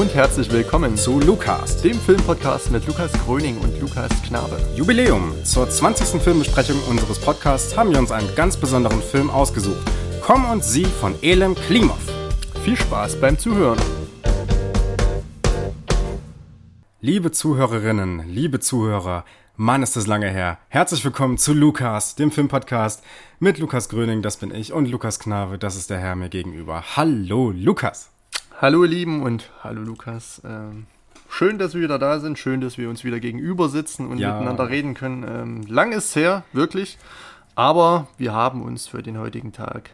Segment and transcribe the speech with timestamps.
[0.00, 4.56] Und herzlich willkommen zu Lukas, dem Filmpodcast mit Lukas Gröning und Lukas Knabe.
[4.74, 5.34] Jubiläum.
[5.44, 6.22] Zur 20.
[6.22, 9.86] Filmbesprechung unseres Podcasts haben wir uns einen ganz besonderen Film ausgesucht.
[10.22, 12.00] Komm und Sie von Elem Klimov.
[12.64, 13.78] Viel Spaß beim Zuhören.
[17.02, 19.26] Liebe Zuhörerinnen, liebe Zuhörer,
[19.56, 20.56] Mann, ist das lange her.
[20.70, 23.04] Herzlich willkommen zu Lukas, dem Filmpodcast
[23.38, 26.84] mit Lukas Gröning, das bin ich, und Lukas Knabe, das ist der Herr mir gegenüber.
[26.96, 28.10] Hallo, Lukas.
[28.60, 30.42] Hallo, ihr Lieben, und hallo, Lukas.
[30.44, 30.84] Ähm,
[31.30, 32.38] schön, dass wir wieder da sind.
[32.38, 34.34] Schön, dass wir uns wieder gegenüber sitzen und ja.
[34.34, 35.24] miteinander reden können.
[35.26, 36.98] Ähm, lang ist es her, wirklich.
[37.54, 39.88] Aber wir haben uns für den heutigen Tag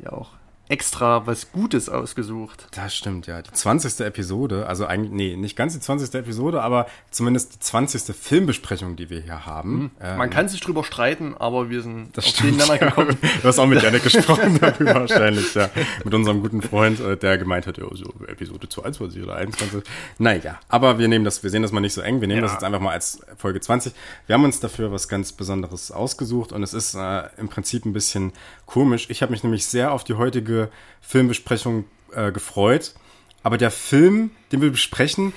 [0.00, 0.30] ja auch
[0.68, 2.66] extra was Gutes ausgesucht.
[2.72, 3.40] Das stimmt, ja.
[3.40, 4.00] Die 20.
[4.00, 6.14] Episode, also eigentlich, nee, nicht ganz die 20.
[6.14, 8.14] Episode, aber zumindest die 20.
[8.14, 9.78] Filmbesprechung, die wir hier haben.
[9.78, 9.90] Mhm.
[10.00, 13.16] Man ähm, kann sich drüber streiten, aber wir sind das auf stimmt, den Nenner gekommen.
[13.42, 15.70] du hast auch mit Janik gesprochen darüber wahrscheinlich, ja.
[16.04, 19.82] Mit unserem guten Freund, äh, der gemeint hat, ja, so Episode 22 oder 21.
[20.18, 22.20] Naja, aber wir nehmen das, wir sehen das mal nicht so eng.
[22.20, 22.46] Wir nehmen ja.
[22.46, 23.94] das jetzt einfach mal als Folge 20.
[24.26, 27.94] Wir haben uns dafür was ganz Besonderes ausgesucht und es ist äh, im Prinzip ein
[27.94, 28.32] bisschen
[28.66, 29.06] komisch.
[29.08, 30.57] Ich habe mich nämlich sehr auf die heutige
[31.00, 32.94] Filmbesprechung äh, gefreut.
[33.42, 35.32] Aber der Film, den wir besprechen,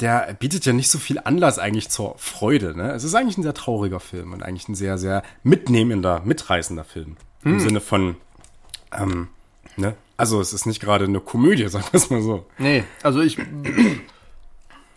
[0.00, 2.76] der bietet ja nicht so viel Anlass eigentlich zur Freude.
[2.76, 2.92] Ne?
[2.92, 7.16] Es ist eigentlich ein sehr trauriger Film und eigentlich ein sehr, sehr mitnehmender, mitreißender Film.
[7.42, 7.52] Hm.
[7.52, 8.16] Im Sinne von,
[8.92, 9.28] ähm,
[9.76, 9.94] ne?
[10.18, 12.46] Also es ist nicht gerade eine Komödie, sagen wir es mal so.
[12.58, 13.38] Nee, also ich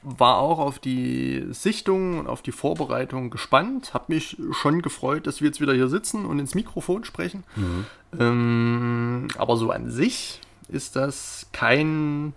[0.01, 3.93] war auch auf die Sichtung und auf die Vorbereitung gespannt.
[3.93, 7.43] Hab mich schon gefreut, dass wir jetzt wieder hier sitzen und ins Mikrofon sprechen.
[7.55, 7.85] Mhm.
[8.17, 10.39] Ähm, aber so an sich
[10.69, 12.33] ist das kein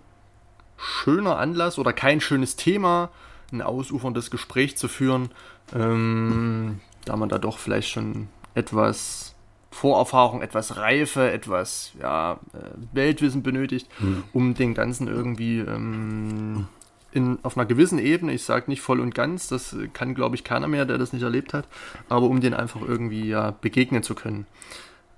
[0.77, 3.09] schöner Anlass oder kein schönes Thema,
[3.51, 5.29] ein ausuferndes Gespräch zu führen,
[5.73, 9.35] ähm, da man da doch vielleicht schon etwas
[9.71, 12.57] Vorerfahrung, etwas Reife, etwas ja, äh,
[12.93, 14.23] Weltwissen benötigt, mhm.
[14.33, 16.67] um den Ganzen irgendwie ähm,
[17.13, 20.43] in, auf einer gewissen Ebene, ich sage nicht voll und ganz, das kann, glaube ich,
[20.43, 21.67] keiner mehr, der das nicht erlebt hat,
[22.09, 24.45] aber um den einfach irgendwie ja begegnen zu können.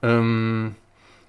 [0.01, 0.75] Ähm,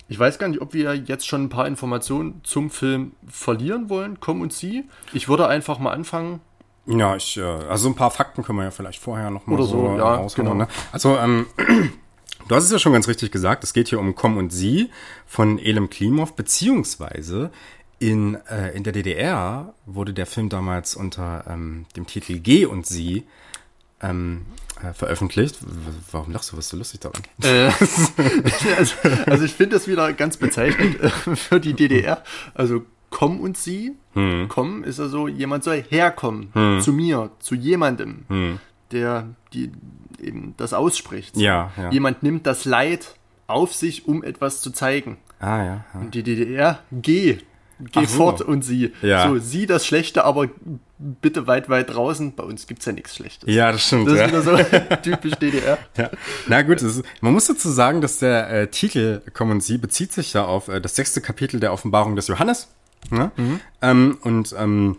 [0.08, 4.18] ich weiß gar nicht, ob wir jetzt schon ein paar Informationen zum Film verlieren wollen,
[4.20, 4.84] Komm und Sie.
[5.12, 6.40] Ich würde einfach mal anfangen.
[6.86, 9.64] Ja, ich, äh, also ein paar Fakten können wir ja vielleicht vorher noch mal Oder
[9.64, 10.54] so, so ja, genau.
[10.54, 10.68] Ne?
[10.92, 11.46] Also, ähm,
[12.48, 14.90] du hast es ja schon ganz richtig gesagt, es geht hier um Komm und Sie
[15.26, 17.50] von Elem Klimov, beziehungsweise
[17.98, 22.86] in, äh, in der DDR wurde der Film damals unter ähm, dem Titel G und
[22.86, 23.24] Sie
[24.02, 24.46] ähm,
[24.82, 25.58] äh, veröffentlicht.
[26.10, 26.56] Warum lachst du?
[26.56, 27.22] Was ist so lustig daran?
[27.42, 27.70] Äh,
[28.76, 28.94] also,
[29.26, 32.22] also, ich finde das wieder ganz bezeichnend äh, für die DDR.
[32.54, 33.94] Also komm und sie.
[34.12, 34.46] Hm.
[34.48, 36.80] Komm ist also, jemand soll herkommen hm.
[36.80, 38.58] zu mir, zu jemandem, hm.
[38.92, 39.72] der die,
[40.20, 41.36] eben das ausspricht.
[41.36, 41.90] Ja, ja.
[41.90, 43.14] Jemand nimmt das Leid
[43.46, 45.16] auf sich, um etwas zu zeigen.
[45.38, 45.84] Ah, ja.
[45.94, 46.00] ja.
[46.00, 47.38] Und die DDR, geh,
[47.78, 48.16] Geh so.
[48.16, 48.92] fort und sieh.
[49.02, 49.28] Ja.
[49.28, 50.48] So, sieh das Schlechte, aber
[50.98, 52.34] bitte weit, weit draußen.
[52.34, 53.52] Bei uns gibt's ja nichts Schlechtes.
[53.52, 54.08] Ja, das stimmt.
[54.08, 54.28] Das ist ja.
[54.28, 54.56] wieder so
[55.02, 55.78] typisch DDR.
[55.96, 56.10] Ja.
[56.46, 60.12] Na gut, ist, man muss dazu sagen, dass der äh, Titel Komm und Sie bezieht
[60.12, 62.68] sich ja auf äh, das sechste Kapitel der Offenbarung des Johannes.
[63.10, 63.30] Ne?
[63.36, 63.60] Mhm.
[63.82, 64.96] Ähm, und ähm,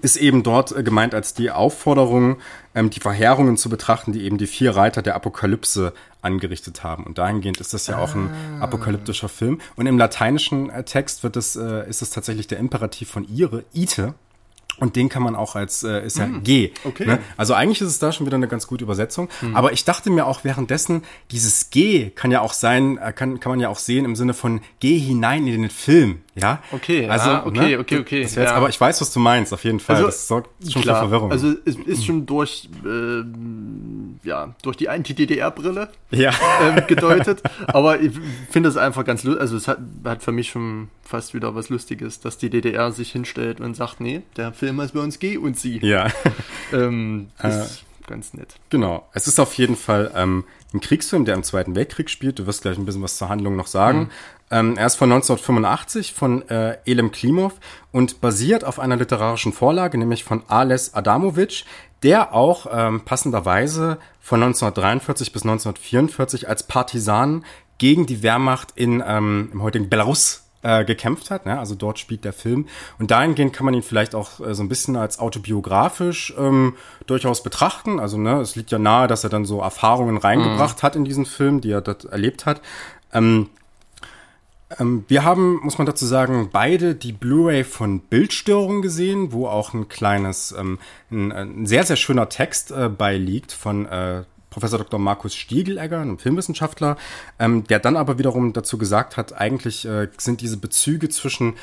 [0.00, 2.38] ist eben dort äh, gemeint als die Aufforderung,
[2.74, 5.92] ähm, die Verheerungen zu betrachten, die eben die vier Reiter der Apokalypse
[6.22, 7.04] angerichtet haben.
[7.04, 8.64] Und dahingehend ist das ja auch ein ah.
[8.64, 9.60] apokalyptischer Film.
[9.76, 13.64] Und im lateinischen äh, Text wird es, äh, ist es tatsächlich der Imperativ von ire,
[13.74, 14.14] ite,
[14.78, 16.72] und den kann man auch als, äh, ist ja mm, G.
[16.84, 17.06] Okay.
[17.06, 17.18] Ne?
[17.36, 19.28] Also eigentlich ist es da schon wieder eine ganz gute Übersetzung.
[19.40, 19.54] Mm.
[19.54, 23.52] Aber ich dachte mir auch währenddessen, dieses G kann ja auch sein, äh, kann, kann
[23.52, 26.22] man ja auch sehen im Sinne von Geh hinein in den Film.
[26.34, 26.62] Ja.
[26.72, 27.78] Okay, also, ah, okay, ne?
[27.78, 28.22] okay, okay.
[28.22, 28.54] Jetzt, ja.
[28.54, 29.96] Aber ich weiß, was du meinst, auf jeden Fall.
[29.96, 31.30] Also, das sorgt schon klar, für Verwirrung.
[31.30, 33.22] Also es ist schon durch, äh,
[34.26, 36.32] ja, durch die Anti-DDR-Brille ja.
[36.62, 37.42] ähm, gedeutet.
[37.66, 38.12] aber ich
[38.50, 39.42] finde es einfach ganz lustig.
[39.42, 43.12] Also es hat, hat für mich schon fast wieder was Lustiges, dass die DDR sich
[43.12, 45.78] hinstellt und sagt, nee, der Film ist bei uns G und Sie.
[45.80, 46.08] Ja.
[46.72, 48.54] ähm, ist äh, ganz nett.
[48.70, 49.06] Genau.
[49.12, 52.38] Es ist auf jeden Fall ähm, ein Kriegsfilm, der im Zweiten Weltkrieg spielt.
[52.38, 53.98] Du wirst gleich ein bisschen was zur Handlung noch sagen.
[53.98, 54.10] Mhm.
[54.52, 57.54] Ähm, er ist von 1985 von äh, Elem Klimov
[57.90, 61.64] und basiert auf einer literarischen Vorlage, nämlich von Ales Adamovic,
[62.02, 67.44] der auch ähm, passenderweise von 1943 bis 1944 als Partisan
[67.78, 71.46] gegen die Wehrmacht in ähm, im heutigen Belarus äh, gekämpft hat.
[71.46, 71.58] Ne?
[71.58, 72.66] Also dort spielt der Film.
[72.98, 76.76] Und dahingehend kann man ihn vielleicht auch äh, so ein bisschen als autobiografisch ähm,
[77.06, 77.98] durchaus betrachten.
[77.98, 80.82] Also ne, es liegt ja nahe, dass er dann so Erfahrungen reingebracht mhm.
[80.82, 82.60] hat in diesen Film, die er dort erlebt hat.
[83.12, 83.48] Ähm,
[84.78, 89.88] wir haben, muss man dazu sagen, beide die Blu-ray von Bildstörung gesehen, wo auch ein
[89.88, 90.78] kleines, ähm,
[91.10, 95.00] ein, ein, sehr, sehr schöner Text äh, beiliegt von äh, Professor Dr.
[95.00, 96.96] Markus Stiegelegger, einem Filmwissenschaftler,
[97.38, 101.54] ähm, der dann aber wiederum dazu gesagt hat, eigentlich äh, sind diese Bezüge zwischen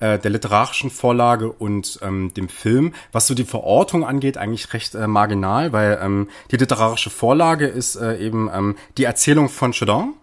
[0.00, 2.92] äh, der literarischen Vorlage und ähm, dem Film.
[3.12, 7.94] Was so die Verortung angeht, eigentlich recht äh, marginal, weil ähm, die literarische Vorlage ist
[7.94, 10.14] äh, eben ähm, die Erzählung von Chedon.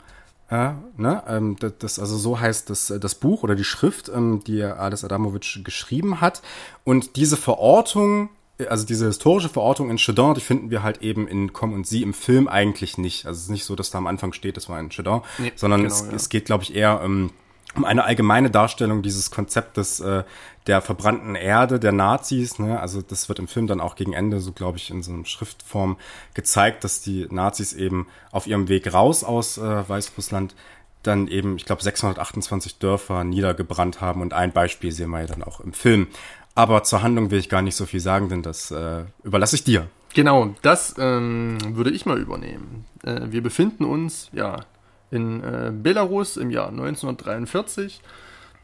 [0.50, 1.24] Äh, ne?
[1.28, 5.04] ähm, das, das, also so heißt das, das Buch oder die Schrift, ähm, die Ades
[5.04, 6.42] Adamovic geschrieben hat.
[6.84, 8.30] Und diese Verortung
[8.68, 12.02] also diese historische Verortung in Chedon, die finden wir halt eben in Komm und Sie
[12.02, 13.26] im Film eigentlich nicht.
[13.26, 15.54] Also es ist nicht so, dass da am Anfang steht, das war ein Chedon, nee,
[15.56, 16.12] sondern genau, es, ja.
[16.12, 17.32] es geht, glaube ich, eher ähm,
[17.76, 20.24] um eine allgemeine Darstellung dieses Konzeptes äh,
[20.68, 22.60] der verbrannten Erde der Nazis.
[22.60, 22.80] Ne?
[22.80, 25.26] Also das wird im Film dann auch gegen Ende, so glaube ich, in so einer
[25.26, 25.98] Schriftform
[26.34, 30.56] gezeigt, dass die Nazis eben auf ihrem Weg raus aus äh, Weißrussland
[31.04, 35.44] dann eben, ich glaube, 628 Dörfer niedergebrannt haben und ein Beispiel sehen wir ja dann
[35.44, 36.08] auch im Film.
[36.56, 39.64] Aber zur Handlung will ich gar nicht so viel sagen, denn das äh, überlasse ich
[39.64, 39.88] dir.
[40.14, 42.86] Genau, das ähm, würde ich mal übernehmen.
[43.04, 44.66] Äh, wir befinden uns ja
[45.12, 48.02] in äh, Belarus im Jahr 1943.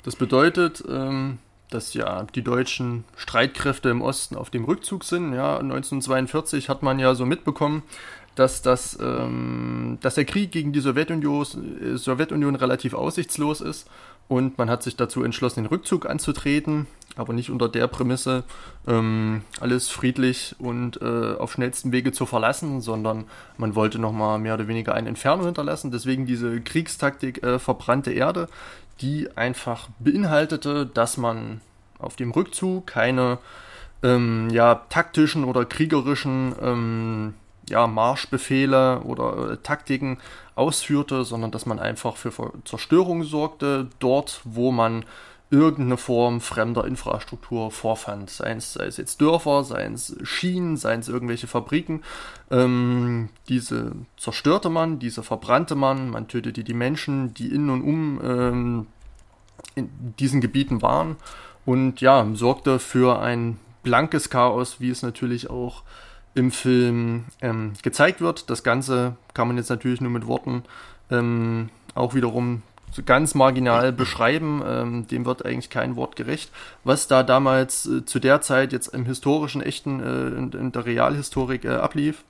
[0.04, 1.40] Das bedeutet, ähm,
[1.70, 5.34] dass ja die deutschen Streitkräfte im Osten auf dem Rückzug sind.
[5.34, 7.84] Ja, 1942 hat man ja so mitbekommen,
[8.36, 11.46] dass, das, ähm, dass der Krieg gegen die Sowjetunion,
[11.82, 13.90] äh, Sowjetunion relativ aussichtslos ist
[14.27, 18.44] und man hat sich dazu entschlossen, den Rückzug anzutreten, aber nicht unter der Prämisse,
[18.88, 23.25] ähm, alles friedlich und äh, auf schnellstem Wege zu verlassen, sondern
[23.57, 25.92] man wollte nochmal mehr oder weniger eine Entfernung hinterlassen.
[25.92, 28.50] Deswegen diese Kriegstaktik äh, verbrannte Erde,
[29.01, 31.62] die einfach beinhaltete, dass man
[32.00, 33.38] auf dem Rückzug keine
[34.04, 37.33] ähm, ja, taktischen oder kriegerischen ähm,
[37.70, 40.18] ja, Marschbefehle oder äh, Taktiken
[40.56, 42.32] ausführte, sondern dass man einfach für
[42.64, 45.06] Zerstörung sorgte, dort, wo man
[45.52, 48.30] irgendeine Form fremder Infrastruktur vorfand.
[48.30, 52.04] Sei es, sei es jetzt Dörfer, seien es Schienen, seien es irgendwelche Fabriken.
[52.50, 58.22] Ähm, diese zerstörte man, diese verbrannte man, man tötete die Menschen, die in und um
[58.24, 58.88] ähm,
[59.76, 59.90] in
[60.20, 61.18] diesen Gebieten waren
[61.66, 65.84] und ja, sorgte für ein blankes Chaos, wie es natürlich auch
[66.36, 68.50] im Film ähm, gezeigt wird.
[68.50, 70.64] Das Ganze kann man jetzt natürlich nur mit Worten
[71.10, 72.62] ähm, auch wiederum
[72.92, 74.62] so ganz marginal beschreiben.
[74.66, 76.52] Ähm, dem wird eigentlich kein Wort gerecht.
[76.84, 80.86] Was da damals äh, zu der Zeit jetzt im historischen, echten, äh, in, in, der
[80.86, 82.24] Realhistorik äh, ablief.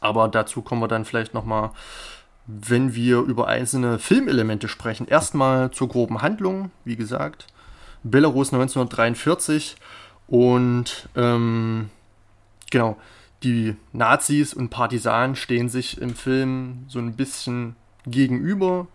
[0.00, 1.70] Aber dazu kommen wir dann vielleicht nochmal,
[2.46, 5.06] wenn wir über einzelne Filmelemente sprechen.
[5.06, 7.46] Erstmal zur groben Handlung, wie gesagt.
[8.02, 9.76] Belarus 1943
[10.28, 11.90] und ähm,
[12.70, 12.96] Genau.
[13.42, 17.76] Die Nazis und Partisanen stehen sich im Film so ein bisschen
[18.06, 18.86] gegenüber.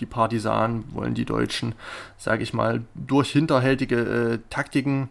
[0.00, 1.74] Die Partisanen wollen die Deutschen,
[2.18, 5.08] sage ich mal, durch hinterhältige äh, Taktiken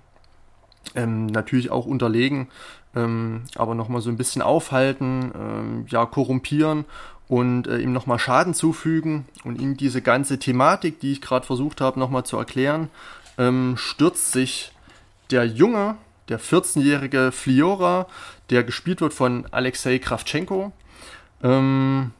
[0.96, 2.48] ähm, natürlich auch unterlegen,
[2.96, 6.86] ähm, aber nochmal so ein bisschen aufhalten, ähm, ja, korrumpieren
[7.28, 9.25] und äh, ihm nochmal Schaden zufügen.
[9.44, 12.90] Und in diese ganze Thematik, die ich gerade versucht habe, nochmal zu erklären,
[13.38, 14.72] ähm, stürzt sich
[15.30, 15.96] der Junge,
[16.29, 18.07] der 14-jährige Fliora,
[18.49, 20.71] der gespielt wird von Alexei Kravchenko.
[21.43, 22.11] Ähm,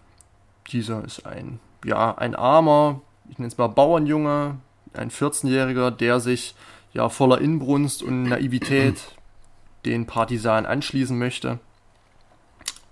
[0.72, 4.58] dieser ist ein, ja, ein armer, ich nenne es mal Bauernjunge,
[4.94, 6.56] ein 14-jähriger, der sich
[6.94, 8.96] ja voller Inbrunst und Naivität
[9.86, 11.60] den Partisanen anschließen möchte.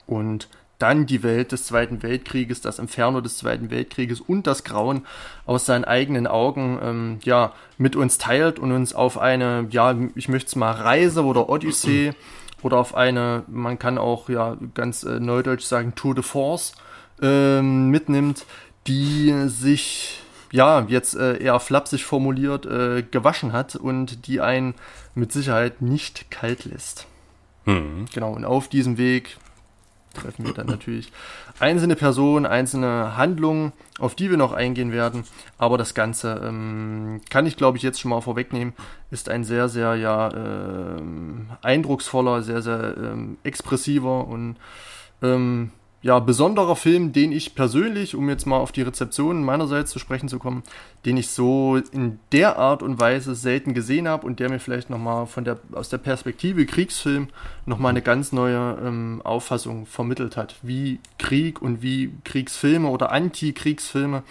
[0.06, 0.48] Und
[0.80, 5.06] dann die Welt des Zweiten Weltkrieges, das Inferno des Zweiten Weltkrieges und das Grauen
[5.46, 10.30] aus seinen eigenen Augen ähm, ja mit uns teilt und uns auf eine, ja, ich
[10.30, 12.14] möchte es mal Reise oder Odyssee
[12.62, 16.74] oder auf eine, man kann auch ja ganz äh, neudeutsch sagen, Tour de Force
[17.22, 18.46] ähm, mitnimmt,
[18.86, 24.76] die sich ja jetzt äh, eher flapsig formuliert äh, gewaschen hat und die einen
[25.16, 27.08] mit Sicherheit nicht kalt lässt.
[27.66, 28.06] Mhm.
[28.14, 29.38] Genau, und auf diesem Weg
[30.18, 31.12] treffen wir dann natürlich
[31.60, 35.24] einzelne Personen, einzelne Handlungen, auf die wir noch eingehen werden.
[35.58, 38.74] Aber das Ganze ähm, kann ich, glaube ich, jetzt schon mal vorwegnehmen,
[39.12, 44.58] ist ein sehr, sehr ja ähm, eindrucksvoller, sehr, sehr ähm, expressiver und
[45.22, 45.72] ähm,
[46.04, 50.30] ja, besonderer Film, den ich persönlich, um jetzt mal auf die Rezeption meinerseits zu sprechen
[50.30, 50.64] zu kommen,
[51.06, 54.92] den ich so in der Art und Weise selten gesehen habe und der mir vielleicht
[54.92, 57.30] nochmal von der, aus der Perspektive Kriegsfilm
[57.66, 64.22] nochmal eine ganz neue ähm, Auffassung vermittelt hat, wie Krieg und wie Kriegsfilme oder Anti-Kriegsfilme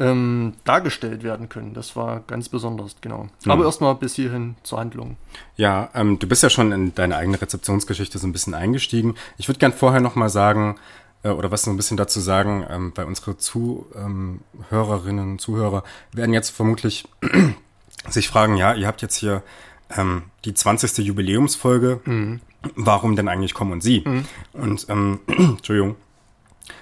[0.00, 1.74] ähm, dargestellt werden können.
[1.74, 3.28] Das war ganz besonders, genau.
[3.44, 3.50] Mhm.
[3.50, 5.16] Aber erstmal bis hierhin zur Handlung.
[5.56, 9.14] Ja, ähm, du bist ja schon in deine eigene Rezeptionsgeschichte so ein bisschen eingestiegen.
[9.36, 10.76] Ich würde gern vorher nochmal sagen,
[11.22, 15.84] äh, oder was so ein bisschen dazu sagen, ähm, weil unsere Zuhörerinnen ähm, und Zuhörer
[16.12, 17.06] werden jetzt vermutlich
[18.08, 19.42] sich fragen, ja, ihr habt jetzt hier
[19.96, 20.98] ähm, die 20.
[20.98, 22.40] Jubiläumsfolge, mhm.
[22.74, 24.02] warum denn eigentlich kommen und sie?
[24.06, 24.24] Mhm.
[24.54, 25.96] Und, ähm, Entschuldigung,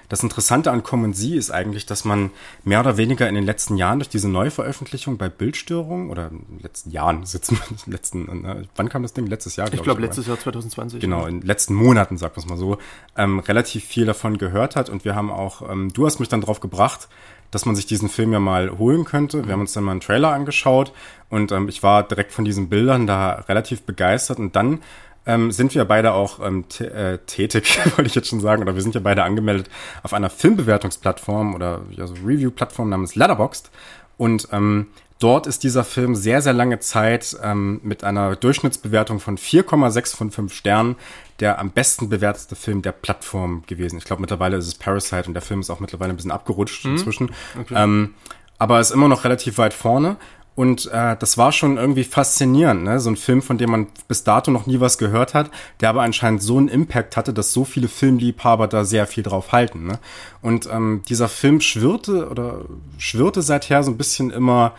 [0.09, 2.31] Das Interessante an Common Sie ist eigentlich, dass man
[2.65, 6.61] mehr oder weniger in den letzten Jahren durch diese Neuveröffentlichung bei Bildstörungen oder in den
[6.61, 9.27] letzten Jahren sitzen, letzten, äh, wann kam das Ding?
[9.27, 9.85] Letztes Jahr, glaube ich.
[9.85, 11.00] Glaub, letztes Jahr 2020.
[11.00, 12.79] Genau, in den letzten Monaten, sagt man es mal so,
[13.17, 16.41] ähm, relativ viel davon gehört hat und wir haben auch, ähm, du hast mich dann
[16.41, 17.09] drauf gebracht,
[17.50, 19.47] dass man sich diesen Film ja mal holen könnte.
[19.47, 20.93] Wir haben uns dann mal einen Trailer angeschaut
[21.31, 24.81] und ähm, ich war direkt von diesen Bildern da relativ begeistert und dann
[25.28, 28.82] ähm, sind wir beide auch ähm, äh, tätig, wollte ich jetzt schon sagen, oder wir
[28.82, 29.70] sind ja beide angemeldet
[30.02, 33.70] auf einer Filmbewertungsplattform oder ja, so Review-Plattform namens Letterboxd.
[34.16, 34.88] Und ähm,
[35.20, 40.30] dort ist dieser Film sehr, sehr lange Zeit ähm, mit einer Durchschnittsbewertung von 4,6 von
[40.32, 40.97] 5 Sternen
[41.40, 43.99] der am besten bewertete Film der Plattform gewesen.
[43.99, 46.85] Ich glaube, mittlerweile ist es Parasite und der Film ist auch mittlerweile ein bisschen abgerutscht
[46.85, 46.92] mhm.
[46.92, 47.30] inzwischen.
[47.58, 47.75] Okay.
[47.76, 48.14] Ähm,
[48.58, 50.16] aber ist immer noch relativ weit vorne.
[50.59, 52.99] Und äh, das war schon irgendwie faszinierend, ne?
[52.99, 56.03] So ein Film, von dem man bis dato noch nie was gehört hat, der aber
[56.03, 59.87] anscheinend so einen Impact hatte, dass so viele Filmliebhaber da sehr viel drauf halten.
[59.87, 60.00] Ne?
[60.43, 62.62] Und ähm, dieser Film schwirrte oder
[62.99, 64.75] schwirrte seither so ein bisschen immer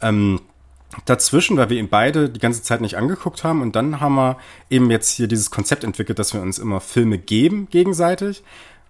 [0.00, 0.42] ähm,
[1.06, 3.62] dazwischen, weil wir ihn beide die ganze Zeit nicht angeguckt haben.
[3.62, 4.36] Und dann haben wir
[4.70, 8.44] eben jetzt hier dieses Konzept entwickelt, dass wir uns immer Filme geben gegenseitig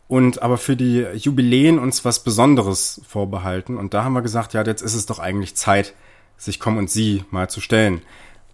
[0.06, 3.78] und aber für die Jubiläen uns was Besonderes vorbehalten.
[3.78, 5.94] Und da haben wir gesagt, ja, jetzt ist es doch eigentlich Zeit,
[6.38, 8.02] sich Komm und Sie mal zu stellen.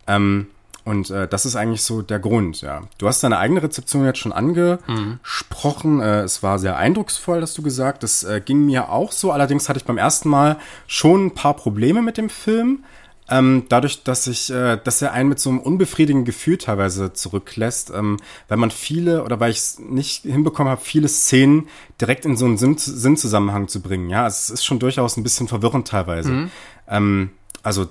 [0.06, 0.48] Ähm,
[0.84, 2.82] und äh, das ist eigentlich so der Grund, ja.
[2.98, 5.96] Du hast deine eigene Rezeption jetzt schon angesprochen.
[5.96, 6.02] Mhm.
[6.02, 8.02] Äh, es war sehr eindrucksvoll, dass du gesagt.
[8.02, 9.30] Das äh, ging mir auch so.
[9.30, 10.58] Allerdings hatte ich beim ersten Mal
[10.88, 12.82] schon ein paar Probleme mit dem Film.
[13.28, 17.92] Ähm, dadurch, dass ich, äh, dass er einen mit so einem unbefriedigenden Gefühl teilweise zurücklässt,
[17.94, 18.16] ähm,
[18.48, 21.68] weil man viele oder weil ich es nicht hinbekommen habe, viele Szenen
[22.00, 24.10] direkt in so einen Sinn Sinnzusammenhang zu bringen.
[24.10, 26.32] Ja, es ist schon durchaus ein bisschen verwirrend teilweise.
[26.32, 26.50] Mhm.
[26.88, 27.30] Ähm,
[27.62, 27.86] also,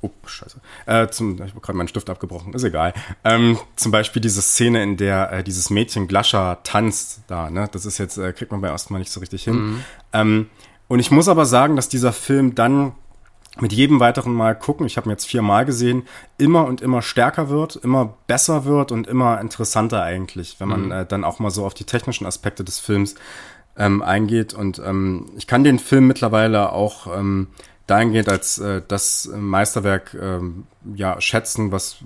[0.00, 0.60] oh, scheiße.
[0.86, 2.94] Äh, zum, ich habe gerade meinen Stift abgebrochen, ist egal.
[3.24, 7.68] Ähm, zum Beispiel diese Szene, in der äh, dieses Mädchen Glascher tanzt da, ne?
[7.72, 9.54] Das ist jetzt, äh, kriegt man bei erstmal nicht so richtig hin.
[9.54, 9.84] Mhm.
[10.12, 10.46] Ähm,
[10.86, 12.92] und ich muss aber sagen, dass dieser Film dann
[13.60, 16.04] mit jedem weiteren Mal gucken, ich habe ihn jetzt viermal gesehen,
[16.38, 20.92] immer und immer stärker wird, immer besser wird und immer interessanter eigentlich, wenn man mhm.
[20.92, 23.14] äh, dann auch mal so auf die technischen Aspekte des Films
[23.76, 24.54] ähm, eingeht.
[24.54, 27.48] Und ähm, ich kann den Film mittlerweile auch ähm,
[27.86, 31.98] dahingehend als äh, das Meisterwerk ähm, ja schätzen, was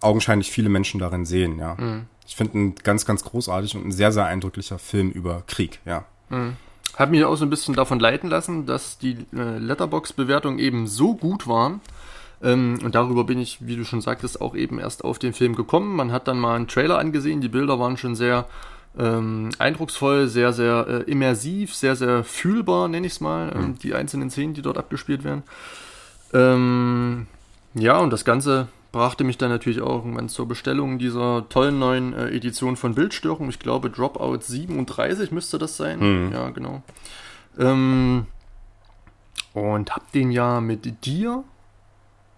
[0.00, 1.76] augenscheinlich viele Menschen darin sehen, ja.
[1.78, 2.06] Mhm.
[2.26, 6.04] Ich finde ihn ganz, ganz großartig und ein sehr, sehr eindrücklicher Film über Krieg, ja.
[6.28, 6.56] Mhm.
[6.96, 11.14] Hat mich auch so ein bisschen davon leiten lassen, dass die äh, Letterbox-Bewertungen eben so
[11.14, 11.80] gut waren.
[12.42, 15.54] Ähm, und darüber bin ich, wie du schon sagtest, auch eben erst auf den Film
[15.54, 15.96] gekommen.
[15.96, 18.46] Man hat dann mal einen Trailer angesehen, die Bilder waren schon sehr
[18.98, 23.78] ähm, eindrucksvoll, sehr, sehr äh, immersiv, sehr, sehr fühlbar, nenne ich es mal, ähm, mhm.
[23.78, 25.42] die einzelnen Szenen, die dort abgespielt werden.
[26.34, 27.26] Ähm,
[27.74, 32.12] ja, und das Ganze brachte mich dann natürlich auch irgendwann zur Bestellung dieser tollen neuen
[32.12, 33.48] äh, Edition von Bildstörung.
[33.48, 36.26] Ich glaube, Dropout 37 müsste das sein.
[36.26, 36.32] Mhm.
[36.32, 36.82] Ja, genau.
[37.58, 38.26] Ähm,
[39.54, 41.44] und hab den ja mit dir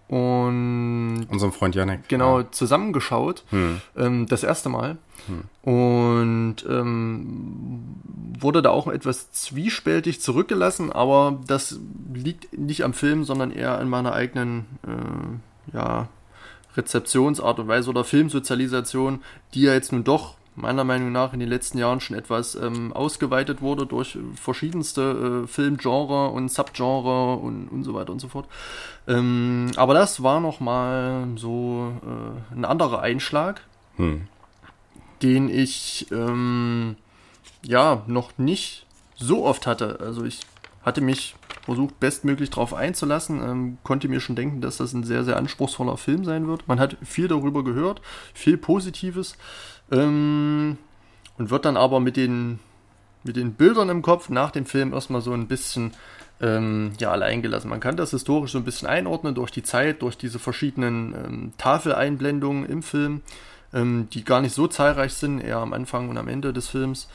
[0.07, 2.51] und unserem Freund Janek genau ja.
[2.51, 3.81] zusammengeschaut hm.
[3.97, 4.97] ähm, das erste Mal
[5.27, 5.43] hm.
[5.63, 7.95] und ähm,
[8.39, 11.79] wurde da auch etwas zwiespältig zurückgelassen aber das
[12.13, 16.07] liegt nicht am Film sondern eher an meiner eigenen äh, ja
[16.77, 19.23] Rezeptionsart und Weise oder Filmsozialisation
[19.55, 22.93] die ja jetzt nun doch meiner Meinung nach in den letzten Jahren schon etwas ähm,
[22.93, 28.47] ausgeweitet wurde durch verschiedenste äh, Filmgenre und Subgenre und, und so weiter und so fort.
[29.07, 33.61] Ähm, aber das war nochmal so äh, ein anderer Einschlag,
[33.97, 34.27] hm.
[35.21, 36.95] den ich ähm,
[37.63, 38.85] ja noch nicht
[39.15, 39.99] so oft hatte.
[39.99, 40.39] Also ich
[40.83, 45.23] hatte mich versucht, bestmöglich darauf einzulassen, ähm, konnte mir schon denken, dass das ein sehr,
[45.23, 46.67] sehr anspruchsvoller Film sein wird.
[46.67, 48.01] Man hat viel darüber gehört,
[48.35, 49.35] viel Positives.
[49.91, 50.77] Ähm,
[51.37, 52.59] und wird dann aber mit den,
[53.23, 55.91] mit den Bildern im Kopf nach dem Film erstmal so ein bisschen
[56.41, 57.69] ähm, ja, allein gelassen.
[57.69, 61.53] Man kann das historisch so ein bisschen einordnen durch die Zeit, durch diese verschiedenen ähm,
[61.57, 63.21] Tafeleinblendungen im Film,
[63.73, 67.07] ähm, die gar nicht so zahlreich sind, eher am Anfang und am Ende des Films.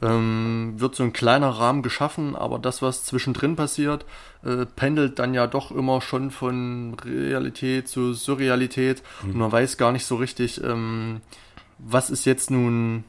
[0.00, 4.04] Ähm, wird so ein kleiner Rahmen geschaffen, aber das, was zwischendrin passiert,
[4.42, 9.30] äh, pendelt dann ja doch immer schon von Realität zu Surrealität mhm.
[9.30, 11.20] und man weiß gar nicht so richtig, ähm,
[11.84, 13.04] was ist jetzt nun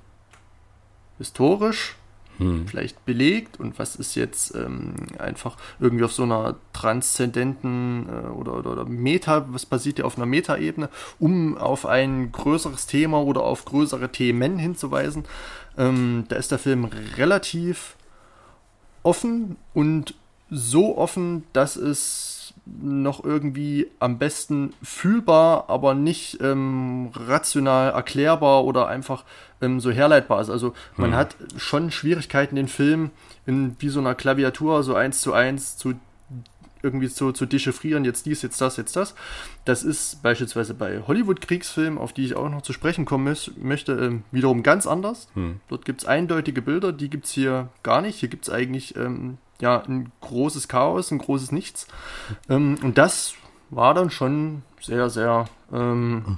[1.17, 1.95] historisch
[2.37, 2.67] hm.
[2.67, 8.55] vielleicht belegt und was ist jetzt ähm, einfach irgendwie auf so einer transzendenten äh, oder,
[8.57, 10.89] oder, oder, Meta, was basiert ja auf einer Metaebene,
[11.19, 15.25] um auf ein größeres Thema oder auf größere Themen hinzuweisen.
[15.77, 16.85] Ähm, da ist der Film
[17.17, 17.95] relativ
[19.03, 20.15] offen und
[20.49, 22.32] so offen, dass es
[22.65, 29.25] noch irgendwie am besten fühlbar, aber nicht ähm, rational erklärbar oder einfach
[29.61, 30.49] ähm, so herleitbar ist.
[30.49, 31.17] Also man Hm.
[31.17, 33.11] hat schon Schwierigkeiten, den Film
[33.45, 35.95] in wie so einer Klaviatur so eins zu eins zu
[36.83, 39.15] irgendwie so zu dechiffrieren, jetzt dies, jetzt das, jetzt das.
[39.65, 43.93] Das ist beispielsweise bei Hollywood-Kriegsfilmen, auf die ich auch noch zu sprechen kommen mö- möchte,
[43.93, 45.29] ähm, wiederum ganz anders.
[45.33, 45.61] Hm.
[45.69, 48.19] Dort gibt es eindeutige Bilder, die gibt es hier gar nicht.
[48.19, 51.87] Hier gibt es eigentlich ähm, ja, ein großes Chaos, ein großes Nichts.
[52.49, 53.33] Ähm, und das
[53.69, 56.37] war dann schon sehr, sehr ähm,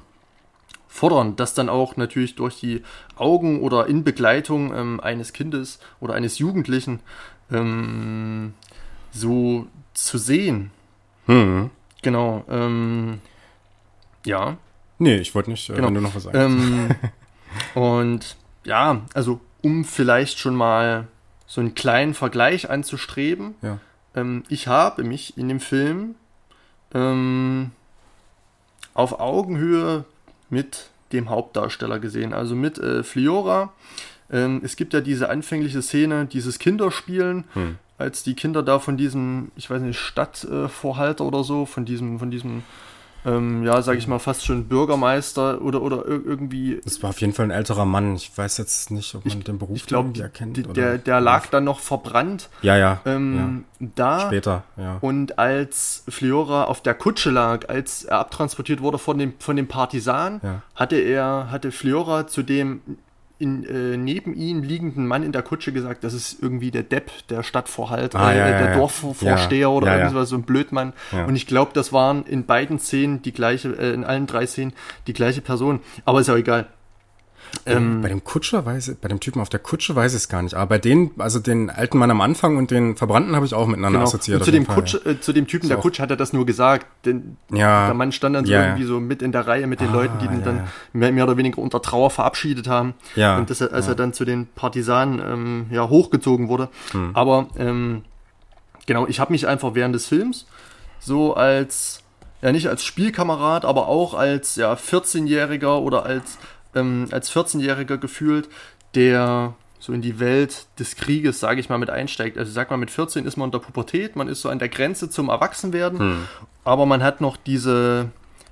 [0.87, 2.83] fordernd, das dann auch natürlich durch die
[3.15, 6.99] Augen oder in Begleitung ähm, eines Kindes oder eines Jugendlichen
[7.51, 8.53] ähm,
[9.11, 10.69] so zu sehen.
[11.25, 11.71] Hm.
[12.03, 12.45] Genau.
[12.49, 13.19] Ähm,
[14.25, 14.57] ja.
[14.99, 15.87] Nee, ich wollte nicht, äh, Genau.
[15.87, 16.37] wenn du noch was sagst.
[16.39, 16.89] Ähm,
[17.73, 21.07] und ja, also um vielleicht schon mal
[21.47, 23.79] so einen kleinen Vergleich anzustreben, ja.
[24.15, 26.15] ähm, ich habe mich in dem Film
[26.93, 27.71] ähm,
[28.93, 30.05] auf Augenhöhe
[30.49, 33.73] mit dem Hauptdarsteller gesehen, also mit äh, Fliora.
[34.31, 37.77] Ähm, es gibt ja diese anfängliche Szene, dieses Kinderspielen, Hm.
[37.97, 42.29] Als die Kinder da von diesem, ich weiß nicht, Stadtvorhalter oder so, von diesem, von
[42.31, 42.63] diesem,
[43.25, 47.21] ähm, ja, sag ich mal, fast schon Bürgermeister oder, oder ir irgendwie Das war auf
[47.21, 48.15] jeden Fall ein älterer Mann.
[48.15, 50.57] Ich weiß jetzt nicht, ob man den Beruf ich glaube, irgendwie erkennt.
[50.57, 53.01] der, oder- der lag dann noch verbrannt Ja, ja.
[53.05, 53.87] ähm, ja.
[53.95, 54.19] da.
[54.27, 54.97] Später, ja.
[55.01, 59.67] Und als Fliora auf der Kutsche lag, als er abtransportiert wurde von dem, von dem
[59.67, 60.61] Partisan, Ja.
[60.75, 62.81] hatte er, hatte Fliora zu dem
[63.37, 67.11] in, äh, neben ihm liegenden Mann in der Kutsche gesagt, das ist irgendwie der Depp,
[67.29, 68.75] der Stadtvorhalter, Ah, äh, ja, der ja.
[68.77, 70.93] Dorfvorsteher Ja, oder irgendwas, so ein Blödmann.
[71.27, 74.73] Und ich glaube, das waren in beiden Szenen die gleiche, äh, in allen drei Szenen
[75.07, 75.81] die gleiche Person.
[76.05, 76.67] Aber ist ja egal.
[77.65, 80.29] Ähm, bei dem Kutscher weiß ich, bei dem Typen auf der Kutsche weiß ich es
[80.29, 80.53] gar nicht.
[80.55, 83.65] Aber bei den, also den alten Mann am Anfang und den Verbrannten habe ich auch
[83.67, 84.07] miteinander Genau.
[84.09, 84.39] assoziiert.
[84.41, 86.33] Und zu, dem Fall, Kutsche, äh, zu dem Typen der auch- Kutsche hat er das
[86.33, 86.85] nur gesagt.
[87.05, 87.85] Denn Ja.
[87.85, 89.93] der Mann stand dann so Ja, irgendwie so mit in der Reihe mit den Ah,
[89.93, 90.67] Leuten, die ja, dann.
[90.93, 92.93] Mehr, mehr oder weniger unter Trauer verabschiedet haben.
[93.15, 96.69] Ja, Und dass er, als er dann zu den Partisanen ähm, ja, hochgezogen wurde.
[96.91, 97.11] Hm.
[97.13, 98.03] Aber ähm,
[98.85, 100.45] genau, ich habe mich einfach während des Films
[100.99, 102.01] so als,
[102.41, 106.37] ja nicht als Spielkamerad, aber auch als ja, 14-Jähriger oder als,
[106.75, 108.49] ähm, als 14-Jähriger gefühlt,
[108.93, 112.37] der so in die Welt des Krieges, sage ich mal, mit einsteigt.
[112.37, 114.69] Also sag mal, mit 14 ist man in der Pubertät, man ist so an der
[114.69, 116.27] Grenze zum Erwachsenwerden, Hm.
[116.63, 118.09] aber man hat noch diese,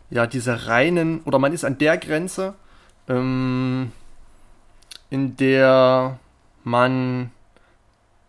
[0.10, 2.54] ja, diese reinen, oder man ist an der Grenze,
[3.08, 3.92] ähm,
[5.10, 6.20] in der
[6.64, 7.32] man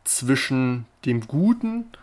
[0.04, 1.98] zwischen dem Guten und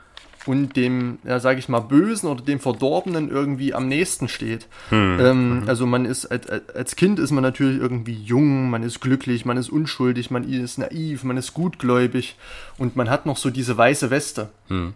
[0.47, 4.67] dem, ja, sage ich mal, Bösen oder dem Verdorbenen irgendwie am nächsten steht.
[4.89, 5.19] Hm.
[5.19, 9.45] Ähm, also man ist, als, als Kind ist man natürlich irgendwie jung, man ist glücklich,
[9.45, 12.35] man ist unschuldig, man ist naiv, man ist gutgläubig
[12.77, 14.49] und man hat noch so diese weiße Weste.
[14.67, 14.93] Hm.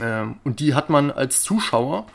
[0.00, 2.06] Ähm, und die hat man als Zuschauer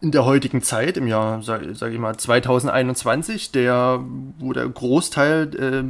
[0.00, 4.00] in der heutigen Zeit, im Jahr, sage sag ich mal, 2021, der,
[4.38, 5.82] wo der Großteil äh,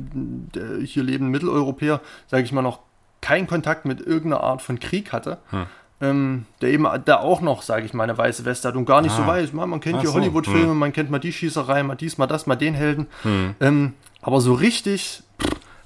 [0.54, 2.80] der hier lebenden Mitteleuropäer, sage ich mal, noch
[3.20, 5.66] keinen Kontakt mit irgendeiner Art von Krieg hatte, Hm.
[6.00, 9.00] Ähm, der eben da auch noch, sage ich mal, eine weiße Weste hat und gar
[9.00, 9.28] nicht so Ah.
[9.28, 10.78] weiß, man, man kennt Ach hier so, Hollywood-Filme, hm.
[10.78, 13.07] man kennt mal die Schießerei, mal dies, mal das, mal den Helden.
[13.22, 13.54] Hm.
[13.61, 15.22] Ähm, aber so richtig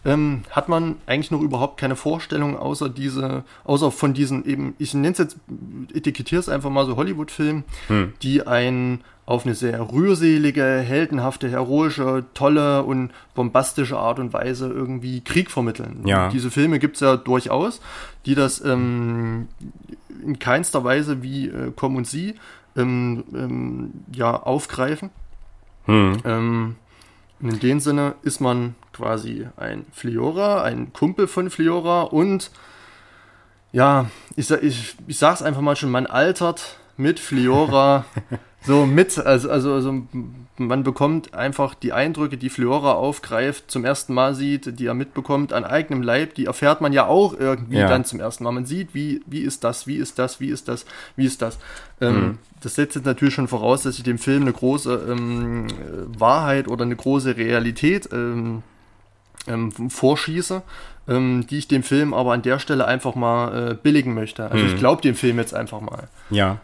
[0.04, 4.94] ähm, hat man eigentlich noch überhaupt keine Vorstellung, außer diese, außer von diesen eben, ich
[4.94, 5.36] nenne es jetzt,
[5.92, 8.12] etikettiere es einfach mal so Hollywood-Filmen, Hm.
[8.22, 15.20] die einen auf eine sehr rührselige, heldenhafte, heroische, tolle und bombastische Art und Weise irgendwie
[15.20, 16.00] Krieg vermitteln.
[16.06, 16.30] Ja.
[16.30, 17.82] Diese Filme gibt es ja durchaus,
[18.24, 19.48] die das ähm,
[20.24, 22.36] in keinster Weise wie äh, Komm und Sie
[22.74, 25.10] ähm, ähm, ja, aufgreifen.
[25.84, 26.16] Hm.
[26.24, 26.76] Ähm,
[27.42, 32.50] und in dem Sinne ist man quasi ein Fliora, ein Kumpel von Fliora und
[33.72, 38.06] ja, ich, ich, ich sag's einfach mal schon, man altert mit Fliora
[38.68, 39.18] so mit.
[39.18, 40.02] Also, also, also
[40.58, 45.52] man bekommt einfach die Eindrücke, die Fliora aufgreift, zum ersten Mal sieht, die er mitbekommt
[45.52, 47.88] an eigenem Leib, die erfährt man ja auch irgendwie Ja.
[47.88, 48.52] dann zum ersten Mal.
[48.52, 50.84] Man sieht, wie, wie ist das, wie ist das, wie ist das,
[51.16, 51.58] wie ist das.
[52.00, 52.38] Ähm, Mhm.
[52.60, 56.66] Das setzt jetzt natürlich schon voraus, dass ich dem Film eine große ähm, äh, Wahrheit
[56.68, 58.62] oder eine große Realität ähm,
[59.46, 60.62] ähm, vorschieße,
[61.08, 64.50] ähm, die ich dem Film aber an der Stelle einfach mal äh, billigen möchte.
[64.50, 64.78] Also ich Mhm.
[64.78, 66.08] glaube dem Film jetzt einfach mal.
[66.30, 66.58] Ja.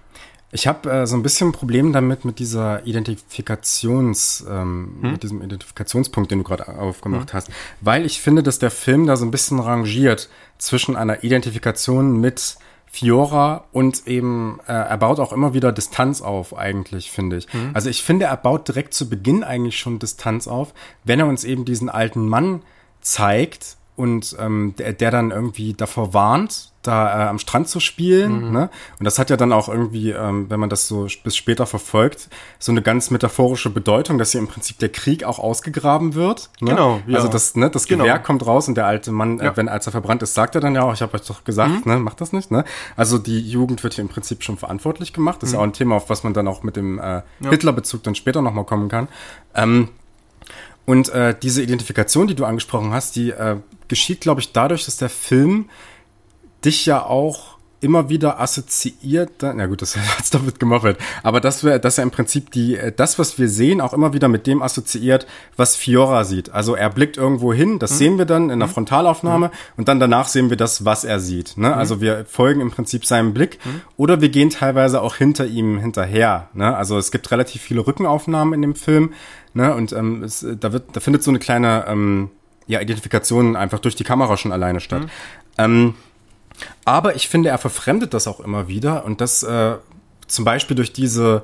[0.55, 5.13] Ich habe äh, so ein bisschen ein Problem damit, mit dieser Identifikations, ähm, Hm?
[5.13, 7.51] mit diesem Identifikationspunkt, den du gerade aufgemacht hast.
[7.81, 12.57] Weil ich finde, dass der Film da so ein bisschen rangiert zwischen einer Identifikation mit
[12.87, 17.49] Fiora und eben, äh, er baut auch immer wieder Distanz auf, eigentlich, finde ich.
[17.73, 21.43] Also ich finde, er baut direkt zu Beginn eigentlich schon Distanz auf, wenn er uns
[21.43, 22.63] eben diesen alten Mann
[23.01, 28.47] zeigt und ähm, der, der dann irgendwie davor warnt, da äh, am Strand zu spielen.
[28.49, 28.53] Mhm.
[28.53, 28.71] Ne?
[28.99, 32.29] Und das hat ja dann auch irgendwie, ähm, wenn man das so bis später verfolgt,
[32.59, 36.51] so eine ganz metaphorische Bedeutung, dass hier im Prinzip der Krieg auch ausgegraben wird.
[36.61, 36.71] Ne?
[36.71, 37.01] Genau.
[37.07, 37.17] Ja.
[37.17, 38.05] Also das, ne, das Genau.
[38.05, 39.53] Gewehr kommt raus und der alte Mann, Ja.
[39.53, 41.45] äh, wenn als er verbrannt ist, sagt er dann ja auch, ich habe euch doch
[41.45, 41.93] gesagt, Mhm.
[41.93, 42.51] ne, macht das nicht.
[42.51, 42.65] Ne?
[42.97, 45.39] Also die Jugend wird hier im Prinzip schon verantwortlich gemacht.
[45.43, 45.57] Das ist Mhm.
[45.57, 48.43] ja auch ein Thema, auf was man dann auch mit dem äh, Hitler-Bezug dann später
[48.43, 49.09] nochmal kommen kann.
[49.55, 49.89] Ähm,
[50.87, 53.57] und äh, diese Identifikation, die du angesprochen hast, die äh,
[53.89, 55.71] geschieht, glaube ich, dadurch, dass der Film
[56.65, 61.79] dich ja auch immer wieder assoziiert, na gut, das hat's damit gemoppelt, aber dass wir,
[61.79, 64.63] dass er im Prinzip die, äh, das, was wir sehen, auch immer wieder mit dem
[64.63, 66.51] assoziiert, was Fiora sieht.
[66.51, 70.29] Also er blickt irgendwo hin, das sehen wir dann in der Frontalaufnahme und dann danach
[70.29, 71.57] sehen wir das, was er sieht.
[71.57, 71.75] Ne?
[71.75, 73.59] Also wir folgen im Prinzip seinem Blick
[73.97, 76.49] oder wir gehen teilweise auch hinter ihm hinterher.
[76.55, 76.77] Ne?
[76.77, 79.13] Also es gibt relativ viele Rückenaufnahmen in dem Film,
[79.53, 79.75] ne?
[79.75, 82.31] Und ähm, es, da wird, da findet so eine kleine ähm,
[82.67, 85.07] ja, Identifikation einfach durch die Kamera schon alleine statt.
[85.59, 85.95] Ähm,
[86.85, 89.77] aber ich finde, er verfremdet das auch immer wieder und das äh,
[90.27, 91.43] zum Beispiel durch diese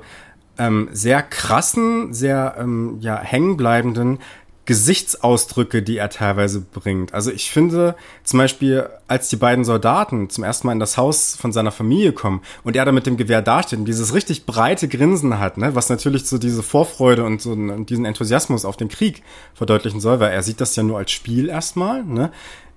[0.57, 4.19] ähm, sehr krassen, sehr ähm, ja, hängenbleibenden
[4.65, 7.13] Gesichtsausdrücke, die er teilweise bringt.
[7.13, 11.35] Also ich finde zum Beispiel, als die beiden Soldaten zum ersten Mal in das Haus
[11.35, 14.87] von seiner Familie kommen und er da mit dem Gewehr dasteht und dieses richtig breite
[14.87, 19.23] Grinsen hat, ne, was natürlich so diese Vorfreude und so diesen Enthusiasmus auf den Krieg
[19.55, 22.31] verdeutlichen soll, weil er sieht das ja nur als Spiel erstmal, ne.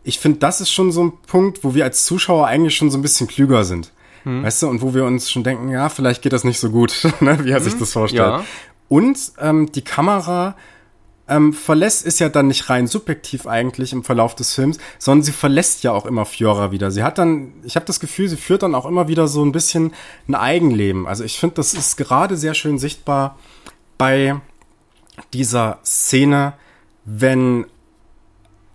[0.04, 2.98] Ich finde, das ist schon so ein Punkt, wo wir als Zuschauer eigentlich schon so
[2.98, 3.90] ein bisschen klüger sind.
[4.24, 7.06] Weißt du, und wo wir uns schon denken, ja, vielleicht geht das nicht so gut,
[7.20, 8.22] ne, wie er sich das vorstellt.
[8.22, 8.44] ja.
[8.88, 10.56] Und ähm, die Kamera
[11.28, 15.32] ähm, verlässt, ist ja dann nicht rein subjektiv eigentlich im Verlauf des Films, sondern sie
[15.32, 16.90] verlässt ja auch immer Fiora wieder.
[16.90, 19.52] Sie hat dann, ich habe das Gefühl, sie führt dann auch immer wieder so ein
[19.52, 19.92] bisschen
[20.28, 21.06] ein Eigenleben.
[21.06, 23.38] Also ich finde, das ist gerade sehr schön sichtbar
[23.98, 24.36] bei
[25.32, 26.54] dieser Szene,
[27.04, 27.66] wenn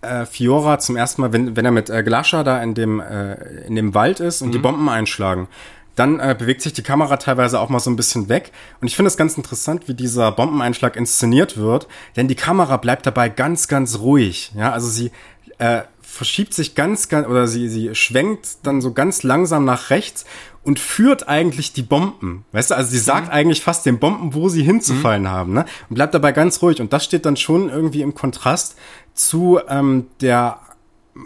[0.02, 3.34] äh, Fiora zum ersten Mal, wenn, wenn er mit äh, Glasha da in dem, äh,
[3.66, 5.48] in dem Wald ist und die Bomben einschlagen,
[5.96, 8.52] dann äh, bewegt sich die Kamera teilweise auch mal so ein bisschen weg.
[8.80, 13.06] Und ich finde es ganz interessant, wie dieser Bombeneinschlag inszeniert wird, denn die Kamera bleibt
[13.06, 14.52] dabei ganz, ganz ruhig.
[14.56, 15.10] Ja, also sie
[15.58, 20.24] äh, verschiebt sich ganz, ganz, oder sie, sie schwenkt dann so ganz langsam nach rechts
[20.62, 22.44] und führt eigentlich die Bomben.
[22.52, 25.64] Weißt du, also sie sagt eigentlich fast den Bomben, wo sie hinzufallen haben, ne?
[25.88, 26.80] Und bleibt dabei ganz ruhig.
[26.80, 28.76] Und das steht dann schon irgendwie im Kontrast
[29.14, 30.60] zu ähm, der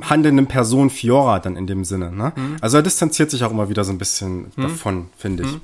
[0.03, 2.11] handelnden Person Fiora dann in dem Sinne.
[2.11, 2.33] Ne?
[2.61, 5.59] Also er distanziert sich auch immer wieder so ein bisschen davon, finde ich.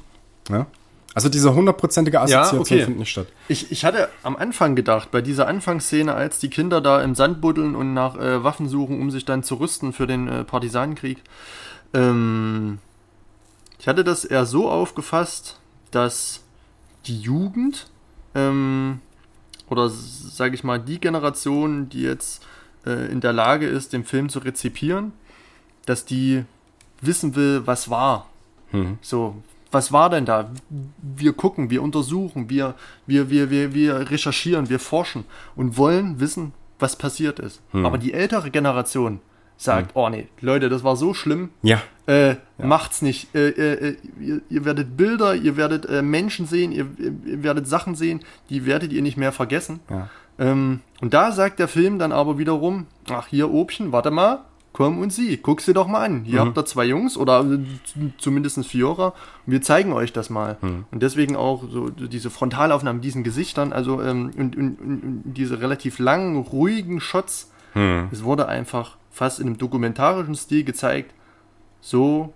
[0.50, 0.66] Ja?
[1.14, 2.78] Also diese hundertprozentige Assoziation okay.
[2.80, 3.26] findet nicht statt.
[3.48, 7.40] Ich, ich hatte am Anfang gedacht, bei dieser Anfangsszene, als die Kinder da im Sand
[7.40, 11.18] buddeln und nach äh, Waffen suchen, um sich dann zu rüsten für den äh, Partisanenkrieg,
[11.94, 12.78] ähm,
[13.80, 15.58] ich hatte das eher so aufgefasst,
[15.90, 16.44] dass
[17.06, 17.90] die Jugend
[18.34, 19.00] ähm,
[19.70, 22.46] oder sage ich mal die Generation, die jetzt
[22.84, 25.12] äh, in der Lage ist, den Film zu rezipieren,
[25.86, 26.44] dass die
[27.00, 28.26] wissen will, was war.
[28.72, 28.98] Mhm.
[29.00, 29.36] So,
[29.70, 30.50] was war denn da?
[31.00, 32.74] Wir gucken, wir untersuchen, wir,
[33.06, 35.24] wir, wir, wir, wir recherchieren, wir forschen
[35.56, 37.62] und wollen wissen, was passiert ist.
[37.72, 39.20] Aber die ältere Generation
[39.62, 43.34] sagt, oh nee, Leute, das war so schlimm, Ja, äh, macht's nicht.
[43.34, 47.68] Äh, äh, ihr, ihr werdet Bilder, ihr werdet äh, Menschen sehen, ihr, ihr, ihr werdet
[47.68, 49.80] Sachen sehen, die werdet ihr nicht mehr vergessen.
[49.90, 50.08] ja.
[50.38, 54.98] Ähm, und da sagt der Film dann aber wiederum, ach hier Obchen, warte mal, komm
[54.98, 56.24] und sieh, guck sie doch mal an.
[56.24, 57.58] Hier habt ihr zwei Jungs oder äh,
[58.16, 59.08] zumindest Fiora
[59.44, 60.56] und wir zeigen euch das mal.
[60.62, 65.60] Und deswegen auch so diese Frontalaufnahmen diesen Gesichtern, also ähm, und, und, und, und diese
[65.60, 67.50] relativ langen, ruhigen Shots.
[68.10, 71.12] Es wurde einfach fast in einem dokumentarischen Stil gezeigt,
[71.80, 72.32] so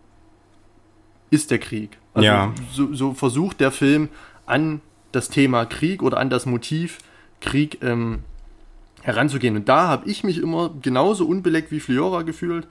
[1.31, 1.99] ist der Krieg.
[2.15, 2.53] Also Ja.
[2.73, 4.09] so, so versucht der Film
[4.47, 4.81] an
[5.13, 6.99] das Thema Krieg oder an das Motiv
[7.41, 8.21] Krieg ähm,
[9.03, 9.57] heranzugehen.
[9.57, 12.67] Und da habe ich mich immer genauso unbeleckt wie Fliora gefühlt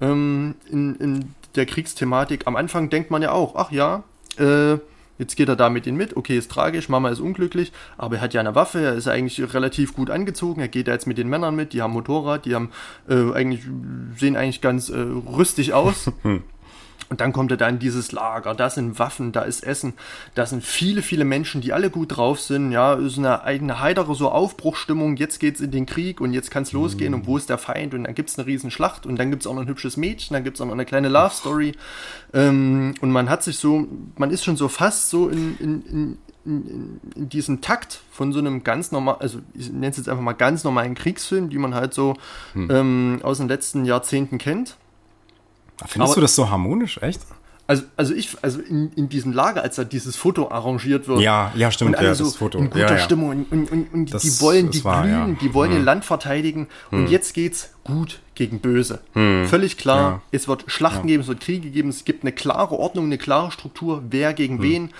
[0.00, 2.46] ähm, in, in der Kriegsthematik.
[2.46, 4.04] Am Anfang denkt man ja auch, ach ja,
[4.38, 4.78] äh,
[5.18, 8.22] jetzt geht er da mit ihnen mit, okay, ist tragisch, Mama ist unglücklich, aber er
[8.22, 11.18] hat ja eine Waffe, er ist eigentlich relativ gut angezogen, er geht da jetzt mit
[11.18, 12.70] den Männern mit, die haben Motorrad, die haben
[13.08, 13.62] äh, eigentlich,
[14.16, 16.10] sehen eigentlich ganz äh, rüstig aus.
[17.10, 19.94] Und dann kommt er da in dieses Lager, da sind Waffen, da ist Essen,
[20.34, 24.14] da sind viele, viele Menschen, die alle gut drauf sind, ja, ist eine eigene heitere
[24.14, 27.56] so Aufbruchstimmung, jetzt geht's in den Krieg und jetzt kann's losgehen und wo ist der
[27.56, 27.94] Feind?
[27.94, 30.44] Und dann gibt's eine riesen Schlacht und dann gibt's auch noch ein hübsches Mädchen, dann
[30.44, 31.72] gibt's auch noch eine kleine Love Story.
[32.34, 36.18] Ähm, und man hat sich so, man ist schon so fast so in, in, in
[36.44, 40.22] in, in diesem Takt von so einem ganz normal, also ich nenne es jetzt einfach
[40.22, 42.14] mal ganz normalen Kriegsfilm, die man halt so
[42.54, 44.76] ähm, aus den letzten Jahrzehnten kennt.
[45.86, 47.20] Findest Aber- du das so harmonisch, echt?
[47.66, 51.20] also, also ich, also in, in diesem Lager, als da dieses Foto arrangiert wird.
[51.20, 52.58] Ja, ja, stimmt, und ja, so das Foto.
[52.58, 52.98] in guter Ja, ja.
[52.98, 55.24] Stimmung und, und, und, und Das- die wollen, die war, glühen, ja.
[55.26, 55.38] Hm.
[55.38, 59.00] die wollen ihr Land verteidigen und jetzt geht's gut gegen böse.
[59.12, 60.20] Völlig klar, Hm.
[60.32, 63.50] Es wird Schlachten geben, es wird Kriege geben, es gibt eine klare Ordnung, eine klare
[63.50, 64.36] Struktur, wer Hm.
[64.36, 64.90] gegen wen.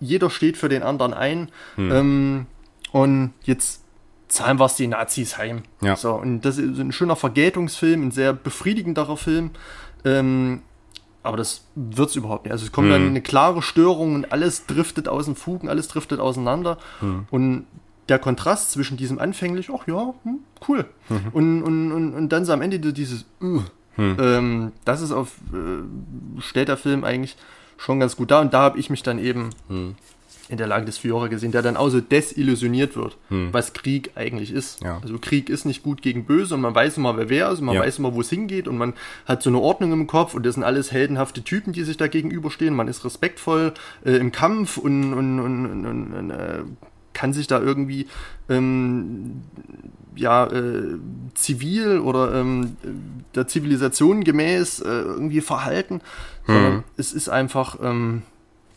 [0.00, 1.48] Jeder steht für den anderen ein.
[1.78, 2.46] Ähm,
[2.92, 3.82] und jetzt
[4.28, 5.62] zahlen wir es die Nazis heim.
[5.80, 5.94] Ja.
[5.96, 9.52] So, und das ist ein schöner Vergeltungsfilm, ein sehr befriedigenderer Film.
[10.06, 10.62] Ähm,
[11.22, 12.52] aber das wird's überhaupt nicht.
[12.52, 16.20] Also es kommt dann eine klare Störung und alles driftet aus den Fugen, alles driftet
[16.20, 16.78] auseinander.
[17.30, 17.66] Und
[18.08, 20.38] der Kontrast zwischen diesem anfänglich, ach ja, hm,
[20.68, 20.84] cool.
[21.32, 23.60] Und, und, und, und dann so am Ende dieses, uh,
[23.98, 27.36] ähm, das ist auf, äh, stellt der Film eigentlich
[27.76, 28.40] schon ganz gut dar.
[28.42, 29.50] Und da habe ich mich dann eben
[30.48, 34.52] in der Lage des Fiora gesehen, der dann auch so desillusioniert wird, was Krieg eigentlich
[34.52, 34.80] ist.
[34.82, 34.98] Ja.
[35.02, 37.66] Also Krieg ist nicht gut gegen böse und man weiß immer, wer wer ist und
[37.66, 37.80] man Ja.
[37.82, 38.94] weiß immer, wo es hingeht und man
[39.26, 42.06] hat so eine Ordnung im Kopf und das sind alles heldenhafte Typen, die sich da
[42.06, 42.74] gegenüberstehen.
[42.74, 46.62] Man ist respektvoll äh, im Kampf und, und, und, und, äh,
[47.12, 48.06] kann sich da irgendwie
[48.48, 49.42] ähm,
[50.14, 50.98] ja, äh,
[51.34, 52.76] zivil oder ähm,
[53.34, 56.00] der Zivilisation gemäß äh, irgendwie verhalten,
[56.46, 58.22] sondern es ist einfach ähm,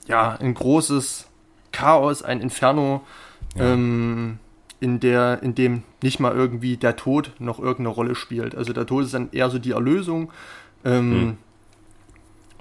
[0.07, 1.27] ja ein großes
[1.71, 3.01] Chaos, ein Inferno,
[3.57, 4.39] ähm,
[4.79, 8.55] in der, in dem nicht mal irgendwie der Tod noch irgendeine Rolle spielt.
[8.55, 10.31] Also der Tod ist dann eher so die Erlösung.
[10.85, 11.37] Ähm,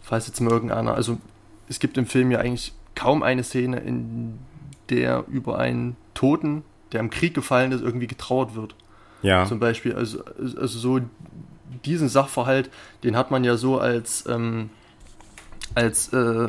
[0.03, 1.19] Falls jetzt mal irgendeiner, also
[1.69, 4.39] es gibt im Film ja eigentlich kaum eine Szene, in
[4.89, 8.75] der über einen Toten, der im Krieg gefallen ist, irgendwie getrauert wird
[9.23, 9.45] Ja.
[9.45, 9.95] zum Beispiel.
[9.95, 11.01] Also, also so
[11.85, 12.71] diesen Sachverhalt,
[13.05, 14.71] den hat man ja so als, ähm,
[15.75, 16.49] als äh,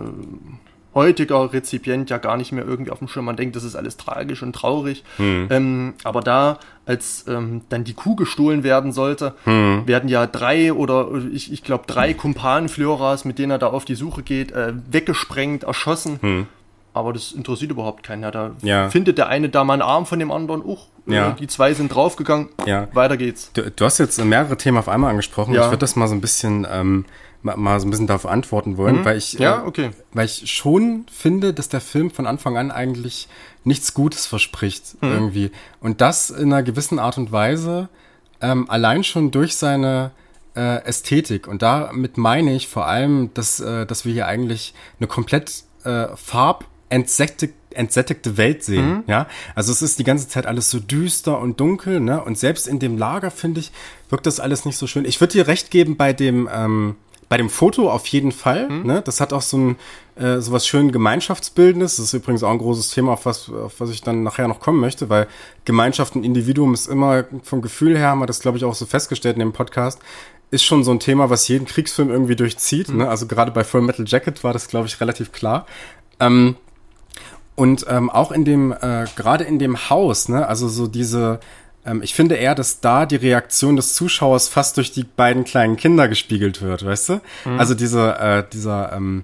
[0.96, 3.26] heutiger Rezipient ja gar nicht mehr irgendwie auf dem Schirm.
[3.26, 5.04] Man denkt, das ist alles tragisch und traurig.
[5.20, 11.10] Ähm, aber da, als ähm, dann die Kuh gestohlen werden sollte, werden ja drei oder
[11.32, 15.64] ich, ich glaube drei Kumpan-Flioras, mit denen er da auf die Suche geht, äh, weggesprengt,
[15.64, 16.48] erschossen.
[16.92, 18.24] Aber das interessiert überhaupt keinen.
[18.24, 18.90] Ja, da Ja.
[18.90, 20.64] findet der eine da mal einen Arm von dem anderen.
[20.66, 21.32] Uch, äh, Ja.
[21.40, 22.50] die zwei sind draufgegangen.
[22.66, 22.88] Ja.
[22.94, 23.52] Weiter geht's.
[23.54, 25.54] Du, du hast jetzt mehrere Themen auf einmal angesprochen.
[25.54, 27.06] Ich würde das mal so ein bisschen, ähm,
[27.42, 29.42] mal, mal so ein bisschen darauf antworten wollen, weil ich, Mhm.
[29.42, 29.90] Ja, äh, okay.
[30.14, 33.28] weil ich schon finde, dass der Film von Anfang an eigentlich
[33.64, 35.10] nichts Gutes verspricht Mhm.
[35.12, 35.52] irgendwie.
[35.80, 37.90] Und das in einer gewissen Art und Weise
[38.42, 40.12] ähm, allein schon durch seine
[40.56, 41.48] äh, Ästhetik.
[41.48, 46.08] Und damit meine ich vor allem, dass, äh, dass wir hier eigentlich eine komplett äh,
[46.16, 49.28] farbentsättigte entsättigte Welt sehen, ja.
[49.54, 52.22] Also es ist die ganze Zeit alles so düster und dunkel, ne?
[52.24, 53.72] Und selbst in dem Lager, finde ich,
[54.10, 55.06] wirkt das alles nicht so schön.
[55.06, 56.96] Ich würde dir recht geben bei dem, ähm,
[57.30, 59.02] bei dem Foto auf jeden Fall, ne?
[59.04, 59.76] Das hat auch so ein,
[60.16, 61.98] äh, so was schön Gemeinschaftsbildendes.
[61.98, 64.60] Das ist übrigens auch ein großes Thema, auf was, auf was ich dann nachher noch
[64.60, 65.28] kommen möchte, weil
[65.64, 68.88] Gemeinschaft und Individuum ist immer vom Gefühl her, haben wir das, glaube ich, auch so
[68.88, 70.02] festgestellt in dem Podcast,
[70.52, 72.90] ist schon so ein Thema, was jeden Kriegsfilm irgendwie durchzieht.
[72.90, 73.08] Ne?
[73.08, 75.68] Also gerade bei Full Metal Jacket war das, glaube ich, relativ klar.
[76.20, 76.56] Ähm,
[77.56, 81.42] und ähm, auch in dem, äh, gerade in dem Haus, ne, also so diese,
[81.86, 85.76] ähm, ich finde eher, dass da die Reaktion des Zuschauers fast durch die beiden kleinen
[85.78, 87.22] Kinder gespiegelt wird, weißt du?
[87.58, 89.24] Also diese, äh, dieser, ähm,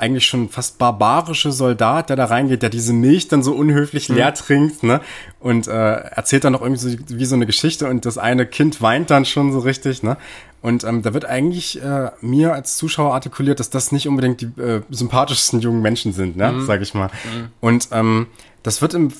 [0.00, 4.32] eigentlich schon fast barbarische Soldat, der da reingeht, der diese Milch dann so unhöflich leer
[4.32, 5.02] trinkt, ne?
[5.40, 8.80] Und äh, erzählt dann noch irgendwie so, wie so eine Geschichte und das eine Kind
[8.80, 10.16] weint dann schon so richtig, ne?
[10.62, 14.60] Und ähm, da wird eigentlich äh, mir als Zuschauer artikuliert, dass das nicht unbedingt die
[14.60, 16.62] äh, sympathischsten jungen Menschen sind, ne?
[16.62, 17.10] Sag ich mal.
[17.60, 18.28] Und ähm,
[18.62, 19.12] das wird im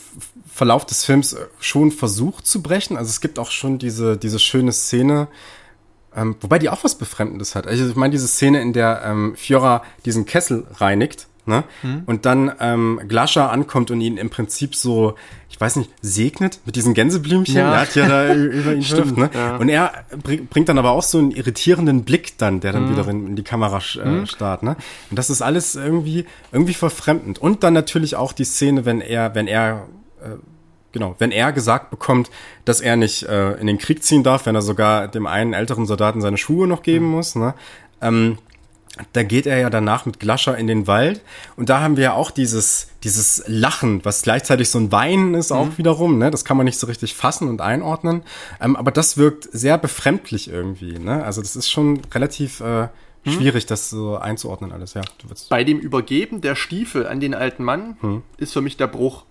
[0.47, 2.97] Verlauf des Films schon versucht zu brechen.
[2.97, 5.29] Also es gibt auch schon diese, diese schöne Szene,
[6.15, 7.67] ähm, wobei die auch was Befremdendes hat.
[7.67, 11.65] Also ich meine diese Szene, in der ähm, Fiora diesen Kessel reinigt, ne?
[12.07, 15.17] Und dann ähm, Glascha ankommt und ihn im Prinzip so,
[15.51, 17.57] ich weiß nicht, segnet mit diesen Gänseblümchen.
[17.57, 17.75] Ja.
[17.75, 19.31] Er hat ja da über ihn Stimmt, Stimmt, ne?
[19.35, 19.57] ja.
[19.57, 23.07] Und er bring, bringt dann aber auch so einen irritierenden Blick dann, der dann wieder
[23.09, 24.77] in, die Kamera äh, starrt, ne?
[25.11, 27.39] Und das ist alles irgendwie irgendwie verfremdend.
[27.39, 29.87] Und dann natürlich auch die Szene, wenn er, wenn er
[30.93, 32.31] Genau, wenn er gesagt bekommt,
[32.65, 35.87] dass er nicht äh, in den Krieg ziehen darf, wenn er sogar dem einen älteren
[35.87, 37.55] Soldaten seine Schuhe noch geben muss, ne?
[38.03, 38.39] Ähm,
[39.13, 41.21] da geht er ja danach mit Glascher in den Wald
[41.57, 45.53] und da haben wir ja auch dieses dieses Lachen, was gleichzeitig so ein Weinen ist
[45.53, 46.31] auch wiederum, ne?
[46.31, 48.23] Das kann man nicht so richtig fassen und einordnen,
[48.61, 51.25] ähm, aber das wirkt sehr befremdlich irgendwie, ne?
[51.25, 52.89] Also das ist schon relativ äh,
[53.27, 55.03] schwierig, das so einzuordnen alles, ja.
[55.49, 58.23] Bei dem Übergeben der Stiefel an den alten Mann Hm.
[58.39, 59.25] ist für mich der Bruch.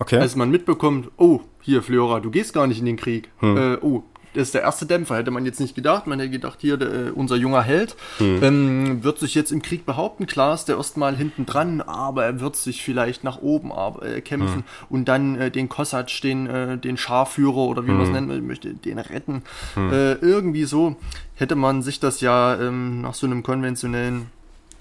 [0.00, 0.18] okay.
[0.18, 3.30] Als man mitbekommt, oh, hier, Flora, du gehst gar nicht in den Krieg.
[3.38, 3.56] Hm.
[3.56, 4.02] Äh, oh,
[4.34, 5.16] ist der erste Dämpfer.
[5.16, 6.06] Hätte man jetzt nicht gedacht.
[6.06, 8.42] Man hätte gedacht, hier, der, äh, unser junger Held Hm.
[8.42, 10.26] ähm, wird sich jetzt im Krieg behaupten.
[10.26, 13.70] Klar ist der erstmal hinten dran, aber er wird sich vielleicht nach oben
[14.02, 14.64] äh, kämpfen Hm.
[14.90, 18.26] und dann äh, den Kossatsch, den, äh, den Scharführer oder wie man es Hm.
[18.26, 19.42] nennen möchte, den retten.
[19.76, 20.96] Äh, irgendwie so
[21.34, 24.26] hätte man sich das ja ähm, nach so einem konventionellen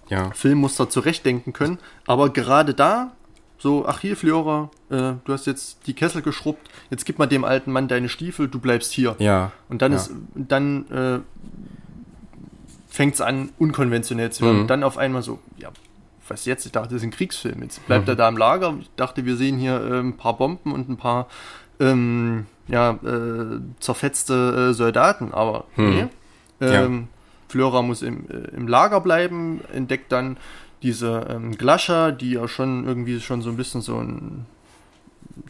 [0.10, 0.30] Ja.
[0.32, 1.78] Filmmuster zurechtdenken können.
[2.06, 3.12] Aber gerade da,
[3.62, 7.44] so, ach hier, Flora, äh, du hast jetzt die Kessel geschrubbt, jetzt gib mal dem
[7.44, 9.16] alten Mann deine Stiefel, du bleibst hier.
[9.20, 9.52] Ja.
[9.70, 10.00] Und dann ja.
[10.00, 11.20] ist, dann äh,
[12.90, 14.56] fängt es an, unkonventionell zu werden.
[14.56, 14.62] Mhm.
[14.62, 15.70] Und dann auf einmal so, ja,
[16.28, 16.66] was jetzt?
[16.66, 17.62] Ich dachte, das ist ein Kriegsfilm.
[17.62, 18.14] Jetzt bleibt Mhm.
[18.14, 18.74] er da im Lager.
[18.82, 21.28] Ich dachte, wir sehen hier äh, ein paar Bomben und ein paar
[21.80, 25.36] ähm, ja, äh, zerfetzte äh, Soldaten.
[25.36, 26.08] Aber nee.
[26.62, 27.10] Ähm,
[27.48, 30.38] Flora muss im, äh, im Lager bleiben, entdeckt dann
[30.84, 34.46] diese ähm, Glascha, die ja schon irgendwie schon so ein bisschen so ein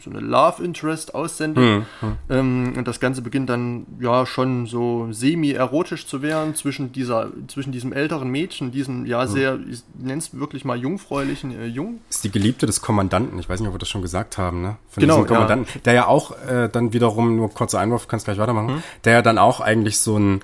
[0.00, 1.64] so eine Love Interest aussendet.
[1.64, 2.16] Hm, hm.
[2.30, 7.72] Ähm, und das Ganze beginnt dann ja schon so semi-erotisch zu werden zwischen dieser, zwischen
[7.72, 12.00] diesem älteren Mädchen, diesem ja sehr, ich nenne es wirklich mal jungfräulichen äh, Jung.
[12.08, 13.38] Ist die Geliebte des Kommandanten.
[13.38, 14.76] Ich weiß nicht, ob wir das schon gesagt haben, ne?
[14.88, 15.82] Von Genau, diesem Kommandanten.
[15.84, 18.82] Der ja auch äh, dann wiederum, nur kurzer Einwurf, kannst gleich weitermachen, Mhm.
[19.04, 20.42] der ja dann auch eigentlich so ein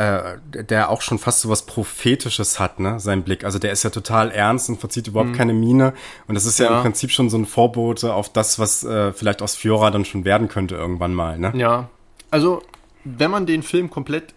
[0.00, 3.44] äh, der auch schon fast so was Prophetisches hat, ne, sein Blick.
[3.44, 5.92] Also der ist ja total ernst und verzieht überhaupt keine Miene.
[6.26, 6.70] Und das ist ja, Mhm.
[6.72, 6.76] Ja.
[6.78, 10.24] im Prinzip schon so ein Vorbote auf das, was äh, vielleicht aus Fiora dann schon
[10.24, 11.52] werden könnte irgendwann mal, ne?
[11.54, 11.90] Ja.
[12.30, 12.62] Also,
[13.04, 14.34] wenn man den Film komplett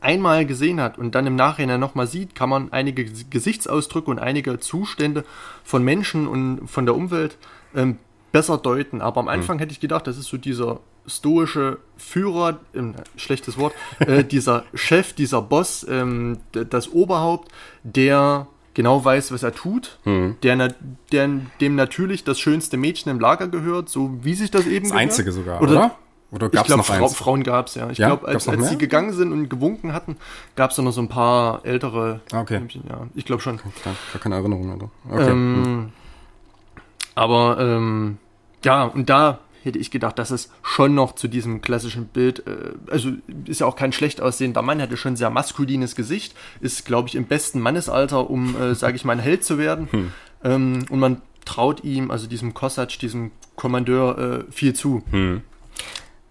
[0.00, 4.58] einmal gesehen hat und dann im Nachhinein nochmal sieht, kann man einige Gesichtsausdrücke und einige
[4.60, 5.24] Zustände
[5.64, 7.36] von Menschen und von der Umwelt
[7.74, 7.98] ähm,
[8.32, 9.00] besser deuten.
[9.00, 13.74] Aber am Anfang hätte ich gedacht, das ist so dieser stoische Führer, ähm, schlechtes Wort,
[14.00, 17.50] äh, dieser Chef, dieser Boss, ähm, das Oberhaupt,
[17.82, 20.68] der genau weiß, was er tut, der, na,
[21.12, 21.28] der
[21.60, 25.02] dem natürlich das schönste Mädchen im Lager gehört, so wie sich das eben Das gehört.
[25.02, 25.90] einzige sogar, Oder- oder?
[26.34, 27.14] Oder gab's glaube, noch Frau, eins?
[27.14, 27.90] Frauen gab es, ja.
[27.90, 28.06] Ich Ja?
[28.06, 30.16] glaube, als, als sie gegangen sind und gewunken hatten,
[30.56, 32.20] gab es noch so ein paar ältere.
[32.32, 32.60] Ah, okay.
[32.60, 33.58] Mädchen, Ja, ich glaube schon.
[33.58, 34.88] Klar, gar keine Erinnerung mehr.
[35.10, 35.30] Okay.
[35.30, 35.92] Ähm,
[37.14, 38.18] aber ähm,
[38.64, 42.72] ja, und da hätte ich gedacht, dass es schon noch zu diesem klassischen Bild, äh,
[42.90, 43.10] also
[43.44, 47.08] ist ja auch kein schlecht aussehender Mann, hatte schon ein sehr maskulines Gesicht, ist, glaube
[47.08, 49.88] ich, im besten Mannesalter, um, äh, sage ich mal, ein Held zu werden.
[49.90, 50.12] Hm.
[50.44, 55.02] Ähm, und man traut ihm, also diesem Kossac, diesem Kommandeur, äh, viel zu.
[55.10, 55.42] Hm.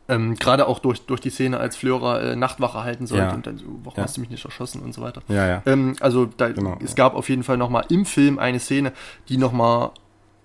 [0.09, 3.33] Ähm, Gerade auch durch, durch die Szene, als Flora äh, Nachtwache halten sollte Ja.
[3.33, 4.03] und dann so, warum Ja.
[4.03, 5.21] hast du mich nicht erschossen und so weiter.
[5.29, 5.61] Ja, ja.
[5.65, 8.91] Ähm, also da, Genau, es gab auf jeden Fall nochmal im Film eine Szene,
[9.29, 9.91] die nochmal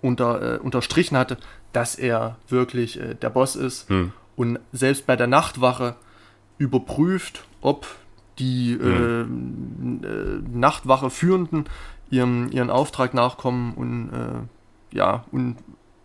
[0.07, 1.37] unter, äh, unterstrichen hatte,
[1.73, 4.13] dass er wirklich äh, der Boss ist Hm.
[4.37, 5.97] und selbst bei der Nachtwache
[6.59, 7.87] überprüft, ob
[8.39, 10.03] die Hm.
[10.03, 11.65] äh, äh, Nachtwache Führenden
[12.11, 15.57] ihrem, ihren Auftrag nachkommen und äh, ja und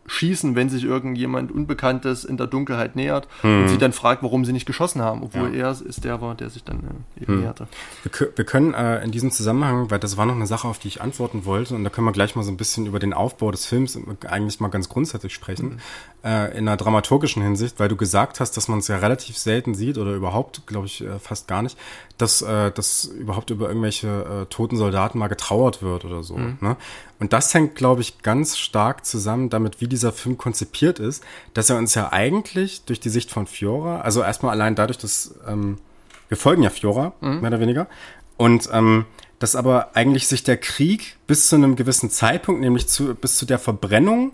[0.08, 4.52] schießen, wenn sich irgendjemand Unbekanntes in der Dunkelheit nähert und sie dann fragt, warum sie
[4.52, 5.54] nicht geschossen haben, obwohl Hm.
[5.54, 5.68] Ja.
[5.70, 6.80] er ist der war, der sich dann
[7.18, 7.40] äh, eben Hm.
[7.42, 7.68] näherte.
[8.04, 10.88] Wir, wir können äh, in diesem Zusammenhang, weil das war noch eine Sache, auf die
[10.90, 13.52] ich antworten wollte, und da können wir gleich mal so ein bisschen über den Aufbau
[13.52, 15.80] des Films eigentlich mal ganz grundsätzlich sprechen,
[16.26, 19.76] äh, in einer dramaturgischen Hinsicht, weil du gesagt hast, dass man es ja relativ selten
[19.76, 21.78] sieht oder überhaupt, glaube ich, äh, fast gar nicht,
[22.18, 26.38] dass, äh, dass überhaupt über irgendwelche äh, toten Soldaten mal getrauert wird oder so.
[26.38, 26.76] Ne?
[27.22, 31.70] Und das hängt, glaube ich, ganz stark zusammen damit, wie dieser Film konzipiert ist, dass
[31.70, 35.78] er uns ja eigentlich durch die Sicht von Fiora, also erstmal allein dadurch, dass ähm,
[36.30, 37.86] wir folgen ja Fiora, mehr oder weniger.
[38.38, 39.06] Und ähm,
[39.38, 43.46] dass aber eigentlich sich der Krieg bis zu einem gewissen Zeitpunkt, nämlich zu, bis zu
[43.46, 44.32] der Verbrennung,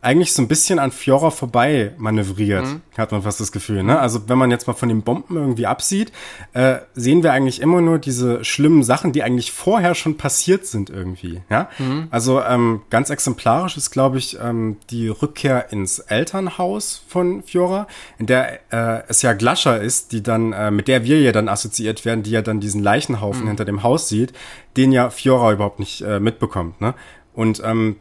[0.00, 3.82] eigentlich so ein bisschen an Fiora vorbei manövriert, hat man fast das Gefühl.
[3.82, 3.98] Ne?
[3.98, 6.12] Also wenn man jetzt mal von den Bomben irgendwie absieht,
[6.52, 10.88] äh, sehen wir eigentlich immer nur diese schlimmen Sachen, die eigentlich vorher schon passiert sind
[10.88, 11.42] irgendwie.
[11.50, 11.68] Ja?
[12.10, 18.26] Also ähm, ganz exemplarisch ist, glaube ich, ähm, die Rückkehr ins Elternhaus von Fiora, in
[18.26, 22.04] der äh, es ja Glascha ist, die dann, äh, mit der wir ja dann assoziiert
[22.04, 24.32] werden, die ja dann diesen Leichenhaufen hinter dem Haus sieht,
[24.76, 26.80] den ja Fiora überhaupt nicht äh, mitbekommt.
[26.80, 26.94] Ne?
[27.34, 27.96] Und ähm,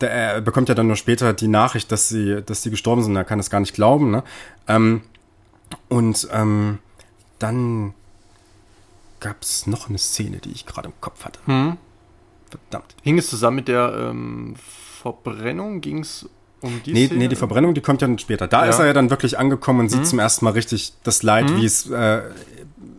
[0.00, 3.16] der, er bekommt ja dann nur später die Nachricht, dass sie, dass sie gestorben sind.
[3.16, 4.10] Er kann es gar nicht glauben.
[4.10, 4.22] Ne?
[4.68, 5.02] Ähm,
[5.88, 6.78] und ähm,
[7.38, 7.94] dann
[9.20, 11.40] gab es noch eine Szene, die ich gerade im Kopf hatte.
[11.46, 11.76] Hm.
[12.50, 12.94] Verdammt.
[13.02, 14.54] Hing es zusammen mit der ähm,
[15.02, 15.80] Verbrennung?
[15.80, 16.28] Ging es
[16.60, 17.18] um die Nee, Szene?
[17.20, 18.46] nee, die Verbrennung, die kommt ja dann später.
[18.46, 18.70] Da Ja.
[18.70, 21.64] ist er ja dann wirklich angekommen und sieht zum ersten Mal richtig das Leid, wie
[21.64, 22.22] es äh,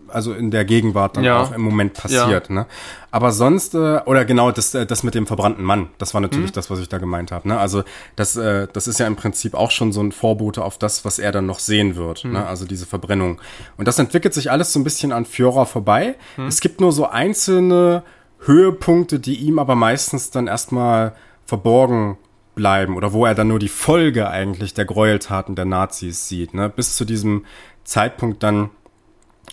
[0.10, 1.42] also in der Gegenwart dann Ja.
[1.42, 2.50] auch im Moment passiert.
[2.50, 2.66] Ne?
[3.12, 6.52] Aber sonst, äh, oder genau, das, äh, das mit dem verbrannten Mann, das war natürlich
[6.52, 7.48] das, was ich da gemeint habe.
[7.48, 7.58] Ne?
[7.60, 7.84] Also
[8.16, 11.20] das, äh, das ist ja im Prinzip auch schon so ein Vorbote auf das, was
[11.20, 12.26] er dann noch sehen wird.
[12.26, 12.46] Ne?
[12.46, 13.40] Also diese Verbrennung.
[13.78, 16.16] Und das entwickelt sich alles so ein bisschen an Fiora vorbei.
[16.48, 18.04] Es gibt nur so einzelne
[18.46, 21.14] Höhepunkte, die ihm aber meistens dann erstmal
[21.46, 22.18] verborgen
[22.56, 26.70] bleiben oder wo er dann nur die Folge eigentlich der Gräueltaten der Nazis sieht, ne?
[26.70, 27.46] bis zu diesem
[27.84, 28.70] Zeitpunkt dann,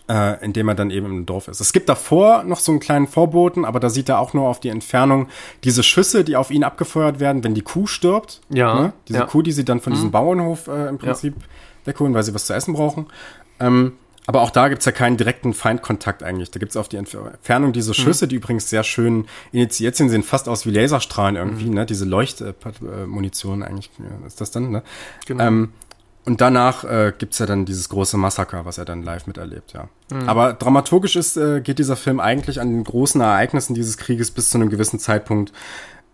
[0.09, 1.61] äh, in dem er dann eben im Dorf ist.
[1.61, 4.61] Es gibt davor noch so einen kleinen Vorboten, aber da sieht er auch nur auf
[4.61, 5.29] die Entfernung
[5.65, 8.41] diese Schüsse, die auf ihn abgefeuert werden, wenn die Kuh stirbt.
[8.51, 8.93] Ja, Ne?
[9.09, 9.27] Diese ja.
[9.27, 11.35] Kuh, die sie dann von diesem Bauernhof äh, im Prinzip
[11.85, 13.07] wegholen, weil sie was zu essen brauchen.
[13.61, 13.93] Ähm,
[14.27, 16.51] aber auch da gibt's ja keinen direkten Feindkontakt eigentlich.
[16.51, 17.95] Da gibt's auf die Entfernung diese mhm.
[17.95, 18.29] Schüsse, mhm.
[18.31, 21.75] die übrigens sehr schön initiiert sind, sehen fast aus wie Laserstrahlen irgendwie, mhm.
[21.75, 21.87] ne?
[21.87, 23.91] Diese Leuchtmunition eigentlich
[24.27, 24.83] ist das dann, ne?
[25.27, 25.45] Genau.
[25.45, 25.73] Ähm,
[26.25, 29.89] und danach äh, gibt ja dann dieses große Massaker, was er dann live miterlebt, ja.
[30.11, 30.29] Mhm.
[30.29, 34.51] Aber dramaturgisch ist, äh, geht dieser Film eigentlich an den großen Ereignissen dieses Krieges bis
[34.51, 35.53] zu einem gewissen Zeitpunkt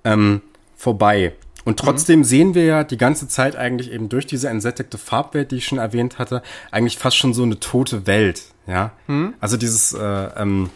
[0.05, 0.43] ähm,
[0.77, 1.35] vorbei.
[1.65, 2.25] Und trotzdem mhm.
[2.25, 5.79] sehen wir ja die ganze Zeit eigentlich eben durch diese entsättigte Farbwelt, die ich schon
[5.79, 8.93] erwähnt hatte, eigentlich fast schon so eine tote Welt, ja.
[9.07, 9.35] Mhm.
[9.41, 10.01] Also dieses, äh,
[10.37, 10.71] ähm,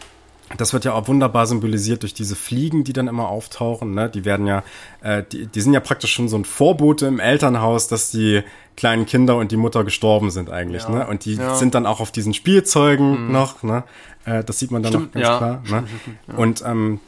[0.57, 3.93] das wird ja auch wunderbar symbolisiert durch diese Fliegen, die dann immer auftauchen.
[3.93, 4.09] Ne?
[4.09, 4.63] Die werden ja,
[5.01, 8.43] äh, die, die sind ja praktisch schon so ein Vorbote im Elternhaus, dass die
[8.77, 10.83] kleinen Kinder und die Mutter gestorben sind eigentlich.
[10.83, 10.89] Ja.
[10.89, 11.07] Ne?
[11.07, 11.55] Und die ja.
[11.55, 13.31] sind dann auch auf diesen Spielzeugen mhm.
[13.31, 13.63] noch.
[13.63, 13.83] Ne?
[14.25, 15.37] Äh, das sieht man dann Stimmt, noch ganz ja.
[15.37, 15.63] klar.
[15.81, 15.87] Ne?
[16.37, 16.99] Und ähm,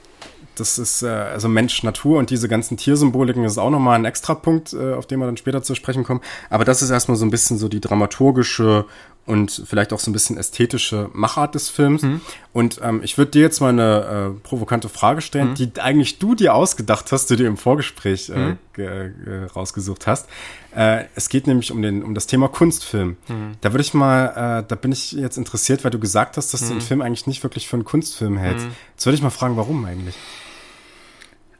[0.56, 4.34] das ist äh, also Mensch, Natur und diese ganzen Tiersymboliken ist auch nochmal ein extra
[4.34, 6.22] Punkt, äh, auf den wir dann später zu sprechen kommen.
[6.50, 8.86] Aber das ist erstmal so ein bisschen so die dramaturgische
[9.28, 12.02] und vielleicht auch so ein bisschen ästhetische Machart des Films.
[12.02, 12.22] Mhm.
[12.54, 15.56] Und ähm, ich würde dir jetzt mal eine äh, provokante Frage stellen, mhm.
[15.56, 18.58] die eigentlich du dir ausgedacht hast, die du im Vorgespräch äh, mhm.
[18.78, 20.30] äh, rausgesucht hast.
[20.74, 23.18] Äh, es geht nämlich um den um das Thema Kunstfilm.
[23.28, 23.56] Mhm.
[23.60, 26.62] Da würde ich mal, äh, da bin ich jetzt interessiert, weil du gesagt hast, dass
[26.62, 26.82] du den mhm.
[26.82, 28.66] Film eigentlich nicht wirklich für einen Kunstfilm hältst.
[28.66, 28.72] Mhm.
[28.94, 30.16] Jetzt würde ich mal fragen, warum eigentlich?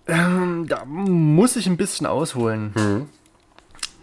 [0.07, 3.09] Ähm, da muss ich ein bisschen ausholen.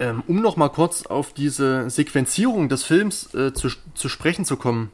[0.05, 4.57] Ähm, um noch mal kurz auf diese Sequenzierung des Films äh, zu, zu sprechen zu
[4.57, 4.91] kommen.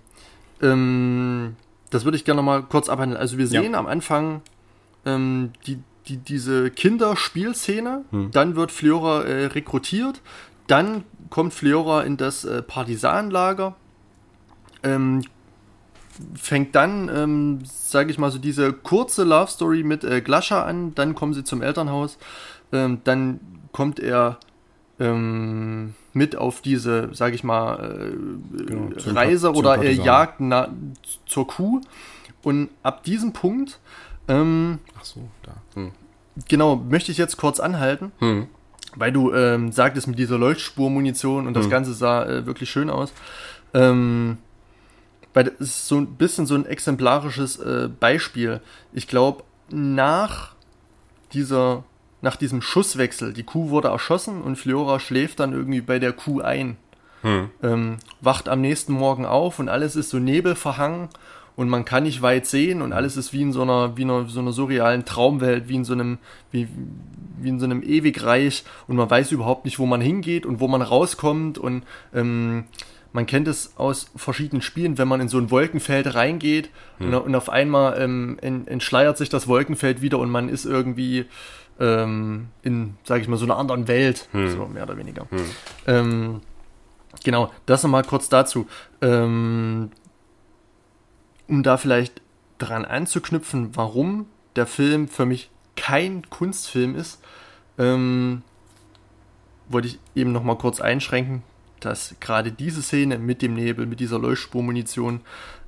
[0.63, 1.57] Ähm,
[1.91, 3.21] das würde ich gerne noch mal kurz abhandeln.
[3.21, 3.79] Also wir sehen ja.
[3.79, 4.43] am Anfang
[5.05, 8.31] ähm, die, die, diese Kinderspielszene, hm.
[8.31, 10.21] dann wird Fliora äh, rekrutiert,
[10.69, 13.75] dann kommt Fliora in das äh, Partisanenlager,
[14.85, 15.23] ähm,
[16.35, 20.95] fängt dann, ähm, sage ich mal, so diese kurze Love Story mit äh, Glascha an,
[20.95, 22.17] dann kommen sie zum Elternhaus,
[22.71, 23.41] ähm, dann
[23.73, 24.39] kommt er
[25.01, 30.69] ähm, mit auf diese, sage ich mal, äh, genau, Reise oder äh, Jagd na,
[31.27, 31.81] zur Kuh.
[32.43, 33.81] Und ab diesem Punkt,
[34.29, 35.55] ähm, ach so, da.
[35.75, 35.93] Hm.
[36.49, 38.47] Genau, möchte ich jetzt kurz anhalten, hm.
[38.95, 41.71] weil du ähm, sagtest mit dieser Leuchtspurmunition und das hm.
[41.71, 43.13] Ganze sah äh, wirklich schön aus.
[43.75, 44.39] Ähm,
[45.33, 48.61] weil das ist so ein bisschen so ein exemplarisches äh, Beispiel.
[48.93, 50.55] Ich glaube, nach
[51.33, 51.85] dieser
[52.23, 56.41] nach diesem Schusswechsel, die Kuh wurde erschossen und Fliora schläft dann irgendwie bei der Kuh
[56.41, 56.77] ein.
[57.23, 57.51] Hm.
[57.63, 61.09] Ähm, wacht am nächsten Morgen auf und alles ist so nebelverhangen
[61.57, 64.29] und man kann nicht weit sehen und alles ist wie in so einer, wie in
[64.29, 66.19] so einer surrealen Traumwelt, wie in so einem,
[66.51, 66.69] wie,
[67.39, 70.69] wie in so einem Ewigreich und man weiß überhaupt nicht, wo man hingeht und wo
[70.69, 71.83] man rauskommt und
[72.15, 72.65] ähm,
[73.13, 77.13] man kennt es aus verschiedenen Spielen, wenn man in so ein Wolkenfeld reingeht hm.
[77.13, 81.27] und, und, auf einmal ähm, entschleiert sich das Wolkenfeld wieder und man ist irgendwie
[81.81, 84.51] ähm, in, sage ich mal, so einer anderen Welt, hm.
[84.51, 85.27] so mehr oder weniger.
[85.31, 85.45] Hm.
[85.87, 86.41] Ähm,
[87.25, 88.67] genau, das nochmal kurz dazu.
[89.01, 89.91] Ähm,
[91.49, 92.23] um da vielleicht
[92.59, 97.21] dran anzuknüpfen, warum der Film für mich kein Kunstfilm ist,
[97.79, 98.43] ähm,
[99.69, 101.43] wollte ich eben nochmal kurz einschränken,
[101.81, 105.23] dass gerade diese Szene mit dem Nebel, mit dieser Leuchtspurmunition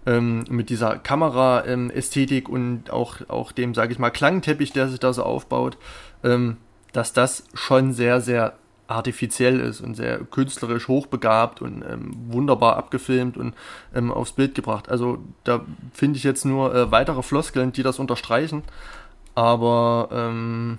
[0.07, 5.01] ähm, mit dieser Kamera-Ästhetik ähm, und auch, auch dem, sage ich mal, Klangteppich, der sich
[5.01, 5.79] da so aufbaut,
[6.25, 6.57] ähm,
[6.93, 8.55] dass das schon sehr, sehr
[8.89, 13.55] artifiziell ist und sehr künstlerisch hochbegabt und ähm, wunderbar abgefilmt und
[13.95, 14.91] ähm, aufs Bild gebracht.
[14.91, 18.63] Also da finde ich jetzt nur äh, weitere Floskeln, die das unterstreichen.
[19.35, 20.79] Aber ähm,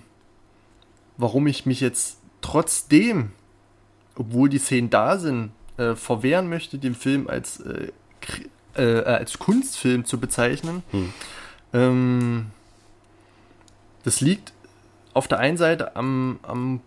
[1.17, 3.31] warum ich mich jetzt trotzdem,
[4.15, 7.91] obwohl die Szenen da sind, äh, verwehren möchte, den Film als äh,
[8.75, 10.83] äh, äh, als Kunstfilm zu bezeichnen.
[10.91, 11.13] Hm.
[11.73, 12.45] Ähm,
[14.03, 14.53] das liegt
[15.13, 16.81] auf der einen Seite am, am,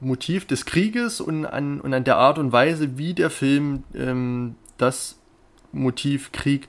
[0.00, 4.56] Motiv des Krieges und an, und an der Art und Weise, wie der Film ähm,
[4.76, 5.18] das
[5.72, 6.68] Motiv Krieg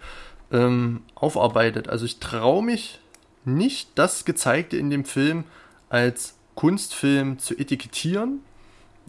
[0.52, 1.90] ähm, aufarbeitet.
[1.90, 3.02] Also ich traue mich
[3.44, 5.44] nicht, das Gezeigte in dem Film
[5.90, 8.40] als Kunstfilm zu etikettieren,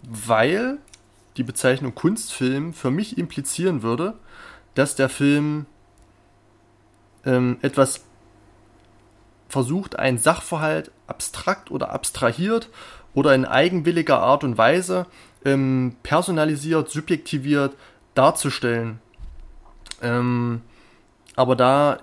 [0.03, 0.79] weil
[1.37, 4.15] die Bezeichnung Kunstfilm für mich implizieren würde,
[4.75, 5.65] dass der Film
[7.25, 8.05] ähm, etwas
[9.49, 12.69] versucht, einen Sachverhalt abstrakt oder abstrahiert
[13.13, 15.07] oder in eigenwilliger Art und Weise
[15.43, 17.75] ähm, personalisiert, subjektiviert
[18.13, 18.99] darzustellen.
[20.01, 20.61] Ähm,
[21.35, 21.99] aber da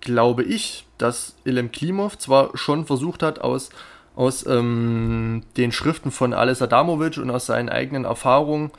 [0.00, 3.70] glaube ich, dass Ilem Klimov zwar schon versucht hat, aus,
[4.14, 8.70] aus ähm, den Schriften von Ales Adamovic und aus seinen eigenen Erfahrungen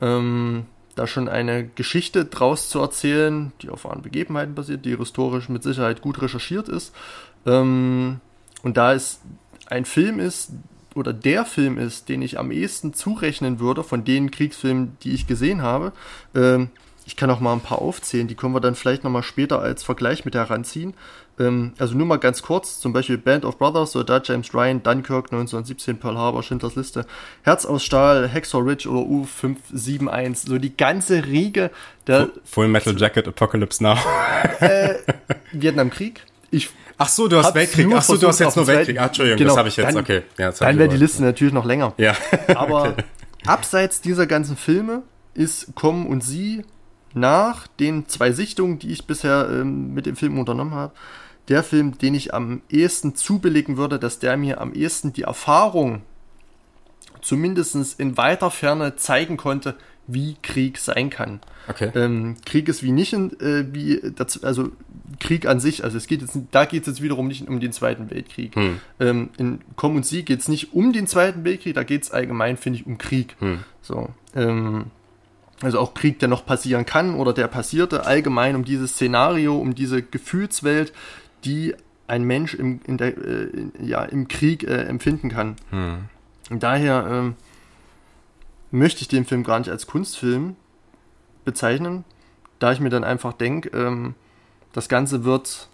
[0.00, 0.66] ähm,
[0.98, 5.62] da schon eine Geschichte draus zu erzählen, die auf wahren Begebenheiten basiert, die historisch mit
[5.62, 6.94] Sicherheit gut recherchiert ist.
[7.46, 8.20] Ähm,
[8.62, 9.20] und da es
[9.66, 10.52] ein Film ist,
[10.94, 15.26] oder der Film ist, den ich am ehesten zurechnen würde von den Kriegsfilmen, die ich
[15.26, 15.92] gesehen habe,
[16.34, 16.70] ähm,
[17.06, 19.82] ich kann auch mal ein paar aufzählen, die können wir dann vielleicht nochmal später als
[19.82, 20.92] Vergleich mit heranziehen.
[21.38, 25.26] Ähm, also nur mal ganz kurz, zum Beispiel Band of Brothers, Soldat James Ryan, Dunkirk
[25.26, 27.06] 1917, Pearl Harbor, Schindlers Liste,
[27.42, 31.70] Herz aus Stahl, Hexor Ridge oder U571, so die ganze Riege
[32.06, 32.30] der...
[32.44, 33.96] Full Metal Jacket, Apocalypse Now.
[34.60, 34.94] äh,
[35.52, 36.22] Vietnamkrieg.
[36.50, 36.70] Ich
[37.00, 37.86] Ach so, du hast Weltkrieg.
[37.94, 38.98] Ach so, du hast jetzt nur Weltkrieg.
[38.98, 39.94] Ach, Entschuldigung, genau, das habe ich jetzt.
[39.94, 40.22] Dann, okay.
[40.36, 41.94] Ja, dann wäre die Liste natürlich noch länger.
[41.96, 42.16] Ja.
[42.56, 43.04] Aber okay.
[43.46, 46.64] abseits dieser ganzen Filme ist Kommen und Sie
[47.14, 50.92] nach den zwei Sichtungen, die ich bisher ähm, mit dem Film unternommen habe,
[51.48, 56.02] der Film, den ich am ehesten zubilligen würde, dass der mir am ehesten die Erfahrung
[57.20, 59.76] zumindest in weiter Ferne zeigen konnte,
[60.06, 61.40] wie Krieg sein kann.
[61.68, 61.92] Okay.
[61.94, 64.70] Ähm, Krieg ist wie nicht, äh, wie das, also
[65.20, 67.72] Krieg an sich, also es geht jetzt, da geht es jetzt wiederum nicht um den
[67.72, 68.56] Zweiten Weltkrieg.
[68.56, 68.80] Hm.
[69.00, 72.10] Ähm, in Komm und Sie geht es nicht um den Zweiten Weltkrieg, da geht es
[72.10, 73.36] allgemein, finde ich, um Krieg.
[73.40, 73.58] Hm.
[73.82, 74.86] So, ähm,
[75.60, 79.74] also auch Krieg, der noch passieren kann oder der passierte, allgemein um dieses Szenario, um
[79.74, 80.92] diese Gefühlswelt,
[81.44, 81.74] die
[82.06, 85.56] ein Mensch im, der, äh, ja, im Krieg äh, empfinden kann.
[85.70, 86.04] Hm.
[86.50, 87.34] Und daher ähm,
[88.70, 90.56] möchte ich den Film gar nicht als Kunstfilm
[91.44, 92.04] bezeichnen,
[92.58, 94.14] da ich mir dann einfach denke, ähm,
[94.72, 95.68] das Ganze wird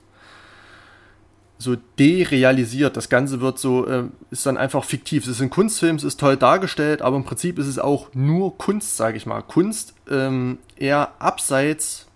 [1.58, 2.96] so derealisiert.
[2.96, 5.24] Das Ganze wird so, äh, ist dann einfach fiktiv.
[5.24, 8.58] Es ist ein Kunstfilm, es ist toll dargestellt, aber im Prinzip ist es auch nur
[8.58, 9.42] Kunst, sage ich mal.
[9.42, 12.06] Kunst ähm, eher abseits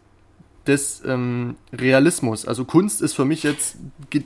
[0.69, 2.47] des ähm, Realismus.
[2.47, 3.77] Also Kunst ist für mich jetzt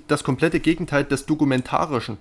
[0.09, 2.19] das komplette Gegenteil des Dokumentarischen.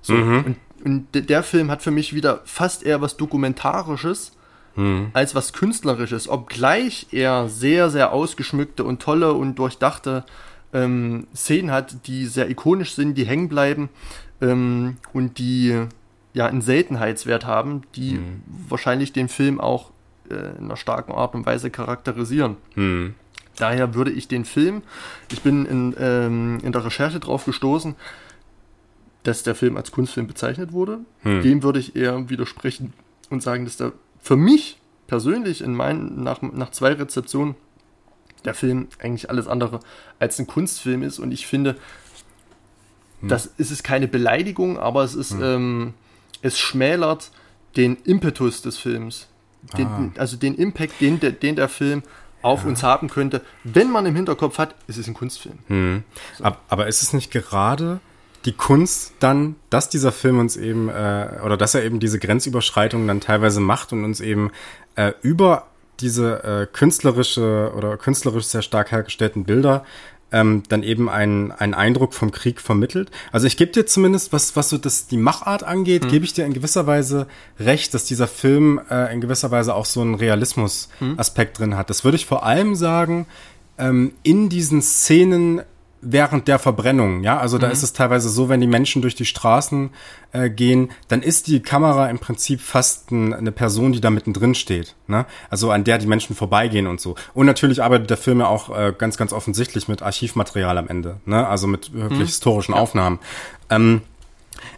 [0.00, 0.44] So, mhm.
[0.44, 4.32] und, und der Film hat für mich wieder fast eher was Dokumentarisches
[4.76, 5.08] mhm.
[5.12, 10.24] als was Künstlerisches, obgleich er sehr, sehr ausgeschmückte und tolle und durchdachte
[10.72, 13.88] ähm, Szenen hat, die sehr ikonisch sind, die hängen bleiben
[14.40, 15.86] ähm, und die
[16.32, 18.42] ja einen Seltenheitswert haben, die mhm.
[18.68, 19.90] wahrscheinlich den Film auch
[20.28, 22.56] äh, in einer starken Art und Weise charakterisieren.
[22.74, 23.14] Mhm.
[23.56, 24.82] Daher würde ich den Film,
[25.30, 27.94] ich bin in, ähm, in der Recherche drauf gestoßen,
[29.22, 31.00] dass der Film als Kunstfilm bezeichnet wurde.
[31.22, 31.42] Hm.
[31.42, 32.92] Dem würde ich eher widersprechen
[33.30, 37.54] und sagen, dass der für mich persönlich in meinen, nach, nach zwei Rezeptionen
[38.44, 39.80] der Film eigentlich alles andere
[40.18, 41.18] als ein Kunstfilm ist.
[41.18, 41.76] Und ich finde,
[43.20, 43.28] hm.
[43.28, 45.42] das ist es keine Beleidigung, aber es ist, hm.
[45.42, 45.94] ähm,
[46.42, 47.30] es schmälert
[47.76, 49.28] den Impetus des Films.
[49.78, 50.10] Den, ah.
[50.18, 52.02] Also den Impact, den, den der Film
[52.44, 55.58] auf uns haben könnte, wenn man im Hinterkopf hat, es ist ein Kunstfilm.
[55.68, 56.04] Hm.
[56.38, 56.44] So.
[56.68, 58.00] Aber ist es nicht gerade
[58.44, 63.08] die Kunst dann, dass dieser Film uns eben, äh, oder dass er eben diese Grenzüberschreitungen
[63.08, 64.50] dann teilweise macht und uns eben
[64.96, 65.66] äh, über
[66.00, 69.84] diese äh, künstlerische oder künstlerisch sehr stark hergestellten Bilder
[70.34, 73.10] ähm, dann eben einen, einen Eindruck vom Krieg vermittelt.
[73.30, 76.08] Also ich gebe dir zumindest, was, was so das, die Machart angeht, mhm.
[76.08, 77.28] gebe ich dir in gewisser Weise
[77.60, 81.62] recht, dass dieser Film äh, in gewisser Weise auch so einen Realismus-Aspekt mhm.
[81.62, 81.88] drin hat.
[81.88, 83.26] Das würde ich vor allem sagen,
[83.78, 85.62] ähm, in diesen Szenen
[86.04, 87.72] während der Verbrennung, ja, also da mhm.
[87.72, 89.90] ist es teilweise so, wenn die Menschen durch die Straßen
[90.32, 94.54] äh, gehen, dann ist die Kamera im Prinzip fast ein, eine Person, die da mittendrin
[94.54, 95.26] steht, ne?
[95.50, 97.14] Also an der die Menschen vorbeigehen und so.
[97.34, 101.20] Und natürlich arbeitet der Film ja auch äh, ganz, ganz offensichtlich mit Archivmaterial am Ende,
[101.24, 101.46] ne?
[101.46, 102.26] Also mit wirklich mhm.
[102.26, 102.80] historischen ja.
[102.80, 103.18] Aufnahmen.
[103.70, 104.02] Ähm,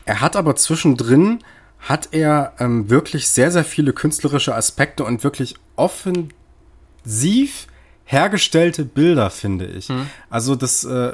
[0.05, 1.41] er hat aber zwischendrin
[1.81, 7.69] hat er ähm, wirklich sehr, sehr viele künstlerische Aspekte und wirklich offensiv
[8.07, 9.89] hergestellte Bilder, finde ich.
[9.89, 10.07] Mhm.
[10.31, 11.13] Also das, äh,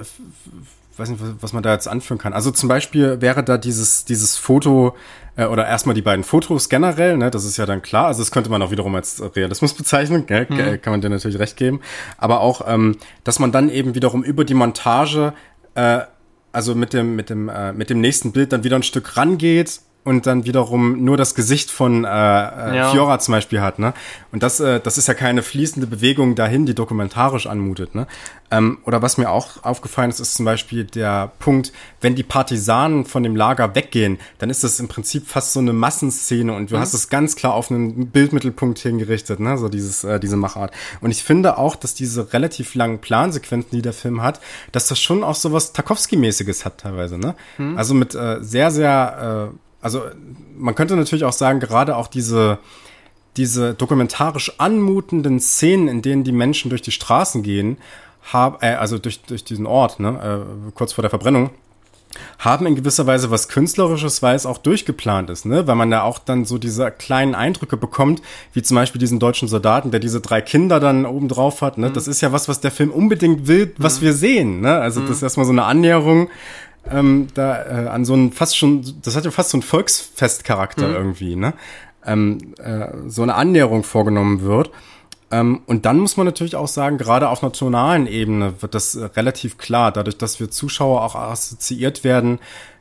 [0.96, 2.32] weiß nicht, was man da jetzt anführen kann.
[2.32, 4.94] Also zum Beispiel wäre da dieses, dieses Foto,
[5.36, 8.06] äh, oder erstmal die beiden Fotos generell, ne, das ist ja dann klar.
[8.06, 10.46] Also das könnte man auch wiederum als Realismus bezeichnen, gell?
[10.48, 10.80] Mhm.
[10.80, 11.80] kann man dir natürlich recht geben.
[12.18, 15.32] Aber auch, ähm, dass man dann eben wiederum über die Montage
[15.74, 16.00] äh,
[16.52, 19.80] also mit dem mit dem äh, mit dem nächsten Bild dann wieder ein Stück rangeht
[20.04, 22.90] und dann wiederum nur das Gesicht von äh, äh, ja.
[22.90, 23.94] Fiora zum Beispiel hat, ne?
[24.32, 28.08] Und das, äh, das ist ja keine fließende Bewegung dahin, die dokumentarisch anmutet, ne?
[28.50, 33.04] Ähm, oder was mir auch aufgefallen ist, ist zum Beispiel der Punkt, wenn die Partisanen
[33.04, 36.76] von dem Lager weggehen, dann ist das im Prinzip fast so eine Massenszene und du
[36.76, 36.80] mhm.
[36.80, 39.56] hast es ganz klar auf einen Bildmittelpunkt hingerichtet, ne?
[39.56, 40.72] So dieses, äh, diese Machart.
[41.00, 44.40] Und ich finde auch, dass diese relativ langen Plansequenzen, die der Film hat,
[44.72, 47.36] dass das schon auch so was Tarkovsky-mäßiges hat teilweise, ne?
[47.58, 47.78] Mhm.
[47.78, 50.02] Also mit äh, sehr, sehr äh, also
[50.56, 52.58] man könnte natürlich auch sagen, gerade auch diese,
[53.36, 57.76] diese dokumentarisch anmutenden Szenen, in denen die Menschen durch die Straßen gehen,
[58.32, 61.50] hab, äh, also durch, durch diesen Ort, ne, äh, kurz vor der Verbrennung,
[62.38, 65.66] haben in gewisser Weise was Künstlerisches, weil es auch durchgeplant ist, ne?
[65.66, 68.20] Weil man da auch dann so diese kleinen Eindrücke bekommt,
[68.52, 71.88] wie zum Beispiel diesen deutschen Soldaten, der diese drei Kinder dann oben drauf hat, ne?
[71.88, 71.94] Mhm.
[71.94, 74.04] Das ist ja was, was der Film unbedingt will, was mhm.
[74.04, 74.78] wir sehen, ne?
[74.78, 75.06] Also mhm.
[75.06, 76.28] das ist erstmal so eine Annäherung
[76.90, 80.88] ähm, da äh, an so ein fast schon, das hat ja fast so einen Volksfestcharakter
[80.88, 80.94] mhm.
[80.94, 81.54] irgendwie, ne?
[82.04, 84.70] Ähm, äh, so eine Annäherung vorgenommen wird.
[85.30, 88.96] Ähm, und dann muss man natürlich auch sagen, gerade auf einer tonalen Ebene wird das
[88.96, 92.38] äh, relativ klar, dadurch, dass wir Zuschauer auch assoziiert werden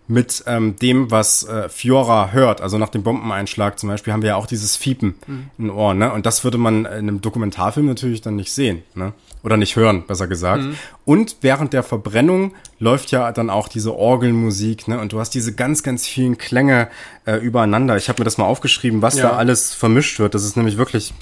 [0.08, 2.62] mit ähm, dem, was äh, Fiora hört.
[2.62, 5.50] Also nach dem Bombeneinschlag zum Beispiel haben wir ja auch dieses Fiepen mhm.
[5.58, 5.98] in den Ohren.
[5.98, 6.12] Ne?
[6.12, 8.84] Und das würde man in einem Dokumentarfilm natürlich dann nicht sehen.
[8.94, 9.14] Ne?
[9.44, 10.64] Oder nicht hören, besser gesagt.
[10.64, 10.76] Mhm.
[11.06, 14.88] Und während der Verbrennung läuft ja dann auch diese Orgelmusik.
[14.88, 15.00] Ne?
[15.00, 16.90] Und du hast diese ganz, ganz vielen Klänge
[17.26, 17.96] äh, übereinander.
[17.98, 19.30] Ich habe mir das mal aufgeschrieben, was ja.
[19.30, 20.36] da alles vermischt wird.
[20.36, 21.14] Das ist nämlich wirklich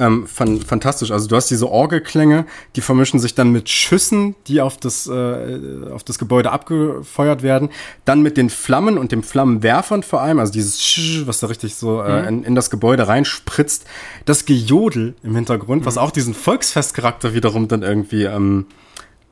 [0.00, 1.10] ähm, fan fantastisch.
[1.10, 5.90] Also du hast diese Orgelklänge, die vermischen sich dann mit Schüssen, die auf das, äh,
[5.92, 7.68] auf das Gebäude abgefeuert werden.
[8.04, 11.74] Dann mit den Flammen und dem Flammenwerfern vor allem, also dieses Sch, was da richtig
[11.74, 12.28] so äh, mhm.
[12.28, 13.84] in, in, das Gebäude reinspritzt.
[14.24, 15.86] Das Gejodel im Hintergrund, mhm.
[15.86, 18.66] was auch diesen Volksfestcharakter wiederum dann irgendwie ähm,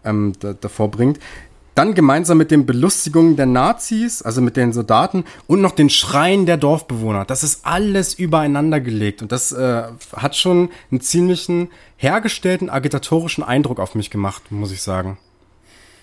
[0.05, 1.19] ähm, da, davor bringt.
[1.79, 6.45] Dann gemeinsam mit den Belustigungen der Nazis, also mit den Soldaten und noch den Schreien
[6.45, 7.25] der Dorfbewohner.
[7.25, 9.85] Das ist alles übereinander gelegt und das äh,
[10.17, 15.19] hat schon einen ziemlichen hergestellten agitatorischen Eindruck auf mich gemacht, muss ich sagen.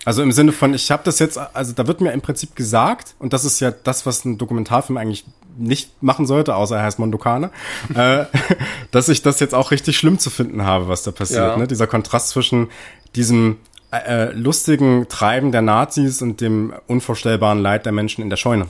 [0.06, 3.14] Also im Sinne von, ich habe das jetzt, also da wird mir im Prinzip gesagt,
[3.20, 5.26] und das ist ja das, was ein Dokumentarfilm eigentlich
[5.58, 7.52] nicht machen sollte, außer er heißt Mondokane,
[7.94, 8.24] äh,
[8.92, 11.42] dass ich das jetzt auch richtig schlimm zu finden habe, was da passiert.
[11.42, 11.58] Ja.
[11.58, 11.68] Ne?
[11.68, 12.70] Dieser Kontrast zwischen
[13.14, 13.58] diesem
[13.98, 18.68] äh, lustigen Treiben der Nazis und dem unvorstellbaren Leid der Menschen in der Scheune.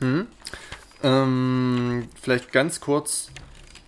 [0.00, 0.26] Hm.
[1.02, 3.30] Ähm, vielleicht ganz kurz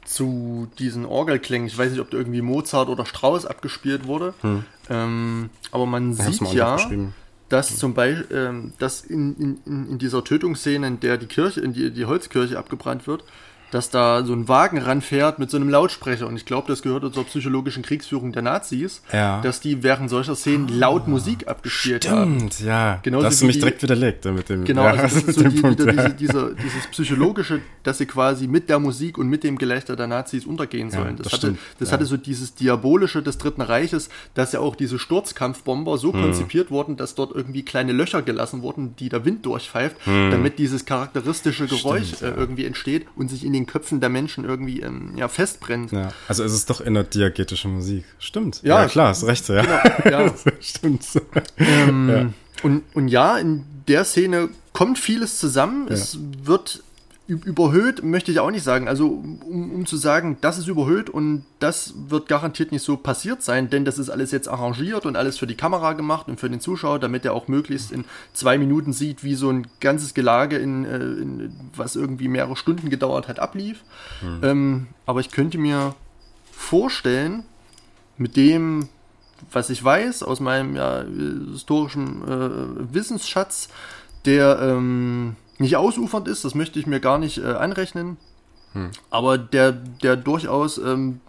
[0.05, 1.67] zu diesen Orgelklängen.
[1.67, 4.35] Ich weiß nicht, ob da irgendwie Mozart oder Strauss abgespielt wurde.
[4.43, 4.65] Hm.
[4.91, 6.79] Ähm, aber man sieht ja,
[7.49, 11.73] dass zum Beispiel, ähm, dass in, in, in dieser Tötungsszene, in der die Kirche, in
[11.73, 13.25] die, die Holzkirche abgebrannt wird,
[13.75, 16.29] dass da so ein Wagen ranfährt mit so einem Lautsprecher.
[16.29, 19.41] Und ich glaube, das gehört zur psychologischen Kriegsführung der Nazis, ja.
[19.41, 22.37] dass die während solcher Szenen laut Musik abgespielt Stimmt, haben.
[22.37, 23.01] Stimmt, ja.
[23.03, 24.63] Genauso das hast du mich die, direkt widerlegt mit dem.
[24.63, 25.91] Genau, ja, also das ist so die, Punkt, ja.
[25.91, 30.07] diese, diese, dieses psychologische, dass sie quasi mit der Musik und mit dem Gelächter der
[30.07, 31.17] Nazis untergehen sollen.
[31.17, 35.01] das, das, hatte, das hatte so dieses diabolische des Dritten Reiches, dass ja auch diese
[35.01, 36.23] Sturzkampfbomber so hm.
[36.23, 40.31] konzipiert wurden, dass dort irgendwie kleine Löcher gelassen wurden, die der Wind durchpfeift, hm.
[40.31, 44.09] damit dieses charakteristische Geräusch Stimmt, äh, irgendwie entsteht und sich in den den Köpfen der
[44.09, 45.93] Menschen irgendwie ähm, ja, festbrennt.
[45.93, 48.05] Ja, also es ist doch innerdiagetische Musik.
[48.19, 48.63] Stimmt.
[48.63, 49.49] Ja, ja klar, hast recht.
[49.49, 49.63] Ja,
[50.03, 50.35] genau, ja.
[50.61, 51.05] stimmt.
[51.59, 52.31] Ähm, ja.
[52.63, 55.89] Und, und ja, in der Szene kommt vieles zusammen.
[55.89, 56.83] Es wird
[57.27, 58.87] überhöht möchte ich auch nicht sagen.
[58.87, 63.43] Also um, um, zu sagen, das ist überhöht und das wird garantiert nicht so passiert
[63.43, 66.51] sein, denn das ist alles jetzt arrangiert und alles für die Kamera gemacht und für
[66.51, 68.05] den Zuschauer, damit er auch möglichst in
[68.35, 72.91] zwei Minuten sieht, wie so ein ganzes Gelage, in, äh, in was irgendwie mehrere Stunden
[72.91, 73.85] gedauert hat, ablief.
[74.23, 74.41] Mhm.
[74.43, 75.95] Ähm, aber ich könnte mir
[76.53, 77.45] vorstellen,
[78.19, 78.89] mit dem,
[79.51, 81.05] was ich weiß aus meinem ja,
[81.53, 83.69] historischen äh, Wissensschatz,
[84.27, 88.17] der ähm, nicht ausufernd ist, das möchte ich mir gar nicht äh, anrechnen.
[88.73, 88.91] Hm.
[89.11, 91.21] Aber der, der durchaus ähm,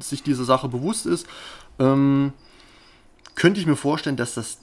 [0.00, 1.26] sich dieser Sache bewusst ist,
[1.78, 2.32] ähm,
[3.34, 4.58] könnte ich mir vorstellen, dass das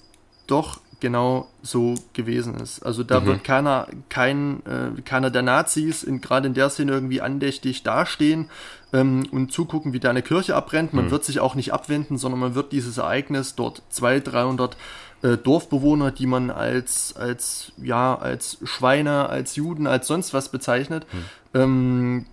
[0.47, 2.85] doch genau so gewesen ist.
[2.85, 3.25] Also da mhm.
[3.25, 8.49] wird keiner, kein, äh, keiner der Nazis in, gerade in der Szene irgendwie andächtig dastehen
[8.93, 10.93] ähm, und zugucken, wie da eine Kirche abbrennt.
[10.93, 11.11] Man mhm.
[11.11, 14.77] wird sich auch nicht abwenden, sondern man wird dieses Ereignis dort 200, 300
[15.23, 21.05] äh, Dorfbewohner, die man als, als, ja, als Schweine, als Juden, als sonst was bezeichnet,
[21.11, 21.61] hm.
[21.61, 22.25] ähm,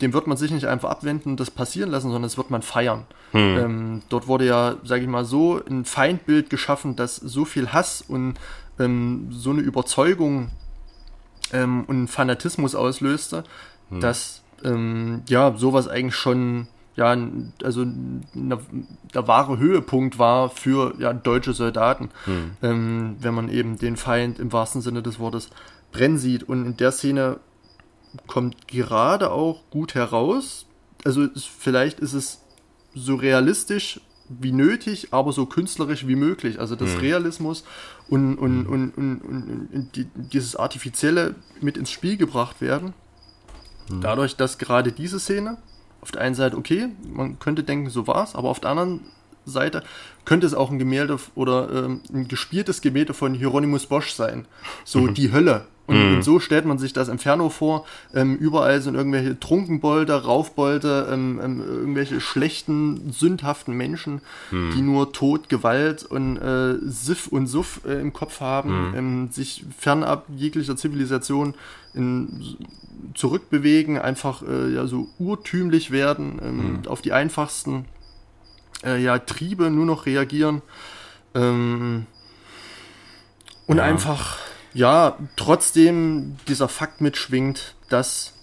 [0.00, 2.62] dem wird man sich nicht einfach abwenden und das passieren lassen, sondern das wird man
[2.62, 3.06] feiern.
[3.36, 3.58] Hm.
[3.58, 8.02] Ähm, dort wurde ja, sage ich mal so, ein Feindbild geschaffen, das so viel Hass
[8.06, 8.34] und
[8.78, 10.50] ähm, so eine Überzeugung
[11.52, 13.44] ähm, und Fanatismus auslöste,
[13.90, 14.00] hm.
[14.00, 17.14] dass ähm, ja sowas eigentlich schon ja,
[17.62, 18.58] also eine,
[19.12, 22.52] der wahre Höhepunkt war für ja, deutsche Soldaten, hm.
[22.62, 25.50] ähm, wenn man eben den Feind im wahrsten Sinne des Wortes
[25.92, 26.44] brennen sieht.
[26.44, 27.38] Und in der Szene
[28.26, 30.64] kommt gerade auch gut heraus.
[31.04, 32.45] Also es, vielleicht ist es
[32.96, 36.58] so realistisch wie nötig, aber so künstlerisch wie möglich.
[36.58, 37.00] Also das hm.
[37.00, 37.62] Realismus
[38.08, 38.72] und, und, hm.
[38.72, 42.94] und, und, und, und die, dieses Artifizielle mit ins Spiel gebracht werden.
[43.88, 44.00] Hm.
[44.00, 45.58] Dadurch, dass gerade diese Szene
[46.00, 49.00] auf der einen Seite okay, man könnte denken, so war's, aber auf der anderen
[49.44, 49.84] Seite
[50.24, 54.46] könnte es auch ein Gemälde oder ähm, ein gespieltes Gemälde von Hieronymus Bosch sein.
[54.84, 55.14] So mhm.
[55.14, 55.66] die Hölle.
[55.86, 56.16] Und, mhm.
[56.16, 57.86] und, so stellt man sich das Inferno vor.
[58.14, 64.20] Ähm, überall sind irgendwelche Trunkenbolde, Raufbolde, ähm, ähm, irgendwelche schlechten, sündhaften Menschen,
[64.50, 64.72] mhm.
[64.74, 68.94] die nur Tod, Gewalt und äh, Siff und Suff äh, im Kopf haben, mhm.
[68.96, 71.54] ähm, sich fernab jeglicher Zivilisation
[71.94, 72.56] in,
[73.14, 76.88] zurückbewegen, einfach äh, ja so urtümlich werden, ähm, mhm.
[76.88, 77.84] auf die einfachsten
[78.84, 80.62] äh, ja, Triebe nur noch reagieren
[81.34, 82.06] ähm,
[83.66, 83.84] und ja.
[83.84, 84.38] einfach
[84.76, 88.34] ja trotzdem dieser Fakt mitschwingt, dass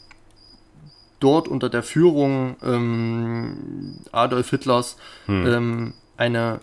[1.19, 5.47] dort unter der Führung ähm, Adolf Hitlers Hm.
[5.47, 6.59] ähm, eine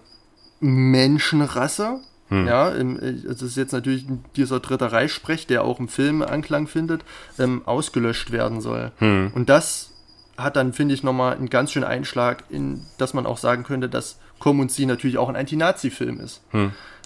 [0.60, 2.46] Menschenrasse, Hm.
[2.46, 4.06] ja, im, äh, das ist jetzt natürlich
[4.36, 7.04] dieser Dritte Reich-Sprech, der auch im Film Anklang findet,
[7.38, 8.92] ähm, ausgelöscht werden soll.
[8.98, 9.32] Hm.
[9.34, 9.92] Und das
[10.36, 13.88] hat dann, finde ich, nochmal einen ganz schönen Einschlag, in, dass man auch sagen könnte,
[13.88, 16.40] dass Komm und Sie natürlich auch ein Anti-Nazi-Film ist.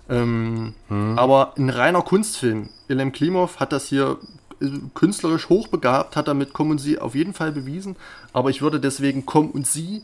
[0.08, 0.74] Hm.
[0.90, 2.68] Ähm, Aber ein reiner Kunstfilm.
[2.88, 4.18] Ilem Klimov hat das hier
[4.60, 7.96] äh, künstlerisch hochbegabt, hat er mit Komm und Sie auf jeden Fall bewiesen.
[8.32, 10.02] Aber ich würde deswegen Komm und Sie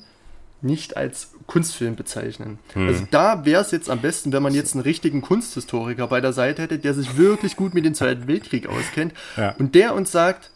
[0.63, 2.59] nicht als Kunstfilm bezeichnen.
[2.75, 2.87] Hm.
[2.89, 6.33] Also da wäre es jetzt am besten, wenn man jetzt einen richtigen Kunsthistoriker bei der
[6.35, 9.55] Seite hätte, der sich wirklich gut mit dem Zweiten Weltkrieg auskennt Ja.
[9.59, 10.51] und der uns sagt,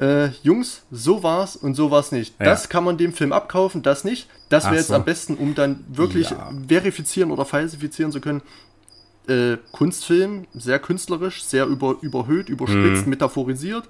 [0.00, 2.34] äh, Jungs, so war's und so war's nicht.
[2.38, 2.44] Ja.
[2.46, 4.28] Das kann man dem Film abkaufen, das nicht.
[4.48, 4.94] Das wäre jetzt so.
[4.94, 6.52] am besten, um dann wirklich Ja.
[6.68, 8.42] verifizieren oder falsifizieren zu können.
[9.28, 13.10] Äh, Kunstfilm, sehr künstlerisch, sehr über, überhöht, überspitzt, Hm.
[13.10, 13.84] metaphorisiert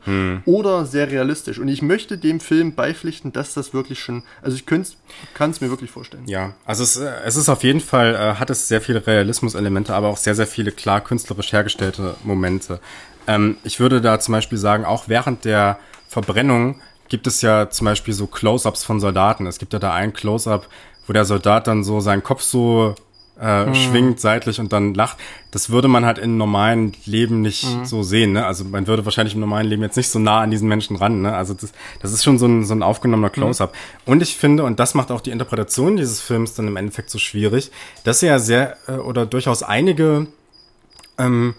[0.46, 1.58] oder sehr realistisch.
[1.60, 5.70] Und ich möchte dem Film beipflichten, dass das wirklich schon, also ich kann es mir
[5.70, 6.24] wirklich vorstellen.
[6.26, 9.94] Ja, also es, äh, es ist auf jeden Fall, äh, hat es sehr viele Realismus-Elemente,
[9.94, 12.80] aber auch sehr, sehr viele klar künstlerisch hergestellte Momente.
[13.28, 15.78] Ähm, ich würde da zum Beispiel sagen, auch während der
[16.08, 19.46] Verbrennung gibt es ja zum Beispiel so Close-Ups von Soldaten.
[19.46, 20.66] Es gibt ja da ein Close-Up,
[21.06, 22.94] wo der Soldat dann so seinen Kopf so
[23.40, 25.16] äh, schwingt seitlich und dann lacht.
[25.50, 28.32] Das würde man halt im normalen Leben nicht so sehen.
[28.32, 28.44] Ne?
[28.44, 31.22] Also man würde wahrscheinlich im normalen Leben jetzt nicht so nah an diesen Menschen ran.
[31.22, 31.34] Ne?
[31.34, 33.74] Also das, das ist schon so ein, so ein aufgenommener Close-up.
[34.04, 37.18] Und ich finde, und das macht auch die Interpretation dieses Films dann im Endeffekt so
[37.18, 37.70] schwierig,
[38.04, 40.26] dass er ja sehr äh, oder durchaus einige
[41.18, 41.54] ähm,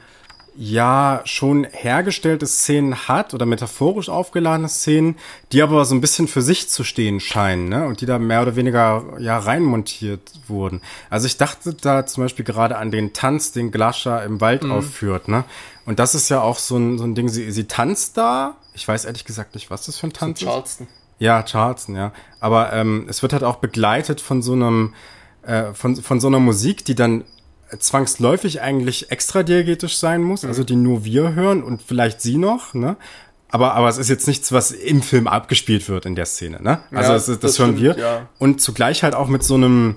[0.56, 5.18] ja schon hergestellte Szenen hat oder metaphorisch aufgeladene Szenen,
[5.52, 7.86] die aber so ein bisschen für sich zu stehen scheinen, ne?
[7.86, 10.82] Und die da mehr oder weniger ja reinmontiert wurden.
[11.10, 15.28] Also ich dachte da zum Beispiel gerade an den Tanz, den Glascha im Wald aufführt,
[15.28, 15.44] ne?
[15.86, 18.58] Und das ist ja auch so ein, so ein Ding, sie, sie tanzt da.
[18.74, 20.48] Ich weiß ehrlich gesagt nicht, was das für ein Tanz ist.
[20.48, 20.88] Charleston.
[21.20, 22.14] Ja, Charleston, ja.
[22.40, 24.94] Aber ähm, es wird halt auch begleitet von so einem,
[25.42, 27.24] äh, von, von so einer Musik, die dann
[27.78, 32.74] zwangsläufig eigentlich extra diegetisch sein muss, also die nur wir hören und vielleicht sie noch,
[32.74, 32.98] ne?
[33.52, 36.82] Aber, aber es ist jetzt nichts, was im Film abgespielt wird in der Szene, ne?
[36.92, 38.04] Also Ja, es ist, das, das hören stimmt, wir.
[38.04, 38.30] ja.
[38.38, 39.96] Und zugleich halt auch mit so einem,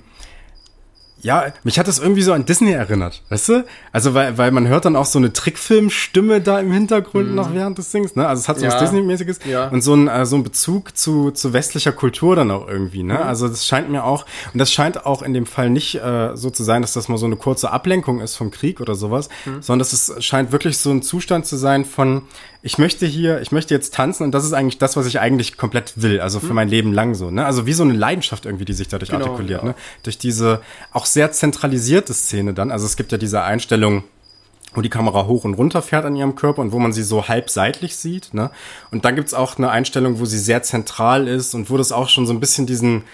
[1.23, 3.65] ja, mich hat das irgendwie so an Disney erinnert, weißt du?
[3.93, 7.79] Also weil, weil man hört dann auch so eine Trickfilmstimme da im Hintergrund noch während
[7.79, 8.27] des Sings, ne?
[8.27, 8.71] Also es hat so Mhm.
[8.71, 8.75] Ja.
[8.75, 9.69] was Disney-mäßiges Ja.
[9.69, 13.25] und so ein, äh, so ein Bezug zu, zu westlicher Kultur dann auch irgendwie, ne?
[13.25, 16.51] Also das scheint mir auch, und das scheint auch in dem Fall nicht äh, so
[16.51, 19.29] zu sein, dass das mal so eine kurze Ablenkung ist vom Krieg oder sowas,
[19.61, 22.23] sondern dass es scheint wirklich so ein Zustand zu sein von,
[22.63, 25.57] ich möchte hier, ich möchte jetzt tanzen und das ist eigentlich das, was ich eigentlich
[25.57, 27.45] komplett will, also für mein Leben lang so, ne?
[27.45, 29.69] Also wie so eine Leidenschaft irgendwie, die sich dadurch Genau, artikuliert, ja.
[29.71, 29.75] ne?
[30.05, 30.61] Durch diese
[30.93, 34.05] auch sehr zentralisierte Szene dann, also es gibt ja diese Einstellung,
[34.75, 37.29] wo die Kamera hoch und runter fährt an ihrem Körper und wo man sie so
[37.29, 38.33] halb seitlich sieht.
[38.33, 38.51] Ne?
[38.91, 42.09] Und dann gibt's auch eine Einstellung, wo sie sehr zentral ist und wo das auch
[42.09, 43.05] schon so ein bisschen diesen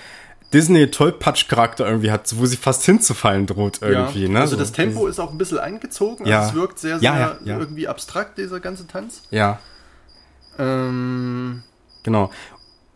[0.53, 4.23] Disney-Tollpatsch-Charakter irgendwie hat, wo sie fast hinzufallen droht irgendwie.
[4.25, 4.29] ja.
[4.29, 4.41] Ne?
[4.41, 6.39] Also So- das Tempo ist auch ein bisschen angezogen, Ja.
[6.39, 7.59] also es wirkt sehr, sehr ja.
[7.59, 9.23] irgendwie abstrakt, dieser ganze Tanz.
[9.31, 9.59] Ja,
[10.59, 11.63] Ähm,
[12.03, 12.31] genau.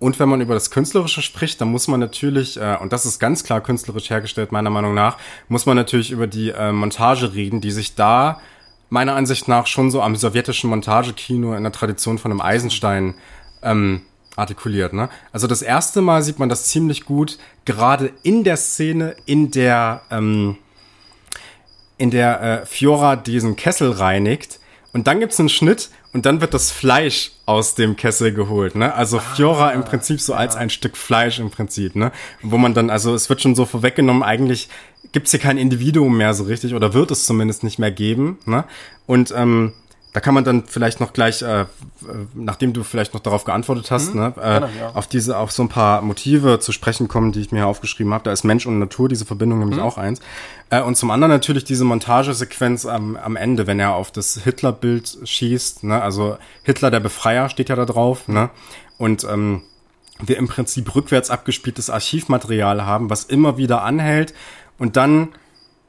[0.00, 3.20] Und wenn man über das Künstlerische spricht, dann muss man natürlich, äh, und das ist
[3.20, 5.16] ganz klar künstlerisch hergestellt, meiner Meinung nach,
[5.48, 8.40] muss man natürlich über die äh, Montage reden, die sich da
[8.90, 13.14] meiner Ansicht nach schon so am sowjetischen Montagekino in der Tradition von einem Eisenstein
[13.62, 14.03] ähm,
[14.37, 14.93] artikuliert.
[14.93, 15.09] Ne?
[15.33, 20.03] Also das erste Mal sieht man das ziemlich gut, gerade in der Szene, in der
[20.11, 20.57] ähm,
[21.99, 24.59] in der äh, Fiora diesen Kessel reinigt
[24.93, 28.95] und dann gibt's einen Schnitt und dann wird das Fleisch aus dem Kessel geholt, ne?
[28.95, 32.12] Also Fiora im Prinzip so als ein Stück Fleisch im Prinzip, ne?
[32.43, 34.68] Wo man dann, also es wird schon so vorweggenommen, eigentlich
[35.12, 38.64] gibt's hier kein Individuum mehr so richtig oder wird es zumindest nicht mehr geben, ne?
[39.07, 39.72] Und ähm,
[40.12, 41.66] da kann man dann vielleicht noch gleich, äh, äh,
[42.34, 44.90] nachdem du vielleicht noch darauf geantwortet hast, ne, äh, gerne, ja.
[44.92, 48.12] auf diese, auf so ein paar Motive zu sprechen kommen, die ich mir hier aufgeschrieben
[48.12, 48.24] habe.
[48.24, 50.20] Da ist Mensch und Natur, diese Verbindung nämlich auch eins.
[50.68, 55.18] Äh, und zum anderen natürlich diese Montagesequenz am, am Ende, wenn er auf das Hitler-Bild
[55.24, 58.50] schießt, ne, also Hitler der Befreier steht ja da drauf, ne,
[58.98, 59.62] und ähm,
[60.20, 64.34] wir im Prinzip rückwärts abgespieltes Archivmaterial haben, was immer wieder anhält
[64.78, 65.30] und dann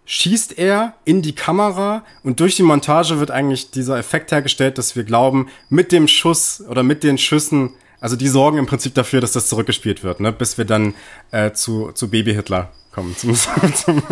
[0.05, 4.95] schießt er in die Kamera und durch die Montage wird eigentlich dieser Effekt hergestellt, dass
[4.95, 9.21] wir glauben, mit dem Schuss oder mit den Schüssen, also die sorgen im Prinzip dafür,
[9.21, 10.93] dass das zurückgespielt wird, ne, bis wir dann
[11.31, 13.15] äh, zu, zu Baby Hitler kommen.
[13.17, 14.03] Zum, zum,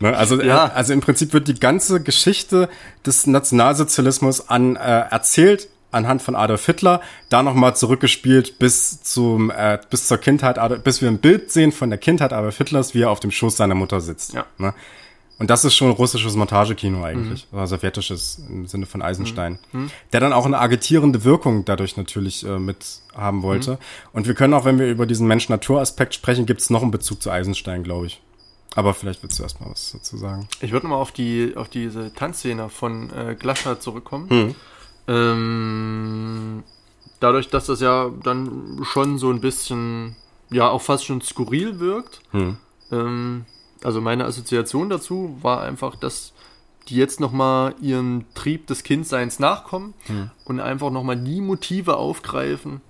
[0.00, 0.66] ne, also, Ja.
[0.66, 2.68] äh, also im Prinzip wird die ganze Geschichte
[3.04, 7.00] des Nationalsozialismus an äh, erzählt anhand von Adolf Hitler,
[7.30, 11.88] da nochmal zurückgespielt bis zum äh, bis zur Kindheit, bis wir ein Bild sehen von
[11.88, 14.34] der Kindheit Adolf Hitlers, wie er auf dem Schoß seiner Mutter sitzt.
[14.34, 14.44] Ja.
[14.58, 14.74] Ne?
[15.38, 17.58] Und das ist schon russisches Montagekino eigentlich, mhm.
[17.58, 19.82] oder sowjetisches im Sinne von Eisenstein, mhm.
[19.82, 19.90] mhm.
[20.12, 23.72] der dann auch eine agitierende Wirkung dadurch natürlich äh, mit haben wollte.
[23.72, 23.78] Mhm.
[24.14, 27.22] Und wir können auch, wenn wir über diesen Mensch-Natur-Aspekt sprechen, gibt es noch einen Bezug
[27.22, 28.20] zu Eisenstein, glaube ich.
[28.74, 30.48] Aber vielleicht willst du erstmal was dazu sagen.
[30.60, 34.26] Ich würde nochmal auf die auf diese Tanzszene von äh, Glascher zurückkommen.
[34.28, 34.54] Mhm.
[35.08, 36.64] Ähm,
[37.20, 40.16] dadurch, dass das ja dann schon so ein bisschen,
[40.50, 42.20] ja, auch fast schon skurril wirkt.
[42.32, 42.56] Mhm.
[42.92, 43.44] Ähm,
[43.82, 46.32] also meine Assoziation dazu war einfach, dass
[46.88, 50.30] die jetzt nochmal ihren Trieb des Kindseins nachkommen hm.
[50.44, 52.80] und einfach nochmal die Motive aufgreifen,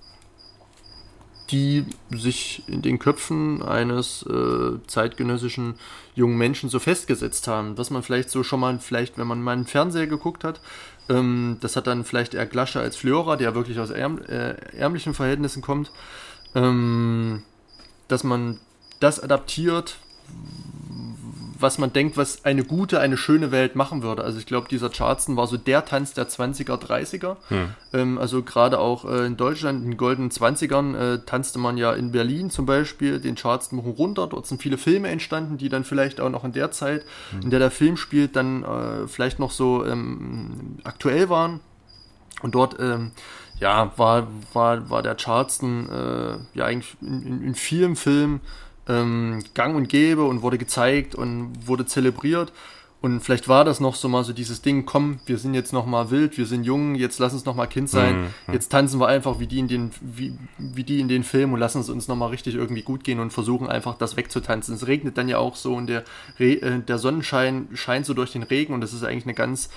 [1.51, 5.75] die sich in den Köpfen eines äh, zeitgenössischen
[6.15, 7.77] jungen Menschen so festgesetzt haben.
[7.77, 10.61] Was man vielleicht so schon mal, vielleicht, wenn man mal einen Fernseher geguckt hat,
[11.09, 15.13] ähm, das hat dann vielleicht eher Glascher als Flora, der wirklich aus ärm, äh, ärmlichen
[15.13, 15.91] Verhältnissen kommt,
[16.55, 17.43] ähm,
[18.07, 18.59] dass man
[18.99, 19.97] das adaptiert,
[21.61, 24.23] was man denkt, was eine gute, eine schöne Welt machen würde.
[24.23, 27.35] Also ich glaube, dieser Charleston war so der Tanz der 20er, 30er.
[27.49, 27.69] Hm.
[27.93, 31.93] Ähm, also gerade auch äh, in Deutschland, in den goldenen 20ern, äh, tanzte man ja
[31.93, 34.27] in Berlin zum Beispiel den Charleston hoch runter.
[34.27, 37.41] Dort sind viele Filme entstanden, die dann vielleicht auch noch in der Zeit, hm.
[37.41, 41.59] in der der Film spielt, dann äh, vielleicht noch so ähm, aktuell waren.
[42.41, 43.11] Und dort ähm,
[43.59, 48.39] ja, war, war, war der Charleston äh, ja eigentlich in, in, in vielen Filmen
[48.89, 52.51] ähm, gang und gäbe und wurde gezeigt und wurde zelebriert.
[53.01, 55.85] Und vielleicht war das noch so mal so dieses Ding, komm, wir sind jetzt noch
[55.85, 58.23] mal wild, wir sind jung, jetzt lass uns noch mal Kind sein.
[58.47, 58.53] Mhm.
[58.53, 61.61] Jetzt tanzen wir einfach wie die in den wie, wie die in den Filmen und
[61.61, 64.75] lassen es uns noch mal richtig irgendwie gut gehen und versuchen einfach das wegzutanzen.
[64.75, 66.03] Es regnet dann ja auch so und der
[66.39, 69.69] Re äh, der Sonnenschein scheint so durch den Regen und das ist eigentlich eine ganz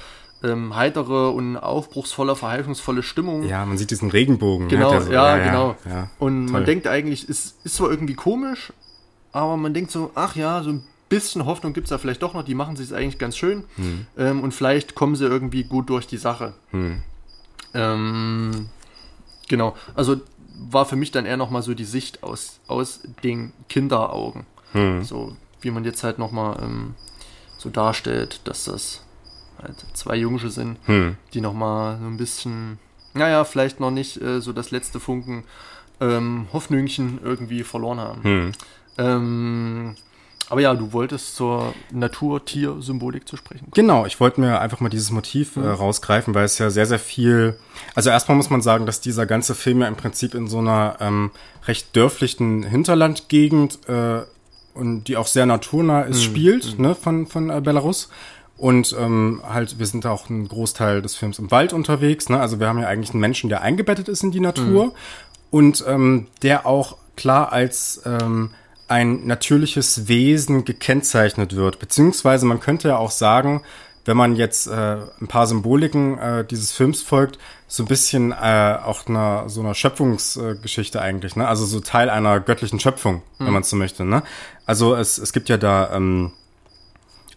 [0.42, 3.44] ähm, heitere und aufbruchsvolle, verheißungsvolle Stimmung.
[3.44, 4.66] Ja, man sieht diesen Regenbogen.
[4.66, 5.76] Ne, genau, ne, so, ja, ja, genau.
[5.88, 6.52] Ja, und toll.
[6.52, 8.72] man denkt eigentlich, es ist zwar irgendwie komisch,
[9.32, 12.34] aber man denkt so, ach ja, so ein bisschen Hoffnung gibt es da vielleicht doch
[12.34, 14.06] noch, die machen sich eigentlich ganz schön hm.
[14.16, 16.54] ähm, und vielleicht kommen sie irgendwie gut durch die Sache.
[16.70, 17.02] Hm.
[17.74, 18.68] Ähm,
[19.48, 20.20] genau, also
[20.70, 24.46] war für mich dann eher nochmal so die Sicht aus, aus den Kinderaugen.
[24.72, 25.04] Hm.
[25.04, 26.94] So wie man jetzt halt nochmal ähm,
[27.58, 29.04] so darstellt, dass das
[29.62, 31.16] halt zwei Junge sind, hm.
[31.34, 32.78] die nochmal so ein bisschen,
[33.14, 35.44] naja, vielleicht noch nicht äh, so das letzte Funken
[36.00, 38.22] ähm, Hoffnüngchen irgendwie verloren haben.
[38.24, 38.52] Hm.
[38.98, 39.94] Ähm,
[40.52, 43.68] aber ja, du wolltest zur Natur-Tier-Symbolik zu sprechen.
[43.72, 45.66] Genau, ich wollte mir einfach mal dieses Motiv äh, mhm.
[45.66, 47.56] rausgreifen, weil es ja sehr, sehr viel.
[47.94, 50.96] Also erstmal muss man sagen, dass dieser ganze Film ja im Prinzip in so einer
[51.00, 51.30] ähm,
[51.66, 54.22] recht dörflichen Hinterlandgegend äh,
[54.74, 56.22] und die auch sehr naturnah ist, mhm.
[56.22, 56.84] spielt, mhm.
[56.84, 58.10] ne, von, von äh, Belarus.
[58.58, 62.28] Und ähm, halt, wir sind auch ein Großteil des Films im Wald unterwegs.
[62.28, 62.38] Ne?
[62.38, 64.92] Also wir haben ja eigentlich einen Menschen, der eingebettet ist in die Natur mhm.
[65.50, 68.50] und ähm, der auch klar als ähm,
[68.92, 71.78] ein natürliches Wesen gekennzeichnet wird.
[71.78, 73.62] Beziehungsweise man könnte ja auch sagen,
[74.04, 77.38] wenn man jetzt äh, ein paar Symboliken äh, dieses Films folgt,
[77.68, 81.48] so ein bisschen äh, auch einer so einer Schöpfungsgeschichte eigentlich, ne?
[81.48, 83.46] Also so Teil einer göttlichen Schöpfung, mhm.
[83.46, 84.22] wenn man so möchte, ne?
[84.66, 86.32] Also es, es gibt ja da ähm,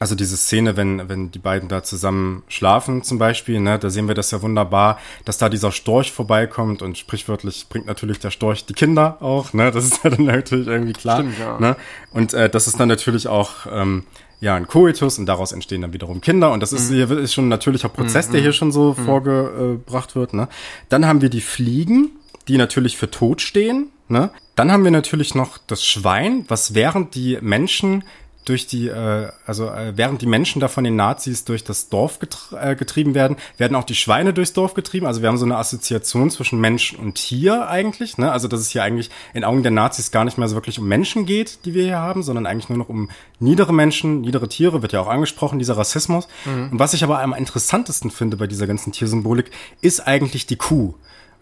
[0.05, 4.07] also diese Szene, wenn, wenn die beiden da zusammen schlafen zum Beispiel, ne, da sehen
[4.07, 8.67] wir das ja wunderbar, dass da dieser Storch vorbeikommt und sprichwörtlich bringt natürlich der Storch
[8.67, 11.21] die Kinder auch, ne, das ist ja dann natürlich irgendwie klar.
[11.21, 11.59] Stimmt, ja.
[11.59, 11.75] ne?
[12.11, 14.03] Und äh, das ist dann natürlich auch ähm,
[14.41, 16.93] ja ein Koitus und daraus entstehen dann wiederum Kinder und das ist, mhm.
[16.93, 18.33] hier ist schon ein natürlicher Prozess, mhm.
[18.33, 19.05] der hier schon so mhm.
[19.05, 20.35] vorgebracht wird.
[20.35, 20.49] Ne?
[20.87, 22.11] Dann haben wir die Fliegen,
[22.47, 23.87] die natürlich für tot stehen.
[24.07, 24.29] Ne?
[24.53, 28.03] Dann haben wir natürlich noch das Schwein, was während die Menschen
[28.45, 32.19] durch die, äh, also äh, während die Menschen da von den Nazis durch das Dorf
[32.19, 35.07] getr äh, getrieben werden, werden auch die Schweine durchs Dorf getrieben.
[35.07, 38.17] Also wir haben so eine Assoziation zwischen Mensch und Tier eigentlich.
[38.17, 38.31] Ne?
[38.31, 40.87] Also dass es hier eigentlich in Augen der Nazis gar nicht mehr so wirklich um
[40.87, 44.81] Menschen geht, die wir hier haben, sondern eigentlich nur noch um niedere Menschen, niedere Tiere,
[44.83, 46.27] wird ja auch angesprochen, dieser Rassismus.
[46.45, 46.69] Mhm.
[46.73, 49.49] Und was ich aber am interessantesten finde bei dieser ganzen Tiersymbolik,
[49.81, 50.93] ist eigentlich die Kuh.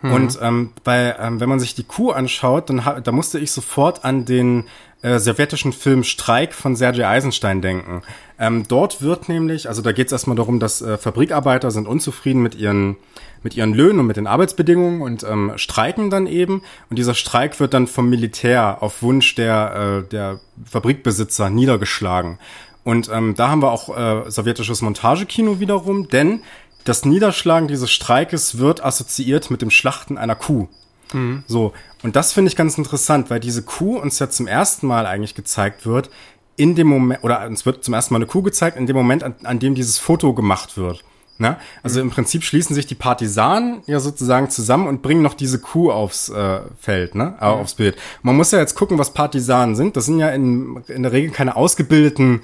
[0.02, 0.14] Mhm.
[0.14, 4.06] Und ähm, bei, ähm, wenn man sich die Kuh anschaut, dann da musste ich sofort
[4.06, 4.66] an den
[5.04, 8.02] äh, sowjetischen Film Streik von Sergei Eisenstein denken.
[8.40, 12.42] Ähm, dort wird nämlich, also da geht es erstmal darum, dass äh, Fabrikarbeiter sind unzufrieden
[12.42, 12.96] mit ihren
[13.44, 16.62] mit ihren Löhnen und mit den Arbeitsbedingungen und ähm, streiken dann eben.
[16.90, 22.40] Und dieser Streik wird dann vom Militär auf Wunsch der, äh, der Fabrikbesitzer niedergeschlagen.
[22.86, 26.42] Und ähm, da haben wir auch äh, sowjetisches Montagekino wiederum, denn
[26.86, 30.68] das Niederschlagen dieses Streikes wird assoziiert mit dem Schlachten einer Kuh.
[31.14, 31.44] Mhm.
[31.48, 35.06] So, und das finde ich ganz interessant, weil diese Kuh uns ja zum ersten Mal
[35.06, 36.10] eigentlich gezeigt wird,
[36.56, 39.24] in dem Moment, oder uns wird zum ersten Mal eine Kuh gezeigt, in dem Moment,
[39.24, 41.04] an, an dem dieses Foto gemacht wird.
[41.40, 41.58] Ne?
[41.82, 42.10] Also mhm.
[42.10, 46.30] im Prinzip schließen sich die Partisanen ja sozusagen zusammen und bringen noch diese Kuh aufs
[46.30, 47.36] äh, Feld, ne?
[47.42, 47.62] Äh, mhm.
[47.62, 47.96] aufs Bild.
[48.22, 49.98] Man muss ja jetzt gucken, was Partisanen sind.
[49.98, 52.44] Das sind ja in, in der Regel keine ausgebildeten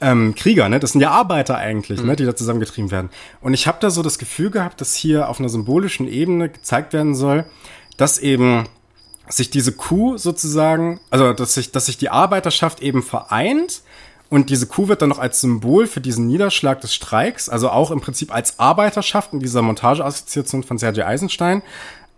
[0.00, 0.78] ähm, Krieger, ne?
[0.78, 2.14] Das sind ja Arbeiter eigentlich, ne?
[2.14, 3.10] Die da zusammengetrieben werden.
[3.40, 6.92] Und ich habe da so das Gefühl gehabt, dass hier auf einer symbolischen Ebene gezeigt
[6.92, 7.44] werden soll,
[7.98, 8.66] dass eben
[9.28, 13.82] sich diese Kuh sozusagen, also dass sich, dass sich die Arbeiterschaft eben vereint
[14.30, 17.90] und diese Kuh wird dann noch als Symbol für diesen Niederschlag des Streiks, also auch
[17.90, 21.62] im Prinzip als Arbeiterschaft in dieser Montageassoziation von Sergei Eisenstein,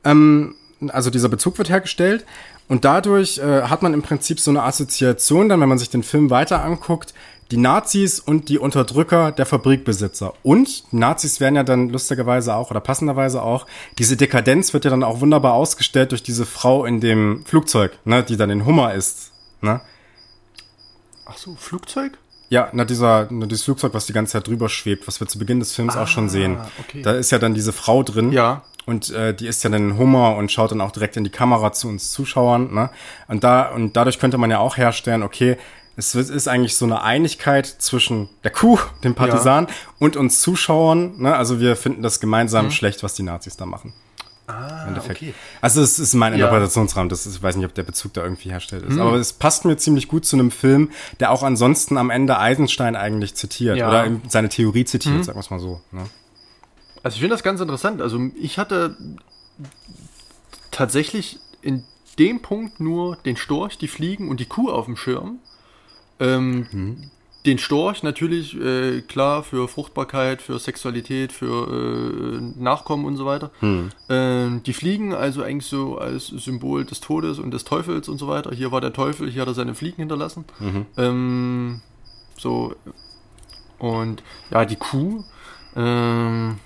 [0.05, 0.55] ähm,
[0.89, 2.25] also dieser Bezug wird hergestellt.
[2.69, 6.05] Und dadurch äh, hat man im Prinzip so eine Assoziation, dann, wenn man sich den
[6.05, 7.15] Film weiter anguckt,
[7.51, 10.35] die Nazis und die Unterdrücker der Fabrikbesitzer.
[10.43, 13.67] Und Nazis werden ja dann lustigerweise auch oder passenderweise auch,
[13.99, 18.23] diese Dekadenz wird ja dann auch wunderbar ausgestellt durch diese Frau in dem Flugzeug, ne,
[18.23, 19.33] die dann in Hummer ist.
[19.61, 19.81] Ne?
[21.27, 22.19] Ach so, Flugzeug?
[22.49, 25.39] Ja, na dieser, na dieses Flugzeug, was die ganze Zeit drüber schwebt, was wir zu
[25.39, 26.59] Beginn des Films ah, auch schon ah, sehen.
[26.81, 27.03] Okay.
[27.03, 28.33] Da ist ja dann diese Frau drin.
[28.33, 28.65] Ja.
[28.87, 31.31] Und äh, die ist ja dann in Hummer und schaut dann auch direkt in die
[31.31, 32.75] Kamera zu uns Zuschauern.
[32.75, 32.91] Ne?
[33.29, 35.59] Und da und dadurch könnte man ja auch herstellen, okay,
[36.01, 39.75] es ist eigentlich so eine Einigkeit zwischen der Kuh, dem Partisan ja.
[39.99, 41.21] und uns Zuschauern.
[41.21, 41.35] Ne?
[41.35, 42.71] Also wir finden das gemeinsam mhm.
[42.71, 43.93] schlecht, was die Nazis da machen.
[44.47, 45.33] Ah, okay.
[45.61, 46.39] Also es ist mein ja.
[46.39, 48.95] Interpretationsrahmen, das ist, ich weiß nicht, ob der Bezug da irgendwie herstellt ist.
[48.95, 49.01] Hm.
[49.01, 50.91] Aber es passt mir ziemlich gut zu einem Film,
[51.21, 53.89] der auch ansonsten am Ende Eisenstein eigentlich zitiert ja.
[53.89, 55.23] oder seine Theorie zitiert, hm.
[55.23, 55.81] sagen wir es mal so.
[55.93, 56.05] Ne?
[57.05, 58.03] Also ich finde das ganz interessant.
[58.03, 58.97] Also ich hatte
[60.73, 61.85] tatsächlich in
[62.19, 65.39] dem Punkt nur den Storch, die Fliegen und die Kuh auf dem Schirm.
[66.21, 67.11] Ähm, hm.
[67.47, 73.51] Den Storch natürlich, äh, klar, für Fruchtbarkeit, für Sexualität, für äh, Nachkommen und so weiter.
[73.61, 73.89] Hm.
[74.11, 78.29] Ähm, die Fliegen also eigentlich so als Symbol des Todes und des Teufels und so
[78.29, 78.55] weiter.
[78.55, 80.45] Hier war der Teufel, hier hat er seine Fliegen hinterlassen.
[80.59, 80.87] Mhm.
[80.99, 81.81] Ähm,
[82.37, 82.75] so.
[83.79, 85.25] Und ja, die Kuh.
[85.75, 86.59] Ähm,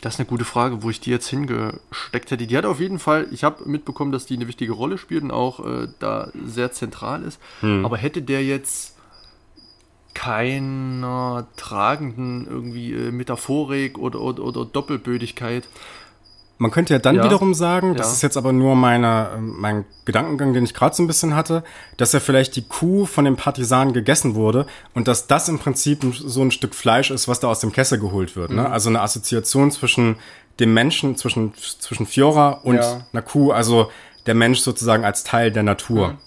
[0.00, 2.46] das ist eine gute Frage, wo ich die jetzt hingesteckt hätte.
[2.46, 5.30] Die hat auf jeden Fall, ich habe mitbekommen, dass die eine wichtige Rolle spielt und
[5.30, 7.40] auch äh, da sehr zentral ist.
[7.60, 7.84] Hm.
[7.84, 8.96] Aber hätte der jetzt
[10.14, 15.68] keiner tragenden irgendwie äh, Metaphorik oder, oder, oder Doppelbödigkeit,
[16.58, 17.24] man könnte ja dann ja.
[17.24, 18.12] wiederum sagen, das ja.
[18.14, 21.62] ist jetzt aber nur meine, mein Gedankengang, den ich gerade so ein bisschen hatte,
[21.96, 26.04] dass ja vielleicht die Kuh von dem Partisanen gegessen wurde und dass das im Prinzip
[26.14, 28.50] so ein Stück Fleisch ist, was da aus dem Kessel geholt wird.
[28.50, 28.56] Ne?
[28.56, 28.62] Mhm.
[28.62, 28.70] Ne?
[28.70, 30.16] Also eine Assoziation zwischen
[30.58, 33.06] dem Menschen, zwischen, zwischen Fiora und ja.
[33.12, 33.90] einer Kuh, also
[34.24, 36.08] der Mensch sozusagen als Teil der Natur.
[36.08, 36.18] Mhm.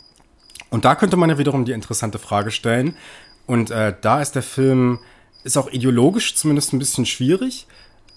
[0.70, 2.96] Und da könnte man ja wiederum die interessante Frage stellen.
[3.48, 5.00] Und äh, da ist der Film,
[5.44, 7.66] ist auch ideologisch zumindest ein bisschen schwierig,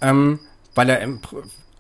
[0.03, 0.41] ähm,
[0.75, 1.21] weil er im,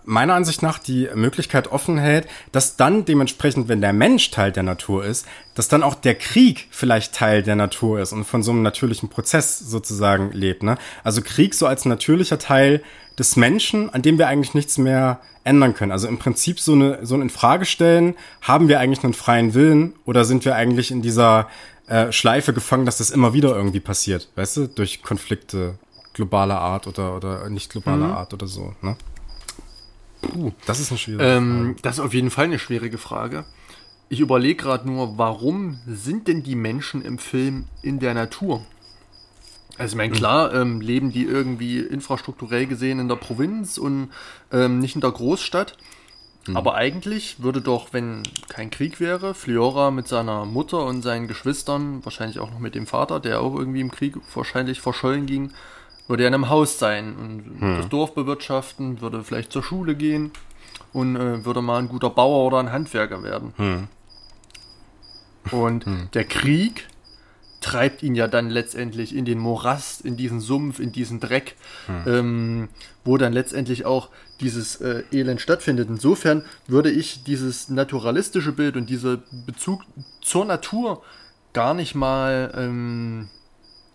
[0.04, 4.62] meiner Ansicht nach die Möglichkeit offen hält, dass dann dementsprechend, wenn der Mensch Teil der
[4.62, 8.50] Natur ist, dass dann auch der Krieg vielleicht Teil der Natur ist und von so
[8.50, 10.62] einem natürlichen Prozess sozusagen lebt.
[10.62, 10.76] Ne?
[11.04, 12.82] Also Krieg so als natürlicher Teil
[13.18, 15.92] des Menschen, an dem wir eigentlich nichts mehr ändern können.
[15.92, 20.24] Also im Prinzip so, eine, so ein Infragestellen, haben wir eigentlich einen freien Willen oder
[20.24, 21.48] sind wir eigentlich in dieser
[21.86, 25.74] äh, Schleife gefangen, dass das immer wieder irgendwie passiert, weißt du, durch Konflikte
[26.14, 28.12] globaler Art oder, oder nicht globaler mhm.
[28.12, 28.74] Art oder so.
[28.82, 28.96] Ne?
[30.22, 31.76] Puh, das ist eine schwierige ähm, Frage.
[31.82, 33.44] Das ist auf jeden Fall eine schwierige Frage.
[34.08, 38.64] Ich überlege gerade nur, warum sind denn die Menschen im Film in der Natur?
[39.78, 44.10] Also ich meine, klar, ähm, leben die irgendwie infrastrukturell gesehen in der Provinz und
[44.52, 45.78] ähm, nicht in der Großstadt.
[46.46, 46.56] Mhm.
[46.56, 52.04] Aber eigentlich würde doch, wenn kein Krieg wäre, Fliora mit seiner Mutter und seinen Geschwistern,
[52.04, 55.52] wahrscheinlich auch noch mit dem Vater, der auch irgendwie im Krieg wahrscheinlich verschollen ging,
[56.12, 57.76] würde er in einem Haus sein und hm.
[57.78, 60.30] das Dorf bewirtschaften, würde vielleicht zur Schule gehen
[60.92, 63.54] und äh, würde mal ein guter Bauer oder ein Handwerker werden.
[63.56, 63.88] Hm.
[65.50, 66.08] Und hm.
[66.12, 66.86] der Krieg
[67.62, 71.56] treibt ihn ja dann letztendlich in den Morast, in diesen Sumpf, in diesen Dreck,
[71.86, 72.02] hm.
[72.06, 72.68] ähm,
[73.04, 74.10] wo dann letztendlich auch
[74.40, 75.88] dieses äh, Elend stattfindet.
[75.88, 79.80] Insofern würde ich dieses naturalistische Bild und dieser Bezug
[80.20, 81.02] zur Natur
[81.54, 83.30] gar nicht mal ähm,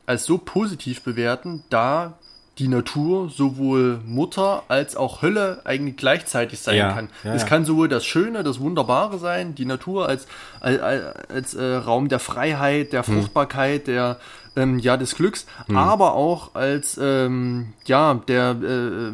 [0.08, 2.18] als so positiv bewerten, da
[2.58, 7.10] die Natur sowohl Mutter als auch Hölle eigentlich gleichzeitig sein ja, kann.
[7.24, 7.48] Ja, es ja.
[7.48, 10.28] kann sowohl das Schöne, das Wunderbare sein, die Natur als,
[10.60, 10.82] als,
[11.30, 13.14] als äh, Raum der Freiheit, der hm.
[13.14, 13.94] Fruchtbarkeit, hm.
[13.94, 14.18] der
[14.56, 15.78] ähm, ja des Glücks, hm.
[15.78, 19.12] aber auch als ähm, ja der äh,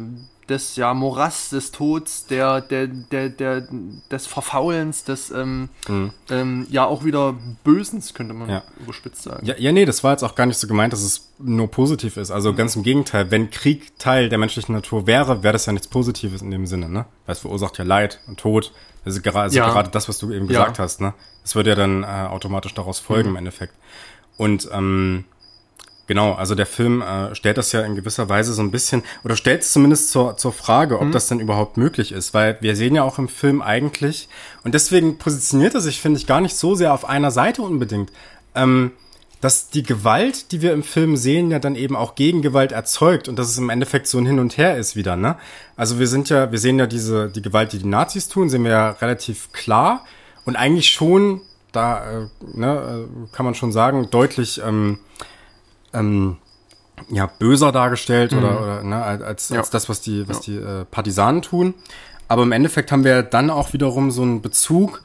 [0.48, 3.68] des ja Morass des Todes, der, der, der, der,
[4.10, 6.12] des Verfaulens, des ähm, mhm.
[6.30, 7.34] ähm, ja auch wieder
[7.64, 8.62] Bösens, könnte man ja.
[8.80, 9.44] überspitzt sagen.
[9.46, 12.16] Ja, ja, nee, das war jetzt auch gar nicht so gemeint, dass es nur positiv
[12.16, 12.30] ist.
[12.30, 12.56] Also mhm.
[12.56, 16.42] ganz im Gegenteil, wenn Krieg Teil der menschlichen Natur wäre, wäre das ja nichts Positives
[16.42, 17.06] in dem Sinne, ne?
[17.26, 18.72] Weil es verursacht ja Leid und Tod.
[19.04, 19.68] Das ist gerade, also ja.
[19.70, 20.84] gerade das, was du eben gesagt ja.
[20.84, 21.14] hast, ne?
[21.42, 23.34] Das würde ja dann äh, automatisch daraus folgen mhm.
[23.34, 23.74] im Endeffekt.
[24.36, 25.24] Und ähm,
[26.06, 29.36] Genau, also der Film äh, stellt das ja in gewisser Weise so ein bisschen, oder
[29.36, 31.12] stellt es zumindest zur, zur Frage, ob mhm.
[31.12, 34.28] das denn überhaupt möglich ist, weil wir sehen ja auch im Film eigentlich,
[34.64, 38.12] und deswegen positioniert er sich, finde ich, gar nicht so sehr auf einer Seite unbedingt.
[38.54, 38.92] Ähm,
[39.40, 43.38] dass die Gewalt, die wir im Film sehen, ja dann eben auch Gegengewalt erzeugt und
[43.38, 45.36] dass es im Endeffekt so ein Hin und Her ist wieder, ne?
[45.76, 48.64] Also wir sind ja, wir sehen ja diese, die Gewalt, die die Nazis tun, sehen
[48.64, 50.02] wir ja relativ klar
[50.46, 51.42] und eigentlich schon,
[51.72, 54.98] da, äh, ne, äh, kann man schon sagen, deutlich, ähm,
[55.94, 56.36] ähm,
[57.10, 58.38] ja, böser dargestellt mhm.
[58.38, 59.58] oder, oder ne, als, ja.
[59.58, 61.74] als das, was die, was die äh, Partisanen tun.
[62.28, 65.02] Aber im Endeffekt haben wir dann auch wiederum so einen Bezug,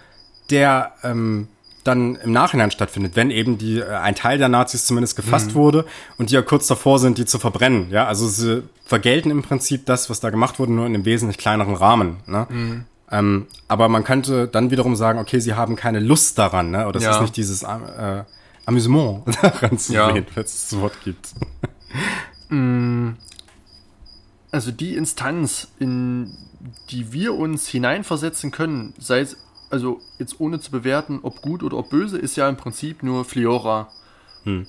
[0.49, 1.47] der ähm,
[1.83, 5.55] dann im Nachhinein stattfindet, wenn eben die äh, ein Teil der Nazis zumindest gefasst mhm.
[5.55, 5.85] wurde
[6.17, 7.89] und die ja kurz davor sind, die zu verbrennen.
[7.89, 11.37] Ja, also sie vergelten im Prinzip das, was da gemacht wurde, nur in einem wesentlich
[11.37, 12.17] kleineren Rahmen.
[12.25, 12.47] Ne?
[12.49, 12.85] Mhm.
[13.11, 16.87] Ähm, aber man könnte dann wiederum sagen, okay, sie haben keine Lust daran, ne?
[16.87, 17.11] Oder es ja.
[17.11, 18.23] ist nicht dieses äh,
[18.69, 20.13] Amüsement daran zu ja.
[20.13, 21.29] sehen, wenn es das Wort gibt.
[22.51, 23.11] Mm.
[24.49, 26.35] Also die Instanz, in
[26.89, 29.37] die wir uns hineinversetzen können, sei es
[29.69, 33.25] also jetzt ohne zu bewerten, ob gut oder ob böse, ist ja im Prinzip nur
[33.25, 33.89] Fliora.
[34.43, 34.65] Hm.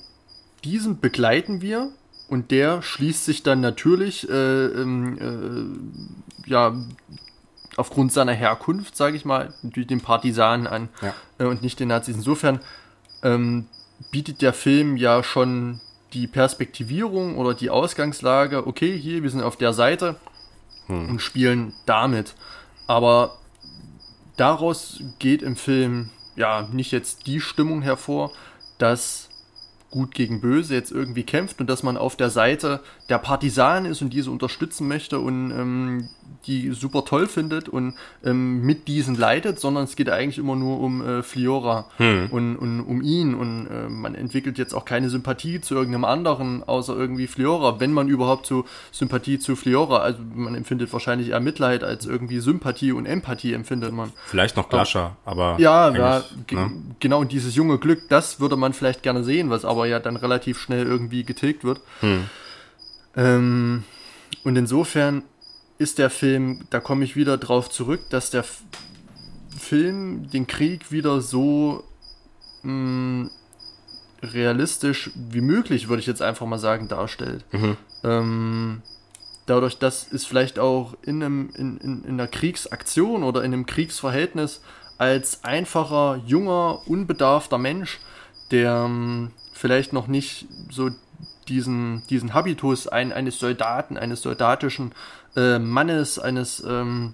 [0.63, 1.89] Diesen begleiten wir
[2.27, 5.17] und der schließt sich dann natürlich äh, ähm,
[6.45, 6.75] äh, ja
[7.77, 11.13] aufgrund seiner Herkunft, sage ich mal, natürlich den Partisanen an ja.
[11.39, 12.15] äh, und nicht den Nazis.
[12.15, 12.59] Insofern
[13.23, 13.65] ähm,
[14.09, 15.79] bietet der Film ja schon
[16.13, 20.17] die Perspektivierung oder die Ausgangslage, okay, hier, wir sind auf der Seite
[20.87, 21.09] hm.
[21.09, 22.33] und spielen damit.
[22.87, 23.37] Aber
[24.37, 28.31] daraus geht im Film ja nicht jetzt die Stimmung hervor,
[28.77, 29.29] dass
[29.91, 32.79] gut gegen böse jetzt irgendwie kämpft und dass man auf der Seite
[33.09, 36.09] der Partisanen ist und diese unterstützen möchte und ähm,
[36.47, 40.79] die super toll findet und ähm, mit diesen leidet, sondern es geht eigentlich immer nur
[40.79, 42.29] um äh, Fliora hm.
[42.31, 46.63] und, und um ihn und äh, man entwickelt jetzt auch keine Sympathie zu irgendeinem anderen,
[46.63, 51.39] außer irgendwie Fliora, wenn man überhaupt so Sympathie zu Fliora, also man empfindet wahrscheinlich eher
[51.39, 54.11] Mitleid als irgendwie Sympathie und Empathie empfindet man.
[54.25, 56.71] Vielleicht noch Glascher, aber, ja, ja ne?
[56.99, 60.15] genau und dieses junge Glück, das würde man vielleicht gerne sehen, was aber ja dann
[60.15, 61.81] relativ schnell irgendwie getilgt wird.
[61.99, 62.25] Hm.
[63.15, 63.83] Ähm,
[64.43, 65.23] und insofern
[65.81, 68.61] ist der Film, da komme ich wieder drauf zurück, dass der F
[69.57, 71.83] Film den Krieg wieder so
[72.63, 73.31] mh, mm,
[74.23, 77.43] realistisch wie möglich, würde ich jetzt einfach mal sagen, darstellt.
[77.51, 77.77] Mhm.
[78.03, 78.81] Ähm,
[79.47, 83.65] dadurch, dass es vielleicht auch in, einem, in, in, in einer Kriegsaktion oder in einem
[83.65, 84.61] Kriegsverhältnis
[84.97, 87.99] als einfacher, junger, unbedarfter Mensch,
[88.51, 90.91] der ähm, vielleicht noch nicht so
[91.47, 94.93] diesen, diesen Habitus ein, eines Soldaten, eines soldatischen
[95.35, 97.13] äh, Mannes, eines ähm,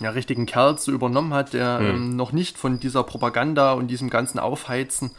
[0.00, 1.86] ja, richtigen Kerls so übernommen hat, der mhm.
[1.86, 5.10] ähm, noch nicht von dieser Propaganda und diesem ganzen Aufheizen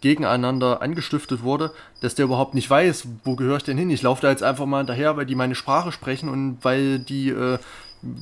[0.00, 3.90] gegeneinander angestiftet wurde, dass der überhaupt nicht weiß, wo gehöre ich denn hin?
[3.90, 7.30] Ich laufe da jetzt einfach mal hinterher, weil die meine Sprache sprechen und weil die,
[7.30, 7.58] äh,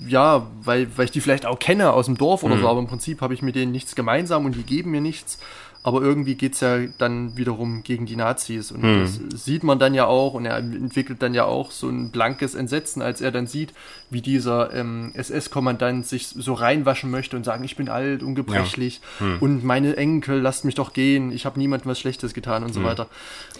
[0.06, 2.60] ja, weil, weil ich die vielleicht auch kenne aus dem Dorf oder mhm.
[2.60, 5.38] so, aber im Prinzip habe ich mit denen nichts gemeinsam und die geben mir nichts
[5.84, 8.72] aber irgendwie geht es ja dann wiederum gegen die Nazis.
[8.72, 9.00] Und hm.
[9.00, 12.54] das sieht man dann ja auch und er entwickelt dann ja auch so ein blankes
[12.54, 13.74] Entsetzen, als er dann sieht,
[14.14, 19.26] wie dieser ähm, SS-Kommandant sich so reinwaschen möchte und sagen, ich bin alt, ungebrechlich ja.
[19.26, 19.38] hm.
[19.40, 22.80] und meine Enkel, lasst mich doch gehen, ich habe niemandem was Schlechtes getan und so
[22.80, 22.86] hm.
[22.86, 23.06] weiter.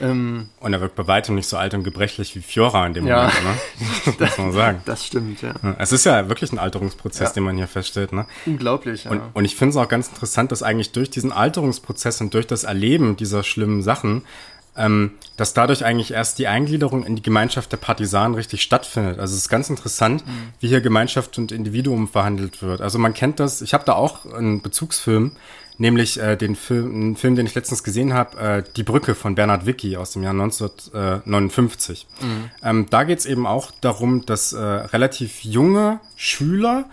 [0.00, 3.06] Ähm, und er wirkt bei weitem nicht so alt und gebrechlich wie Fiora in dem
[3.06, 3.26] ja.
[3.26, 4.14] Moment, ne?
[4.18, 4.82] Das muss man sagen.
[4.86, 5.54] Das stimmt, ja.
[5.78, 7.34] Es ist ja wirklich ein Alterungsprozess, ja.
[7.34, 8.26] den man hier feststellt, ne?
[8.46, 9.10] Unglaublich, ja.
[9.10, 12.34] Und, und ich finde es auch ganz interessant, dass eigentlich durch diesen Alterungsprozess Prozess und
[12.34, 14.22] durch das Erleben dieser schlimmen Sachen,
[14.76, 19.18] ähm, dass dadurch eigentlich erst die Eingliederung in die Gemeinschaft der Partisanen richtig stattfindet.
[19.18, 20.52] Also es ist ganz interessant, mhm.
[20.60, 22.80] wie hier Gemeinschaft und Individuum verhandelt wird.
[22.80, 25.32] Also man kennt das, ich habe da auch einen Bezugsfilm,
[25.78, 29.34] nämlich äh, den Film, einen Film, den ich letztens gesehen habe, äh, Die Brücke von
[29.34, 32.06] Bernhard Wicki aus dem Jahr 1959.
[32.20, 32.50] Mhm.
[32.62, 36.84] Ähm, da geht es eben auch darum, dass äh, relativ junge Schüler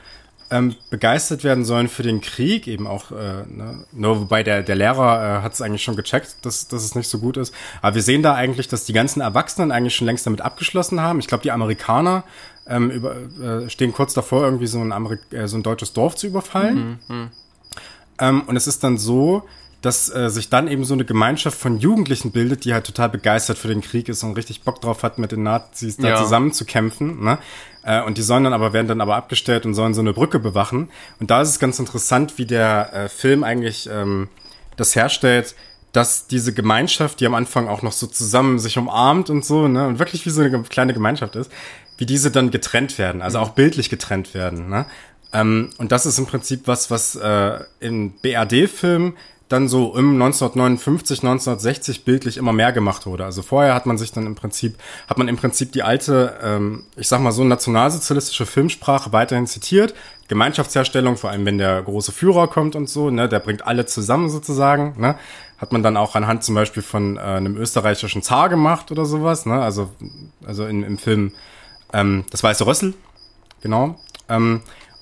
[0.51, 3.85] ähm, begeistert werden sollen für den Krieg, eben auch, äh, ne?
[3.93, 7.07] nur wobei der, der Lehrer äh, hat es eigentlich schon gecheckt, dass, dass es nicht
[7.07, 7.55] so gut ist.
[7.81, 11.19] Aber wir sehen da eigentlich, dass die ganzen Erwachsenen eigentlich schon längst damit abgeschlossen haben.
[11.19, 12.25] Ich glaube, die Amerikaner
[12.67, 16.15] ähm, über, äh, stehen kurz davor, irgendwie so ein, Amerik äh, so ein deutsches Dorf
[16.15, 16.99] zu überfallen.
[17.07, 17.29] Mhm, mh.
[18.19, 19.43] ähm, und es ist dann so,
[19.81, 23.57] dass äh, sich dann eben so eine Gemeinschaft von Jugendlichen bildet, die halt total begeistert
[23.57, 26.15] für den Krieg ist und richtig Bock drauf hat, mit den Nazis da ja.
[26.17, 27.23] zusammen zu kämpfen.
[27.23, 27.39] Ne?
[27.83, 30.39] Äh, und die sollen dann aber, werden dann aber abgestellt und sollen so eine Brücke
[30.39, 30.89] bewachen.
[31.19, 34.29] Und da ist es ganz interessant, wie der äh, Film eigentlich ähm,
[34.77, 35.55] das herstellt,
[35.91, 39.87] dass diese Gemeinschaft, die am Anfang auch noch so zusammen sich umarmt und so, ne,
[39.87, 41.51] und wirklich wie so eine kleine Gemeinschaft ist,
[41.97, 44.85] wie diese dann getrennt werden, also auch bildlich getrennt werden, ne?
[45.33, 49.13] Ähm, und das ist im Prinzip was, was äh, in BRD-Filmen
[49.51, 53.25] dann so im 1959, 1960 bildlich immer mehr gemacht wurde.
[53.25, 56.83] Also vorher hat man sich dann im Prinzip, hat man im Prinzip die alte, ähm,
[56.95, 59.93] ich sag mal so nationalsozialistische Filmsprache weiterhin zitiert.
[60.27, 64.29] Gemeinschaftsherstellung, vor allem wenn der große Führer kommt und so, ne, der bringt alle zusammen
[64.29, 65.15] sozusagen, ne,
[65.57, 69.45] hat man dann auch anhand zum Beispiel von äh, einem österreichischen Zar gemacht oder sowas,
[69.45, 69.89] ne, also,
[70.45, 71.33] also in, im Film
[71.91, 72.93] ähm, Das Weiße Rössel,
[73.61, 73.99] genau,
[74.29, 74.61] ähm,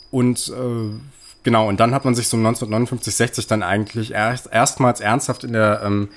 [0.10, 1.00] und äh,
[1.44, 5.54] genau, und dann hat man sich so 1959, 60 dann eigentlich erst, erstmals ernsthaft in
[5.54, 6.10] der, ähm,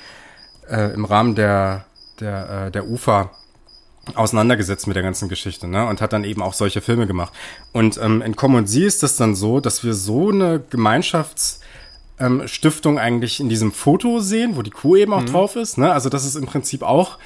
[0.69, 1.85] äh, im Rahmen der,
[2.21, 3.31] der, äh, der UFA
[4.15, 5.87] auseinandergesetzt mit der ganzen Geschichte, ne?
[5.87, 7.33] Und hat dann eben auch solche Filme gemacht.
[7.73, 12.99] Und ähm, in Common Sie ist das dann so, dass wir so eine Gemeinschaftsstiftung ähm,
[12.99, 15.27] eigentlich in diesem Foto sehen, wo die Kuh eben auch mhm.
[15.27, 15.93] drauf ist, ne?
[15.93, 17.19] Also das ist im Prinzip auch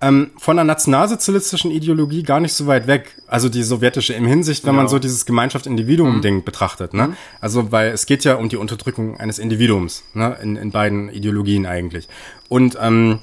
[0.00, 3.16] ähm, von der nationalsozialistischen Ideologie gar nicht so weit weg.
[3.26, 4.78] Also die sowjetische im Hinsicht, wenn ja.
[4.78, 6.44] man so dieses Gemeinschaft-Individuum-Ding mhm.
[6.44, 6.94] betrachtet.
[6.94, 7.08] Ne?
[7.08, 7.16] Mhm.
[7.40, 10.36] Also weil es geht ja um die Unterdrückung eines Individuums ne?
[10.42, 12.08] in, in beiden Ideologien eigentlich.
[12.48, 13.20] Und ähm,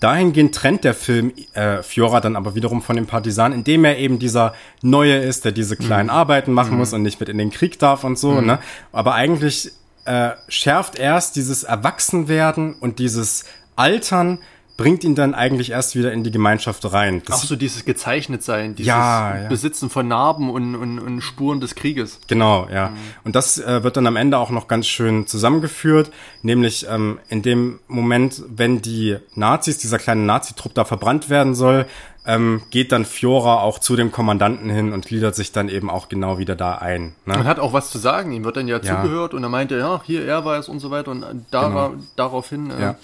[0.00, 4.18] Dahingehend trennt der Film äh, Fiora dann aber wiederum von dem Partisan, indem er eben
[4.18, 6.14] dieser Neue ist, der diese kleinen mhm.
[6.14, 6.78] Arbeiten machen mhm.
[6.78, 8.32] muss und nicht mit in den Krieg darf und so.
[8.32, 8.46] Mhm.
[8.46, 8.58] Ne?
[8.90, 9.70] Aber eigentlich
[10.04, 13.44] äh, schärft erst dieses Erwachsenwerden und dieses
[13.76, 14.38] Altern
[14.78, 17.20] bringt ihn dann eigentlich erst wieder in die Gemeinschaft rein.
[17.26, 19.48] Das Auch so dieses Gezeichnet-Sein, dieses ja, ja.
[19.48, 22.20] Besitzen von Narben und, und, und, Spuren des Krieges.
[22.28, 22.90] Genau, ja.
[22.90, 22.96] Mhm.
[23.24, 27.42] Und das äh, wird dann am Ende auch noch ganz schön zusammengeführt, nämlich ähm, in
[27.42, 31.86] dem Moment, wenn die Nazis, dieser kleine Nazi-Trupp da verbrannt werden soll,
[32.24, 36.08] ähm, geht dann Fiora auch zu dem Kommandanten hin und gliedert sich dann eben auch
[36.08, 37.16] genau wieder da ein.
[37.26, 37.36] Ne?
[37.36, 39.02] Man hat auch was zu sagen, ihm wird dann ja, ja.
[39.02, 41.74] zugehört und er meinte, ja, hier, er war es und so weiter und da genau.
[41.74, 42.70] war, daraufhin...
[42.70, 42.96] Äh, ja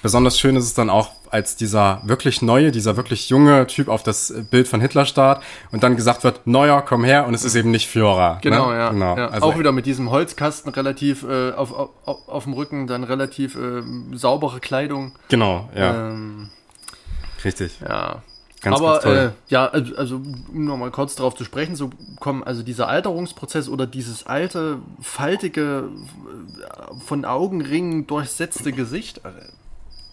[0.00, 4.02] Besonders schön ist es dann auch, als dieser wirklich neue, dieser wirklich junge Typ auf
[4.02, 5.42] das Bild von Hitler starrt
[5.72, 8.34] und dann gesagt wird, neuer, komm her, und es ist eben nicht Führer.
[8.34, 8.40] Ne?
[8.42, 8.78] Genau, ne?
[8.78, 8.90] ja.
[8.90, 9.16] genau.
[9.16, 9.28] ja.
[9.28, 13.56] Also auch wieder mit diesem Holzkasten relativ äh, auf, auf, auf dem Rücken, dann relativ
[13.56, 15.12] äh, saubere Kleidung.
[15.28, 16.10] Genau, ja.
[16.10, 16.50] Ähm,
[17.44, 17.80] Richtig.
[17.80, 18.22] Ja.
[18.60, 19.16] Ganz, Aber ganz toll.
[19.16, 23.68] Äh, ja, also, also um nochmal kurz darauf zu sprechen zu kommen, also dieser Alterungsprozess
[23.68, 29.20] oder dieses alte, faltige, äh, von Augenringen durchsetzte Gesicht,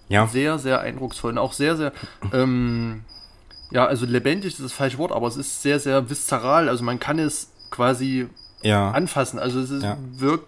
[0.07, 0.27] ja.
[0.27, 1.91] Sehr, sehr eindrucksvoll und auch sehr, sehr,
[2.31, 3.03] ähm,
[3.71, 6.69] ja, also lebendig ist das falsche Wort, aber es ist sehr, sehr viszeral.
[6.69, 8.27] Also man kann es quasi
[8.61, 8.91] ja.
[8.91, 9.39] anfassen.
[9.39, 9.97] Also es ist, ja.
[10.17, 10.47] wirkt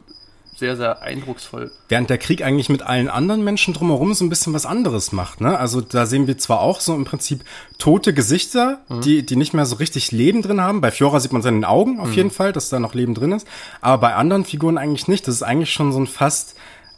[0.58, 1.72] sehr, sehr eindrucksvoll.
[1.88, 5.40] Während der Krieg eigentlich mit allen anderen Menschen drumherum so ein bisschen was anderes macht.
[5.40, 5.58] Ne?
[5.58, 7.44] Also da sehen wir zwar auch so im Prinzip
[7.78, 9.02] tote Gesichter, mhm.
[9.02, 10.82] die, die nicht mehr so richtig Leben drin haben.
[10.82, 12.14] Bei Fiora sieht man seinen Augen auf mhm.
[12.14, 13.48] jeden Fall, dass da noch Leben drin ist.
[13.82, 15.28] Aber bei anderen Figuren eigentlich nicht.
[15.28, 16.56] Das ist eigentlich schon so ein fast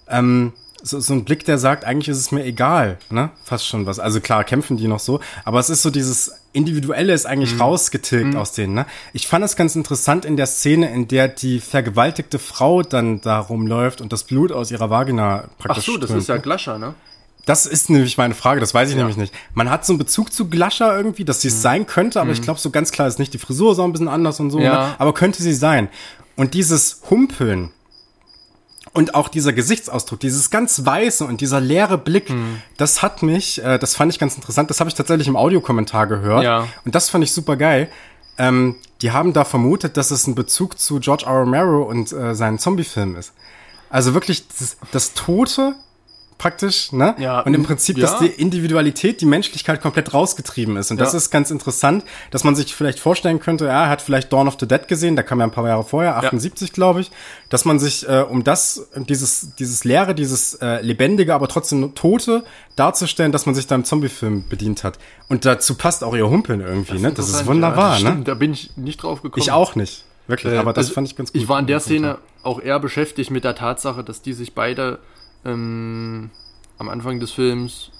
[0.07, 3.29] ähm, so, so ein Blick, der sagt, eigentlich ist es mir egal, ne?
[3.43, 3.99] Fast schon was.
[3.99, 7.61] Also klar, kämpfen die noch so, aber es ist so dieses Individuelle ist eigentlich mhm.
[7.61, 8.37] rausgetilgt mhm.
[8.37, 8.85] aus denen, ne?
[9.13, 13.39] Ich fand es ganz interessant in der Szene, in der die vergewaltigte Frau dann da
[13.39, 16.21] rumläuft und das Blut aus ihrer Vagina praktisch Ach so, das strömt.
[16.21, 16.93] ist ja Glascher, ne?
[17.45, 18.99] Das ist nämlich meine Frage, das weiß ich ja.
[18.99, 19.33] nämlich nicht.
[19.53, 21.61] Man hat so einen Bezug zu Glascher irgendwie, dass sie es mhm.
[21.61, 22.33] sein könnte, aber mhm.
[22.33, 23.33] ich glaube, so ganz klar ist nicht.
[23.33, 24.89] Die Frisur ist auch ein bisschen anders und so, ja.
[24.89, 24.95] ne?
[24.99, 25.89] aber könnte sie sein.
[26.35, 27.71] Und dieses Humpeln,
[28.93, 32.61] und auch dieser Gesichtsausdruck, dieses ganz weiße und dieser leere Blick, hm.
[32.77, 34.69] das hat mich, äh, das fand ich ganz interessant.
[34.69, 36.43] Das habe ich tatsächlich im Audiokommentar gehört.
[36.43, 36.67] Ja.
[36.85, 37.89] Und das fand ich super geil.
[38.37, 41.33] Ähm, die haben da vermutet, dass es ein Bezug zu George R.
[41.33, 43.33] Romero und äh, seinen Zombie-Film ist.
[43.89, 45.75] Also wirklich das, das Tote
[46.39, 47.15] praktisch, ne?
[47.19, 48.07] Ja, und im Prinzip, ja.
[48.07, 50.89] dass die Individualität, die Menschlichkeit komplett rausgetrieben ist.
[50.89, 51.03] Und ja.
[51.03, 54.47] das ist ganz interessant, dass man sich vielleicht vorstellen könnte, ja, er hat vielleicht Dawn
[54.47, 56.73] of the Dead gesehen, da kam ja ein paar Jahre vorher, 78, ja.
[56.73, 57.11] glaube ich,
[57.49, 62.43] dass man sich äh, um das, dieses, dieses Leere, dieses äh, Lebendige, aber trotzdem Tote
[62.75, 64.97] darzustellen, dass man sich da im Zombie-Film bedient hat.
[65.27, 67.11] Und dazu passt auch ihr Humpeln irgendwie, das ne?
[67.11, 68.23] Das ist wunderbar, das stimmt, ne?
[68.23, 69.43] Da bin ich nicht drauf gekommen.
[69.43, 70.05] Ich auch nicht.
[70.27, 71.41] Wirklich, äh, aber das also fand ich ganz gut.
[71.41, 74.99] Ich war in der Szene auch eher beschäftigt mit der Tatsache, dass die sich beide
[75.45, 76.29] ähm,
[76.77, 77.91] am Anfang des Films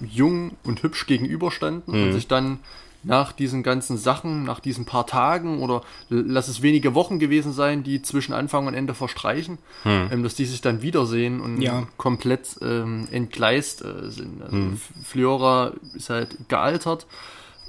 [0.00, 2.02] jung und hübsch gegenüberstanden mhm.
[2.04, 2.60] und sich dann
[3.02, 7.82] nach diesen ganzen Sachen, nach diesen paar Tagen oder lass es wenige Wochen gewesen sein,
[7.82, 10.10] die zwischen Anfang und Ende verstreichen, hm.
[10.12, 11.86] ähm, dass die sich dann wiedersehen und ja.
[11.96, 14.42] komplett ähm, entgleist äh, sind.
[14.42, 14.80] Also hm.
[15.02, 17.06] Fliora ist halt gealtert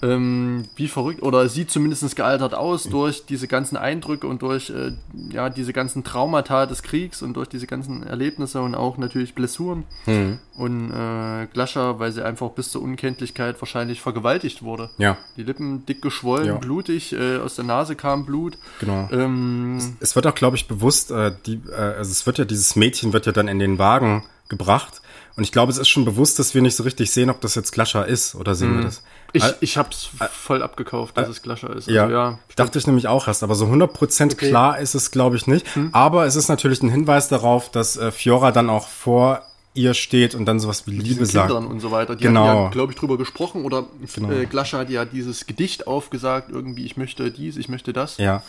[0.02, 4.94] ähm, wie verrückt, oder sieht zumindest gealtert aus durch diese ganzen Eindrücke und durch äh,
[5.32, 9.84] ja, diese ganzen Traumata des Kriegs und durch diese ganzen Erlebnisse und auch natürlich Blessuren.
[10.06, 10.40] Mhm.
[10.56, 14.90] Und äh, Glascher, weil sie einfach bis zur Unkenntlichkeit wahrscheinlich vergewaltigt wurde.
[14.98, 15.18] Ja.
[15.38, 16.56] Die Lippen dick geschwollen, ja.
[16.56, 18.58] blutig, äh, aus der Nase kam Blut.
[18.80, 19.08] Genau.
[19.12, 22.46] Ähm, es, es, wird auch, glaube ich, bewusst, äh, die, äh, also es wird ja,
[22.46, 25.02] dieses Mädchen wird ja dann in den Wagen gebracht
[25.38, 27.56] Und ich glaube, es ist schon bewusst, dass wir nicht so richtig sehen, ob das
[27.56, 29.04] jetzt Glascher ist oder sehen wir das.
[29.34, 31.88] Ich, ich hab's voll abgekauft, dass es Glascher ist.
[31.88, 32.40] Ja, Also, ja.
[32.56, 34.48] dachte ich nämlich auch erst, aber so 100% Okay.
[34.50, 35.66] klar ist es, glaube ich, nicht.
[35.92, 39.42] Aber es ist natürlich ein Hinweis darauf, dass äh, Fiora dann auch vor
[39.74, 41.48] ihr steht und dann sowas wie Liebe diesen sagt.
[41.48, 42.16] Kindern und so weiter.
[42.18, 42.46] Die Genau.
[42.46, 44.30] haben ja, glaube ich, drüber gesprochen oder Genau.
[44.32, 48.18] äh, Glascher hat ja dieses Gedicht aufgesagt, irgendwie, ich möchte dies, ich möchte das.
[48.18, 48.44] Ja.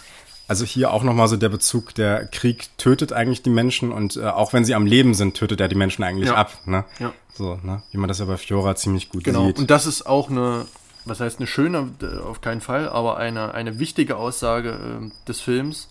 [0.49, 4.25] Also hier auch nochmal so der Bezug, der Krieg tötet eigentlich die Menschen und äh,
[4.27, 6.35] auch wenn sie am Leben sind, tötet er die Menschen eigentlich Ja.
[6.35, 6.53] ab.
[6.67, 6.85] Ne?
[6.99, 7.13] Ja.
[7.35, 7.83] So, ne?
[7.91, 9.47] Wie man das ja bei Fiora ziemlich gut Genau.
[9.47, 9.59] sieht.
[9.59, 10.67] Und das ist auch eine,
[11.05, 15.41] was heißt eine schöne, äh, auf keinen Fall, aber eine, eine wichtige Aussage ähm, des
[15.41, 15.89] Films,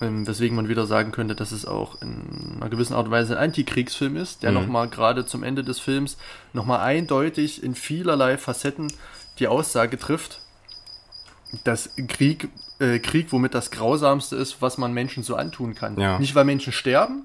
[0.00, 3.36] ähm, weswegen man wieder sagen könnte, dass es auch in einer gewissen Art und Weise
[3.38, 6.16] ein Antikriegsfilm ist, der nochmal gerade zum Ende des Films
[6.52, 8.92] nochmal eindeutig in vielerlei Facetten
[9.38, 10.40] die Aussage trifft,
[11.64, 12.48] dass Krieg,
[12.82, 15.96] äh, Krieg womit das Grausamste ist, was man Menschen so antun kann.
[15.98, 16.18] Ja.
[16.18, 17.22] Nicht, weil Menschen sterben,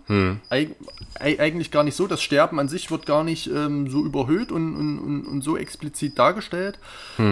[0.50, 0.76] Eig
[1.20, 2.06] ei- eigentlich gar nicht so.
[2.08, 6.18] Das Sterben an sich wird gar nicht ähm, so überhöht und, und, und, so explizit
[6.20, 6.78] dargestellt,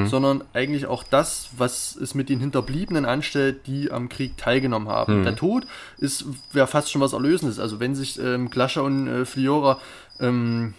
[0.08, 5.24] sondern eigentlich auch das, was es mit den Hinterbliebenen anstellt, die am Krieg teilgenommen haben.
[5.24, 7.60] Der Tod ist wäre fast schon was Erlösendes.
[7.60, 9.80] Also wenn sich ähm, Glascher und äh, Fliora
[10.20, 10.74] ähm,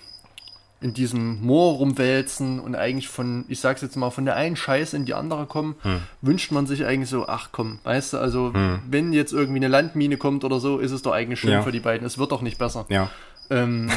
[0.80, 4.94] in diesem Moor rumwälzen und eigentlich von, ich sag's jetzt mal, von der einen Scheiße
[4.96, 5.74] in die andere kommen,
[6.20, 8.52] wünscht man sich eigentlich so, ach komm, weißt du, also
[8.88, 11.62] wenn jetzt irgendwie eine Landmine kommt oder so, ist es doch eigentlich schön Ja.
[11.62, 12.06] für die beiden.
[12.06, 12.84] Es wird doch nicht besser.
[12.90, 13.10] Ja.
[13.48, 13.88] Ähm,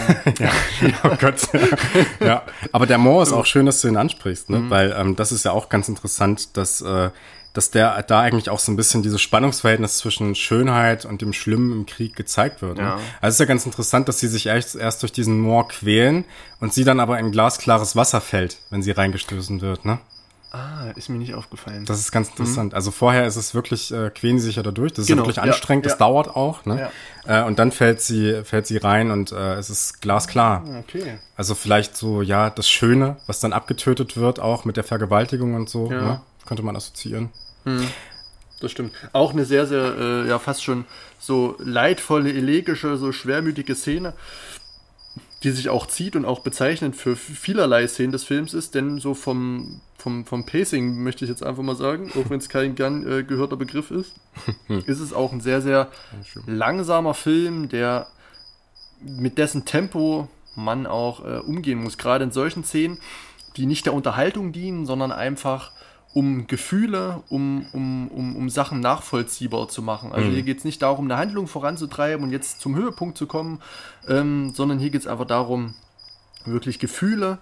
[1.04, 1.48] Oh Gott.
[2.20, 2.44] ja.
[2.72, 4.56] Aber der Moor ist auch schön, dass du ihn ansprichst, Mhm.
[4.66, 4.70] ne?
[4.70, 7.10] Weil ähm, das ist ja auch ganz interessant, dass, äh,
[7.54, 11.72] dass der da eigentlich auch so ein bisschen dieses Spannungsverhältnis zwischen Schönheit und dem Schlimmen
[11.72, 12.78] im Krieg gezeigt wird.
[12.78, 12.84] Ne?
[12.84, 12.94] Ja.
[13.22, 16.26] Also es ist ja ganz interessant, dass sie sich erst, erst durch diesen Moor quälen
[16.60, 20.00] und sie dann aber in glasklares Wasser fällt, wenn sie reingestoßen wird, ne?
[20.52, 21.86] ah, ist mir nicht aufgefallen.
[21.86, 22.74] Das ist ganz interessant.
[22.74, 24.94] Also vorher ist es wirklich, äh, quälen sie sich ja da durch.
[24.94, 25.14] Das ist Mhm.
[25.14, 25.98] Genau, ja wirklich ja, anstrengend, das ja.
[26.00, 26.66] dauert auch.
[26.66, 26.90] Ne?
[27.28, 30.64] Äh, und dann fällt sie, fällt sie rein und äh, es ist glasklar.
[30.80, 31.20] okay.
[31.36, 35.70] Also vielleicht so, ja, das Schöne, was dann abgetötet wird, auch mit der Vergewaltigung und
[35.70, 36.02] so, Ja.
[36.02, 36.22] ne?
[36.50, 37.30] Könnte man assoziieren.
[38.60, 38.92] Das stimmt.
[39.14, 40.86] Auch eine sehr, sehr, äh, ja, fast schon
[41.20, 44.14] so leidvolle, elegische, so schwermütige Szene,
[45.44, 49.14] die sich auch zieht und auch bezeichnend für vielerlei Szenen des Films ist, denn so
[49.14, 53.08] vom, vom, vom Pacing möchte ich jetzt einfach mal sagen, auch wenn es kein gern
[53.08, 54.16] äh, gehörter Begriff ist,
[54.88, 55.88] ist es auch ein sehr, sehr
[56.48, 58.08] langsamer Film, der
[59.02, 62.00] mit dessen Tempo man auch äh, umgehen muss.
[62.00, 62.98] Gerade in solchen Szenen,
[63.56, 65.72] die nicht der Unterhaltung dienen, sondern einfach
[66.14, 70.12] um Gefühle, um, um, um, um Sachen nachvollziehbar zu machen.
[70.12, 73.62] Also hier geht es nicht darum, eine Handlung voranzutreiben und jetzt zum Höhepunkt zu kommen,
[74.08, 75.76] ähm, sondern hier geht es einfach darum,
[76.46, 77.38] wirklich Gefühle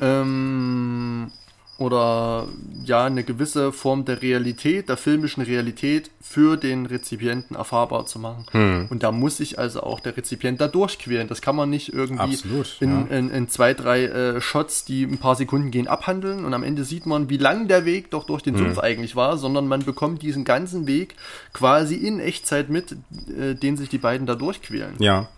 [0.00, 1.30] ähm,
[1.76, 2.46] oder
[2.84, 8.46] ja eine gewisse Form der Realität, der filmischen Realität für den Rezipienten erfahrbar zu machen.
[8.52, 8.86] Hm.
[8.90, 11.26] Und da muss sich also auch der Rezipient da durchquälen.
[11.26, 13.16] Das kann man nicht irgendwie Absolut, in, ja.
[13.16, 16.84] in, in zwei, drei äh, Shots, die ein paar Sekunden gehen, abhandeln und am Ende
[16.84, 18.66] sieht man, wie lang der Weg doch durch den Hm.
[18.66, 21.16] Sumpf eigentlich war, sondern man bekommt diesen ganzen Weg
[21.52, 22.92] quasi in Echtzeit mit,
[23.36, 24.94] äh, den sich die beiden da durchquälen.
[24.98, 25.28] Ja.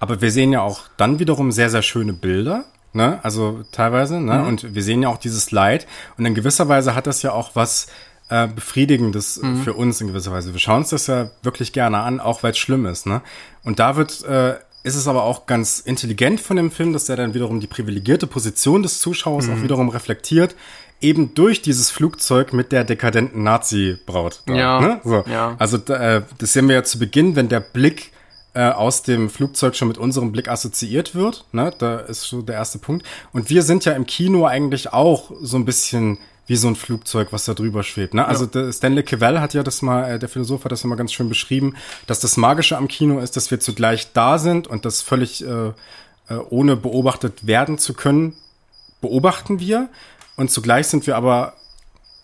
[0.00, 2.64] Aber wir sehen ja auch dann wiederum sehr, sehr schöne Bilder.
[2.94, 3.18] Ne?
[3.22, 4.38] Also teilweise, ne?
[4.40, 4.46] Mhm.
[4.48, 5.86] Und wir sehen ja auch dieses Leid.
[6.18, 7.86] Und in gewisser Weise hat das ja auch was
[8.28, 9.62] äh, Befriedigendes äh, Mhm.
[9.62, 10.52] für uns in gewisser Weise.
[10.52, 13.06] Wir schauen uns das ja wirklich gerne an, auch weil es schlimm ist.
[13.06, 13.20] Ne?
[13.64, 14.54] Und da wird, äh,
[14.84, 18.26] ist es aber auch ganz intelligent von dem Film, dass der dann wiederum die privilegierte
[18.26, 19.52] Position des Zuschauers Mhm.
[19.58, 20.54] auch wiederum reflektiert,
[21.00, 24.42] eben durch dieses Flugzeug mit der dekadenten Nazi-Braut.
[24.48, 25.00] Ja, Ne?
[25.04, 25.24] So.
[25.30, 25.54] ja.
[25.58, 28.11] Also äh, das sehen wir ja zu Beginn, wenn der Blick
[28.54, 31.44] äh, aus dem Flugzeug schon mit unserem Blick assoziiert wird.
[31.52, 31.72] Ne?
[31.78, 33.06] Da ist so der erste Punkt.
[33.32, 37.28] Und wir sind ja im Kino eigentlich auch so ein bisschen wie so ein Flugzeug,
[37.32, 38.14] was da drüber schwebt.
[38.14, 38.26] Ne?
[38.26, 40.96] Also der Stanley Cavell hat ja das mal, äh, der Philosoph hat das ja mal
[40.96, 41.76] ganz schön beschrieben,
[42.06, 45.68] dass das Magische am Kino ist, dass wir zugleich da sind und das völlig äh,
[46.28, 48.34] äh, ohne beobachtet werden zu können,
[49.00, 49.88] beobachten wir.
[50.36, 51.54] Und zugleich sind wir aber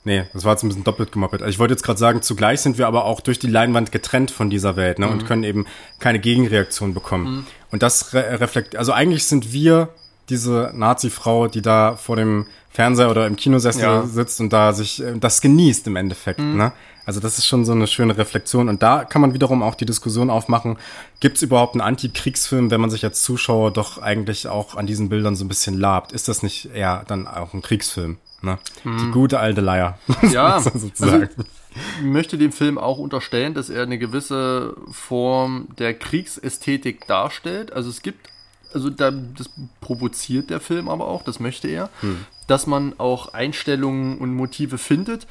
[0.09, 1.43] Nee, das war jetzt ein bisschen doppelt gemoppelt.
[1.43, 4.31] Also ich wollte jetzt gerade sagen, zugleich sind wir aber auch durch die Leinwand getrennt
[4.31, 5.67] von dieser Welt ne, und können eben
[5.99, 7.47] keine Gegenreaktion bekommen.
[7.71, 9.91] Und das re reflektiert, also eigentlich sind wir
[10.31, 14.07] diese Nazi-Frau, die da vor dem Fernseher oder im Kinosessel Ja.
[14.07, 16.41] sitzt und da sich äh, das genießt im Endeffekt.
[16.41, 16.73] Ne?
[17.05, 18.71] Also das ist schon so eine schöne Reflexion.
[18.71, 20.79] Und da kann man wiederum auch die Diskussion aufmachen,
[21.21, 25.11] gibt es überhaupt einen Antikriegsfilm, wenn man sich als Zuschauer doch eigentlich auch an diesen
[25.11, 26.13] Bildern so ein bisschen labt?
[26.13, 28.17] Ist das nicht eher dann auch ein Kriegsfilm?
[28.41, 28.59] Ne?
[28.85, 29.99] Die gute alte Leier.
[30.31, 31.23] Ja, sozusagen.
[31.23, 31.43] also
[31.99, 37.73] ich möchte dem Film auch unterstellen, dass er eine gewisse Form der Kriegsästhetik darstellt.
[37.73, 38.29] Also es gibt,
[38.73, 39.51] also da, das
[39.81, 41.91] provoziert der Film aber auch, das möchte er,
[42.47, 45.27] dass man auch Einstellungen und Motive findet,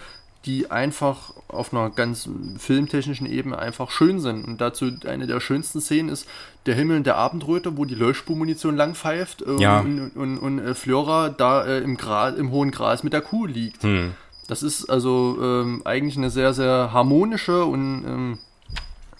[0.45, 4.45] die einfach auf einer ganz filmtechnischen Ebene einfach schön sind.
[4.45, 6.27] Und dazu eine der schönsten Szenen ist
[6.65, 9.79] der Himmel in der Abendröte, wo die Löschspurmunition lang pfeift äh, Ja.
[9.79, 13.45] und, und, und äh, Flora da äh, im, Gras, im hohen Gras mit der Kuh
[13.45, 13.83] liegt.
[13.83, 14.13] Hm.
[14.47, 18.37] Das ist also ähm, eigentlich eine sehr, sehr harmonische und ähm,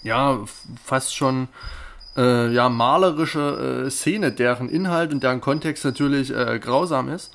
[0.04, 0.40] ja,
[0.86, 1.50] fast schon
[2.16, 7.32] äh, ja, malerische äh, Szene, deren Inhalt und deren Kontext natürlich äh, grausam ist.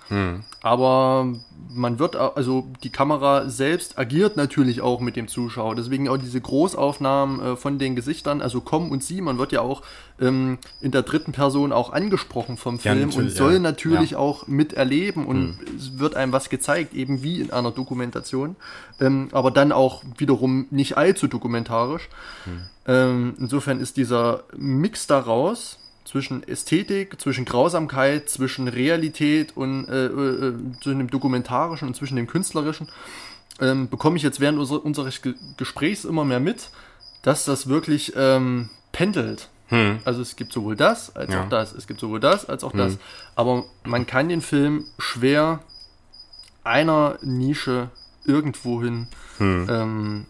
[0.62, 1.32] Aber
[1.74, 5.74] man wird, also die Kamera selbst agiert natürlich auch mit dem Zuschauer.
[5.74, 9.60] Deswegen auch diese Großaufnahmen äh, von den Gesichtern, also komm und sie, man wird ja
[9.60, 9.82] auch
[10.20, 13.58] ähm, in der dritten Person auch angesprochen vom Ja, Film und natürlich, soll ja.
[13.58, 14.18] natürlich Ja.
[14.18, 18.56] auch miterleben und es wird einem was gezeigt, eben wie in einer Dokumentation,
[19.00, 22.08] ähm, aber dann auch wiederum nicht allzu dokumentarisch.
[22.86, 25.78] Ähm, insofern ist dieser Mix daraus
[26.12, 32.26] zwischen Ästhetik, zwischen Grausamkeit, zwischen Realität und äh, äh, zwischen dem Dokumentarischen und zwischen dem
[32.26, 32.88] Künstlerischen,
[33.60, 36.68] ähm, bekomme ich jetzt während unser, unseres Ge Gesprächs immer mehr mit,
[37.22, 39.48] dass das wirklich ähm, pendelt.
[40.04, 41.44] Also es gibt sowohl das als Ja.
[41.44, 41.72] auch das.
[41.72, 42.98] Es gibt sowohl das als auch das.
[43.36, 45.60] Aber man kann den Film schwer
[46.62, 47.88] einer Nische
[48.26, 49.06] irgendwohin
[49.40, 50.26] ähm,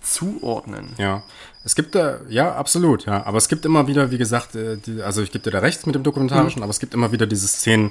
[0.00, 0.94] zuordnen.
[0.96, 1.24] Ja.
[1.64, 3.24] Es gibt da, ja, absolut, ja.
[3.24, 5.86] Aber es gibt immer wieder, wie gesagt, äh, die, also ich gebe dir da recht
[5.86, 7.90] mit dem Dokumentarischen, aber es gibt immer wieder diese Szenen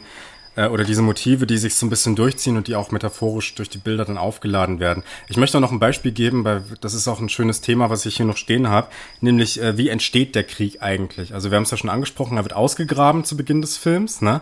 [0.56, 3.70] äh, oder diese Motive, die sich so ein bisschen durchziehen und die auch metaphorisch durch
[3.70, 5.04] die Bilder dann aufgeladen werden.
[5.28, 8.06] Ich möchte auch noch ein Beispiel geben, weil das ist auch ein schönes Thema, was
[8.06, 8.88] ich hier noch stehen habe,
[9.22, 11.34] nämlich äh, wie entsteht der Krieg eigentlich?
[11.34, 14.41] Also wir haben es ja schon angesprochen, er wird ausgegraben zu Beginn des Films, ne?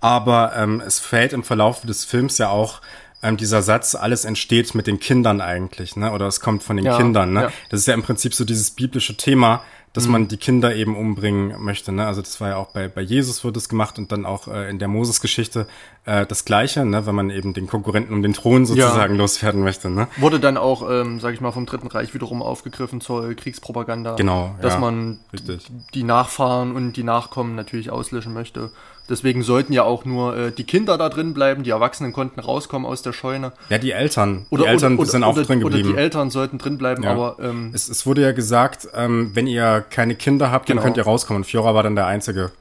[0.00, 2.80] Aber ähm, es fällt im Verlauf des Films ja auch
[3.22, 6.12] ähm, dieser Satz, alles entsteht mit den Kindern eigentlich, ne?
[6.12, 7.42] Oder es kommt von den Ja, Kindern, ne?
[7.44, 7.52] ja.
[7.70, 9.62] Das ist ja im Prinzip so dieses biblische Thema,
[9.92, 10.12] dass Mhm.
[10.12, 11.92] man die Kinder eben umbringen möchte.
[11.92, 12.06] Ne?
[12.06, 14.70] Also das war ja auch bei, bei Jesus wird es gemacht und dann auch äh,
[14.70, 15.66] in der Moses-Geschichte
[16.06, 17.04] äh, das Gleiche, ne?
[17.04, 19.90] wenn man eben den Konkurrenten um den Thron sozusagen loswerden möchte.
[19.90, 20.08] Ne?
[20.16, 24.14] Wurde dann auch, ähm, sag ich mal, vom Dritten Reich wiederum aufgegriffen zur Kriegspropaganda.
[24.16, 25.70] Genau, Dass ja, man richtig.
[25.92, 28.70] die Nachfahren und die Nachkommen natürlich auslöschen möchte.
[29.08, 32.86] Deswegen sollten ja auch nur äh, die Kinder da drin bleiben, die Erwachsenen konnten rauskommen
[32.86, 33.52] aus der Scheune.
[33.68, 35.96] Ja, die Eltern, Oder, die Eltern oder, sind oder, auch oder, drin Oder geblieben.
[35.96, 37.10] die Eltern sollten drin bleiben, Ja.
[37.12, 40.80] aber ähm, es, es wurde ja gesagt, ähm, wenn ihr keine Kinder habt, Genau.
[40.80, 41.42] dann könnt ihr rauskommen.
[41.42, 42.52] Und Fiora war dann der Einzige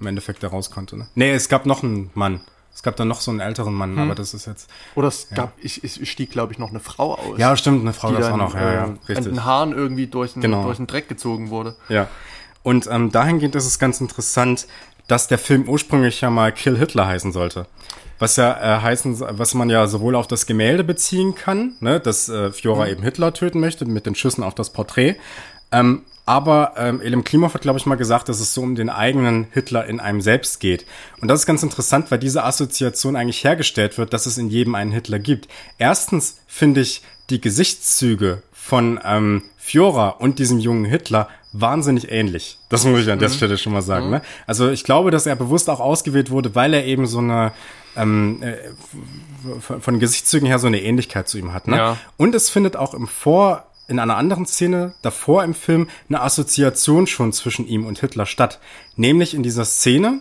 [0.00, 0.96] im Endeffekt, der raus konnte.
[0.98, 1.06] Ne?
[1.14, 2.40] Nee, es gab noch einen Mann.
[2.74, 3.98] Es gab dann noch so einen älteren Mann, Hm.
[4.00, 4.68] aber das ist jetzt.
[4.96, 7.38] oder es gab, ich, ich stieg, glaube ich, noch eine Frau aus.
[7.38, 8.54] Ja, stimmt, eine Frau dann auch noch.
[8.54, 9.26] Ja, ja, äh, an richtig.
[9.28, 10.64] den Haaren irgendwie durch den, Genau.
[10.64, 11.76] durch den Dreck gezogen wurde.
[11.88, 12.08] Ja.
[12.64, 14.66] Und ähm, dahingehend ist es ganz interessant,
[15.06, 17.66] dass der Film ursprünglich ja mal Kill Hitler heißen sollte.
[18.18, 22.28] Was ja äh, heißen, was man ja sowohl auf das Gemälde beziehen kann, ne, dass
[22.28, 25.16] äh, Fiora eben Hitler töten möchte mit den Schüssen auf das Porträt.
[25.72, 28.88] Ähm, aber ähm, Elim Klimov hat, glaube ich, mal gesagt, dass es so um den
[28.88, 30.86] eigenen Hitler in einem selbst geht.
[31.20, 34.74] Und das ist ganz interessant, weil diese Assoziation eigentlich hergestellt wird, dass es in jedem
[34.74, 35.48] einen Hitler gibt.
[35.76, 42.58] Erstens finde ich die Gesichtszüge von ähm, Fiora und diesem jungen Hitler wahnsinnig ähnlich.
[42.68, 44.10] Das muss ich an der Stelle schon mal sagen.
[44.10, 44.20] Ne?
[44.46, 47.52] Also ich glaube, dass er bewusst auch ausgewählt wurde, weil er eben so eine
[47.96, 48.56] ähm, äh,
[49.60, 51.66] von, von Gesichtszügen her so eine Ähnlichkeit zu ihm hat.
[51.66, 51.78] Ne?
[51.78, 51.96] Ja.
[52.18, 57.06] Und es findet auch im Vor in einer anderen Szene davor im Film eine Assoziation
[57.06, 58.58] schon zwischen ihm und Hitler statt.
[58.96, 60.20] Nämlich in dieser Szene,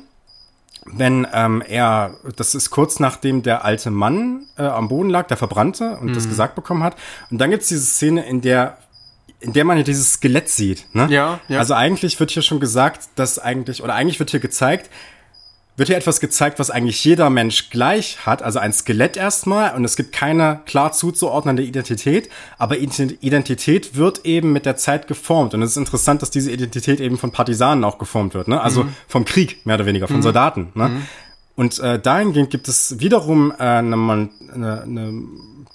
[0.86, 5.38] wenn ähm, er, das ist kurz nachdem der alte Mann äh, am Boden lag, der
[5.38, 6.14] Verbrannte und Mhm.
[6.14, 6.96] das gesagt bekommen hat.
[7.30, 8.78] Und dann gibt's diese Szene, in der
[9.44, 10.86] in der man ja dieses Skelett sieht.
[10.94, 11.08] Ne?
[11.10, 11.60] Ja, ja.
[11.60, 14.90] Also eigentlich wird hier schon gesagt, dass eigentlich, oder eigentlich wird hier gezeigt,
[15.76, 19.84] wird hier etwas gezeigt, was eigentlich jeder Mensch gleich hat, also ein Skelett erstmal und
[19.84, 22.30] es gibt keine klar zuzuordnende Identität,
[22.60, 26.52] aber Ident- Identität wird eben mit der Zeit geformt und es ist interessant, dass diese
[26.52, 28.62] Identität eben von Partisanen auch geformt wird, ne?
[28.62, 30.70] also vom Krieg mehr oder weniger, von Soldaten.
[30.76, 31.02] Ne?
[31.56, 33.96] Und äh, dahingehend gibt es wiederum äh, eine,
[34.54, 35.24] eine, eine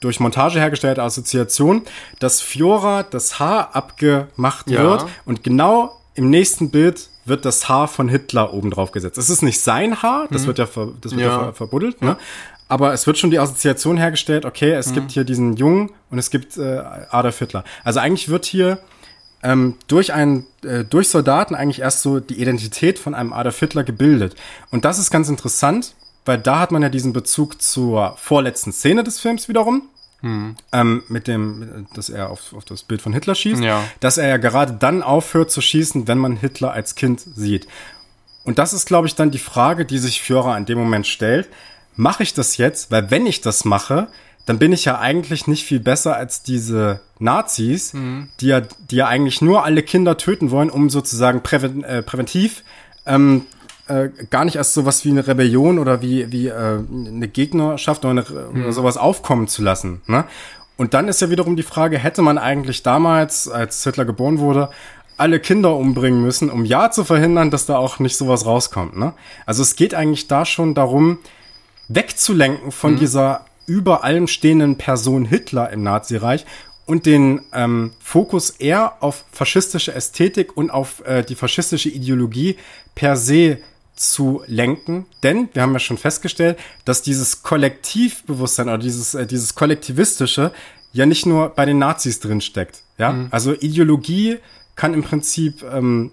[0.00, 1.82] durch Montage hergestellte Assoziation,
[2.18, 4.82] dass Fiora das Haar abgemacht Ja.
[4.82, 9.18] wird und genau im nächsten Bild wird das Haar von Hitler oben drauf gesetzt.
[9.18, 11.28] Es ist nicht sein Haar, das wird ja, ver, das wird ja.
[11.28, 11.38] Ja.
[11.44, 12.16] ver, verbuddelt, ne?
[12.68, 16.30] aber es wird schon die Assoziation hergestellt, okay, es gibt hier diesen Jungen und es
[16.30, 17.64] gibt äh, Adolf Hitler.
[17.84, 18.78] Also eigentlich wird hier
[19.42, 23.84] ähm, durch einen, äh, durch Soldaten eigentlich erst so die Identität von einem Adolf Hitler
[23.84, 24.34] gebildet.
[24.70, 25.94] Und das ist ganz interessant,
[26.28, 29.82] weil da hat man ja diesen Bezug zur vorletzten Szene des Films wiederum.
[30.20, 33.84] Ähm, mit dem, dass er auf, auf das Bild von Hitler schießt, Ja.
[34.00, 37.68] dass er ja gerade dann aufhört zu schießen, wenn man Hitler als Kind sieht.
[38.42, 41.48] Und das ist, glaube ich, dann die Frage, die sich Führer in dem Moment stellt.
[41.94, 42.90] Mache ich das jetzt?
[42.90, 44.08] Weil wenn ich das mache,
[44.44, 47.92] dann bin ich ja eigentlich nicht viel besser als diese Nazis,
[48.40, 48.60] die, ja,
[48.90, 52.64] die ja eigentlich nur alle Kinder töten wollen, um sozusagen präven, äh, präventiv
[53.06, 53.46] ähm,
[53.88, 58.10] äh, gar nicht erst sowas wie eine Rebellion oder wie, wie äh, eine Gegnerschaft oder,
[58.10, 60.02] eine, oder sowas aufkommen zu lassen.
[60.06, 60.24] Ne?
[60.76, 64.70] Und dann ist ja wiederum die Frage, hätte man eigentlich damals, als Hitler geboren wurde,
[65.16, 68.96] alle Kinder umbringen müssen, um ja zu verhindern, dass da auch nicht sowas rauskommt.
[68.96, 69.12] Ne?
[69.44, 71.18] Also es geht eigentlich da schon darum,
[71.88, 72.98] wegzulenken von mhm.
[72.98, 76.46] dieser über allem stehenden Person Hitler im Nazireich
[76.86, 82.56] und den ähm, Fokus eher auf faschistische Ästhetik und auf äh, die faschistische Ideologie
[82.94, 83.58] per se
[83.98, 85.06] zu lenken.
[85.22, 90.52] Denn wir haben ja schon festgestellt, dass dieses Kollektivbewusstsein oder dieses, äh, dieses Kollektivistische
[90.92, 92.82] ja nicht nur bei den Nazis drin steckt.
[92.98, 93.28] Ja, mhm.
[93.30, 94.38] also Ideologie
[94.76, 96.12] kann im Prinzip ähm,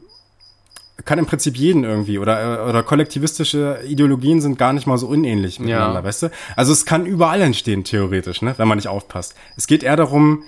[1.03, 5.07] kann im Prinzip jeden irgendwie oder äh, oder kollektivistische Ideologien sind gar nicht mal so
[5.07, 6.03] unähnlich miteinander, ja.
[6.03, 6.31] weißt du?
[6.55, 9.35] Also es kann überall entstehen theoretisch, ne, wenn man nicht aufpasst.
[9.57, 10.43] Es geht eher darum,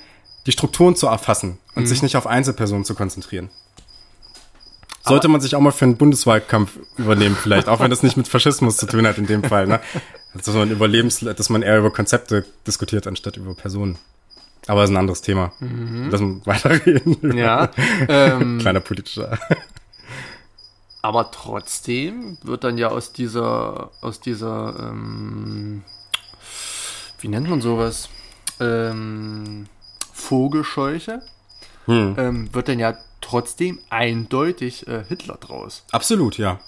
[0.45, 1.87] die Strukturen zu erfassen und mhm.
[1.87, 3.49] sich nicht auf Einzelpersonen zu konzentrieren.
[5.07, 8.27] Sollte man sich auch mal für einen Bundeswahlkampf übernehmen, vielleicht, auch wenn das nicht mit
[8.27, 9.79] Faschismus zu tun hat in dem Fall, ne?
[10.33, 13.97] Dass man Überlebens, dass man eher über Konzepte diskutiert, anstatt über Personen.
[14.67, 15.53] Aber das ist ein anderes Thema.
[15.59, 16.09] Mhm.
[16.11, 17.37] Lass uns weiterreden.
[17.37, 17.69] Ja.
[18.07, 19.39] Ähm, Kleiner politischer.
[21.01, 25.83] Aber trotzdem wird dann ja aus dieser, aus dieser, ähm,
[27.19, 28.09] wie nennt man sowas?
[28.59, 29.67] Ähm,
[30.11, 31.21] Vogelscheuche,
[31.85, 32.15] hm.
[32.17, 32.97] ähm, wird dann ja
[33.27, 35.83] trotzdem eindeutig äh, Hitler draus.
[35.91, 36.59] Absolut, ja.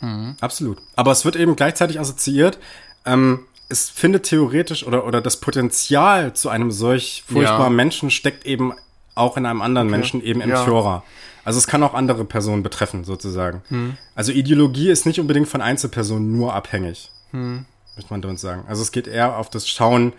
[0.00, 0.36] Hm.
[0.40, 0.78] Absolut.
[0.96, 2.58] Aber es wird eben gleichzeitig assoziiert,
[3.04, 7.76] ähm, es findet theoretisch oder, oder das Potenzial zu einem solch furchtbaren ja.
[7.76, 8.74] Menschen steckt eben
[9.14, 9.96] auch in einem anderen okay.
[9.96, 10.64] Menschen, eben im ja.
[10.64, 11.02] Führer.
[11.44, 13.62] Also es kann auch andere Personen betreffen, sozusagen.
[13.68, 13.96] Hm.
[14.14, 17.64] Also Ideologie ist nicht unbedingt von Einzelpersonen nur abhängig, hm.
[17.96, 18.64] möchte man uns sagen.
[18.66, 20.14] Also es geht eher auf das Schauen,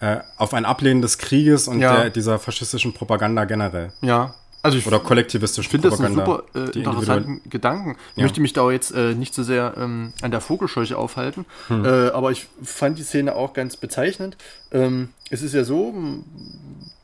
[0.00, 1.94] äh, auf ein Ablehnen des Krieges und ja.
[1.94, 3.92] der, dieser faschistischen Propaganda generell.
[4.00, 4.34] Ja.
[4.62, 7.96] Also ich Oder kollektivistischen finde das einen super äh, interessanten Gedanken.
[8.12, 8.22] Ich ja.
[8.24, 11.84] möchte mich da jetzt äh, nicht so sehr ähm, an der Vogelscheuche aufhalten, hm.
[11.84, 14.36] äh, aber ich fand die Szene auch ganz bezeichnend.
[14.72, 15.94] Ähm, es ist ja so,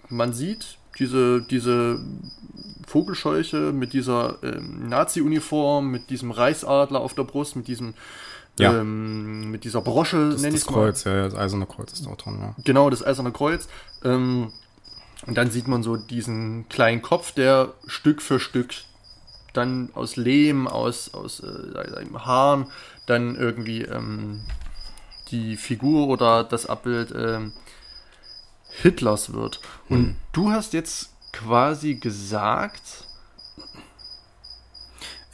[0.09, 2.01] man sieht diese, diese
[2.87, 7.95] Vogelscheuche mit dieser ähm, Nazi-Uniform, mit diesem Reichsadler auf der Brust, mit diesem
[8.59, 8.73] ja.
[8.73, 10.55] ähm, mit dieser Brosche, nenne ich.
[10.55, 12.55] Das Kreuz, ja, das eiserne Kreuz ist dort dran, ja.
[12.65, 13.69] Genau, das eiserne Kreuz.
[14.05, 14.53] Ähm,
[15.27, 18.74] und dann sieht man so diesen kleinen Kopf, der Stück für Stück
[19.53, 22.66] dann aus Lehm, aus, aus äh, Haaren,
[23.07, 24.43] dann irgendwie ähm,
[25.31, 27.53] die Figur oder das Abbild ähm,
[28.82, 29.61] Hitlers wird.
[29.89, 30.16] Und hm.
[30.32, 33.04] du hast jetzt quasi gesagt,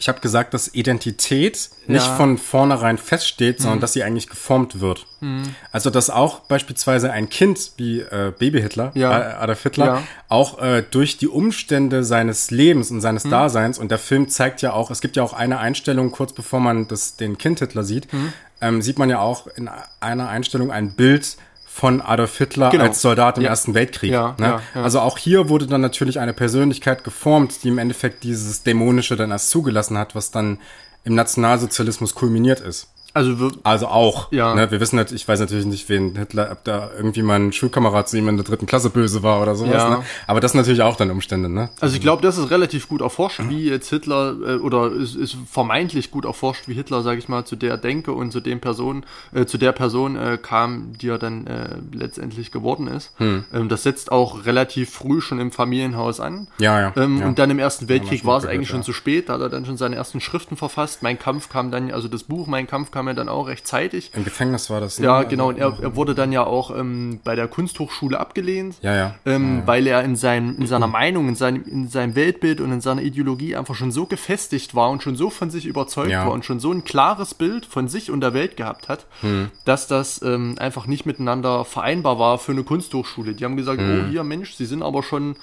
[0.01, 2.17] ich habe gesagt, dass Identität nicht ja.
[2.17, 3.81] von vornherein feststeht, sondern mhm.
[3.83, 5.07] dass sie eigentlich geformt wird.
[5.21, 5.55] Mhm.
[5.73, 9.19] Also dass auch beispielsweise ein Kind wie äh, Baby Hitler, ja.
[9.19, 10.03] äh, Adolf Hitler, ja.
[10.31, 13.31] auch äh, durch die Umstände seines Lebens und seines mhm.
[13.31, 16.61] Daseins, und der Film zeigt ja auch, es gibt ja auch eine Einstellung, kurz bevor
[16.61, 18.33] man das, den Kind Hitler sieht, mhm.
[18.63, 19.69] ähm, sieht man ja auch in
[20.01, 21.37] einer Einstellung ein Bild
[21.81, 22.85] von Adolf Hitler genau.
[22.85, 23.49] als Soldat im ja.
[23.49, 24.13] Ersten Weltkrieg.
[24.13, 24.61] Ja, ne?
[24.75, 29.17] ja, Also auch hier wurde dann natürlich eine Persönlichkeit geformt, die im Endeffekt dieses Dämonische
[29.17, 30.59] dann erst zugelassen hat, was dann
[31.05, 32.89] im Nationalsozialismus kulminiert ist.
[33.13, 34.31] Also, also auch.
[34.31, 34.55] Ja.
[34.55, 37.53] Ne, wir wissen natürlich, ich weiß natürlich nicht, wen Hitler, ob da irgendwie mal ein
[37.53, 39.75] Schulkamerad zu ihm in der dritten Klasse böse war oder sowas.
[39.75, 39.91] Ja.
[39.91, 40.05] Ne?
[40.27, 41.49] Aber das natürlich auch dann Umstände.
[41.49, 41.71] Ne?
[41.81, 45.37] Also ich glaube, das ist relativ gut erforscht, wie jetzt Hitler äh, oder ist, ist
[45.51, 49.05] vermeintlich gut erforscht, wie Hitler, sage ich mal, zu der Denke und zu dem Person,
[49.33, 53.13] äh, zu der Person äh, kam, die er dann äh, letztendlich geworden ist.
[53.17, 53.45] Hm.
[53.53, 56.47] Ähm, das setzt auch relativ früh schon im Familienhaus an.
[56.59, 56.93] Ja, ja.
[56.97, 57.27] Ähm, ja.
[57.27, 59.29] Und dann im Ersten Weltkrieg war es eigentlich schon zu spät.
[59.29, 61.03] Da hat er dann schon seine ersten Schriften verfasst.
[61.03, 64.11] Mein Kampf kam dann, also das Buch Mein Kampf kam kam ja dann auch rechtzeitig.
[64.15, 64.99] Im Gefängnis war das.
[64.99, 65.07] Ne?
[65.07, 65.49] Ja, genau.
[65.49, 68.77] Und er, er, wurde dann ja auch ähm, bei der Kunsthochschule abgelehnt.
[68.83, 69.15] Ja, ja.
[69.25, 69.67] Ähm, ja, ja.
[69.67, 73.01] Weil er in, seinem, in seiner Meinung, in seinem, in seinem Weltbild und in seiner
[73.01, 76.61] Ideologie einfach schon so gefestigt war und schon so von sich überzeugt war und schon
[76.61, 79.51] so ein klares Bild von sich und der Welt gehabt hat, hm.
[79.65, 83.33] dass das ähm, einfach nicht miteinander vereinbar war für eine Kunsthochschule.
[83.33, 84.05] Die haben gesagt, hm.
[84.05, 85.37] oh hier Mensch, Sie sind aber schon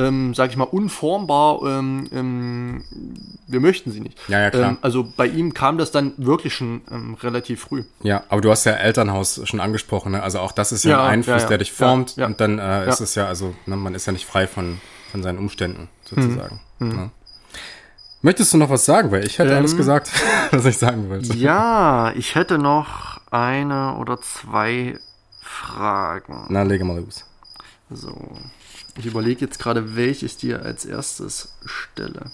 [0.00, 2.84] ähm, sag ich mal, unformbar, ähm, ähm,
[3.46, 4.18] wir möchten sie nicht.
[4.28, 4.70] Ja, ja, klar.
[4.70, 7.84] Ähm, also bei ihm kam das dann wirklich schon ähm, relativ früh.
[8.02, 10.22] Ja, aber du hast ja Elternhaus schon angesprochen, ne?
[10.22, 13.00] Also auch das ist ja, ja ein Einfluss, der dich formt und dann äh, ist
[13.00, 16.60] es ja, also ne, man ist ja nicht frei von, von seinen Umständen sozusagen.
[16.78, 16.88] Hm.
[16.88, 17.10] Ne?
[18.22, 19.10] Möchtest du noch was sagen?
[19.10, 20.10] Weil ich hätte alles ähm, gesagt,
[20.50, 21.34] was ich sagen wollte.
[21.34, 24.98] Ja, ich hätte noch eine oder zwei
[25.40, 26.46] Fragen.
[26.48, 27.24] Na, lege mal los.
[27.90, 28.14] So.
[29.00, 32.30] Ich überlege jetzt gerade, welche ich dir als erstes stelle.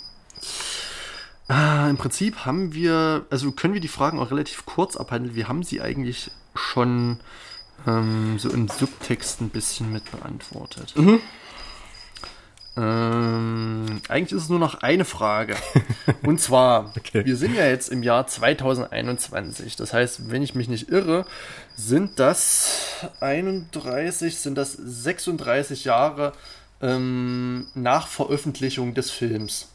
[1.46, 5.36] Ah, Im Prinzip haben wir, also können wir die Fragen auch relativ kurz abhandeln.
[5.36, 7.20] Wir haben sie eigentlich schon
[7.86, 10.94] ähm, so im Subtext ein bisschen mit beantwortet.
[10.96, 11.20] Mhm.
[12.76, 15.54] Ähm, eigentlich ist es nur noch eine Frage.
[16.24, 17.24] Und zwar, Okay.
[17.24, 19.76] wir sind ja jetzt im Jahr 2021.
[19.76, 21.26] Das heißt, wenn ich mich nicht irre,
[21.76, 26.32] sind das 31, sind das 36 Jahre
[26.82, 29.68] ähm, nach Veröffentlichung des Films.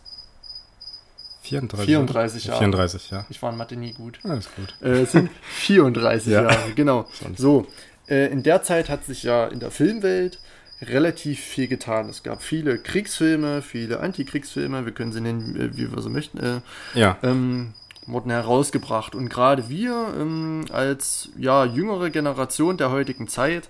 [1.43, 1.85] 34.
[1.87, 2.59] 34 Jahre.
[2.59, 3.25] 34, ja.
[3.29, 4.19] Ich war in Mathe nie gut.
[4.23, 4.75] Alles gut.
[4.87, 6.43] Äh, sind 34 Ja.
[6.43, 7.07] Jahre, genau.
[7.35, 7.65] So,
[8.07, 10.39] äh, in der Zeit hat sich ja in der Filmwelt
[10.83, 12.09] relativ viel getan.
[12.09, 16.37] Es gab viele Kriegsfilme, viele Antikriegsfilme, wir können sie nennen, äh, wie wir sie möchten,
[16.39, 16.61] äh,
[16.93, 17.17] Ja.
[17.23, 17.73] ähm,
[18.05, 19.15] wurden herausgebracht.
[19.15, 23.69] Und gerade wir ähm, als ja, jüngere Generation der heutigen Zeit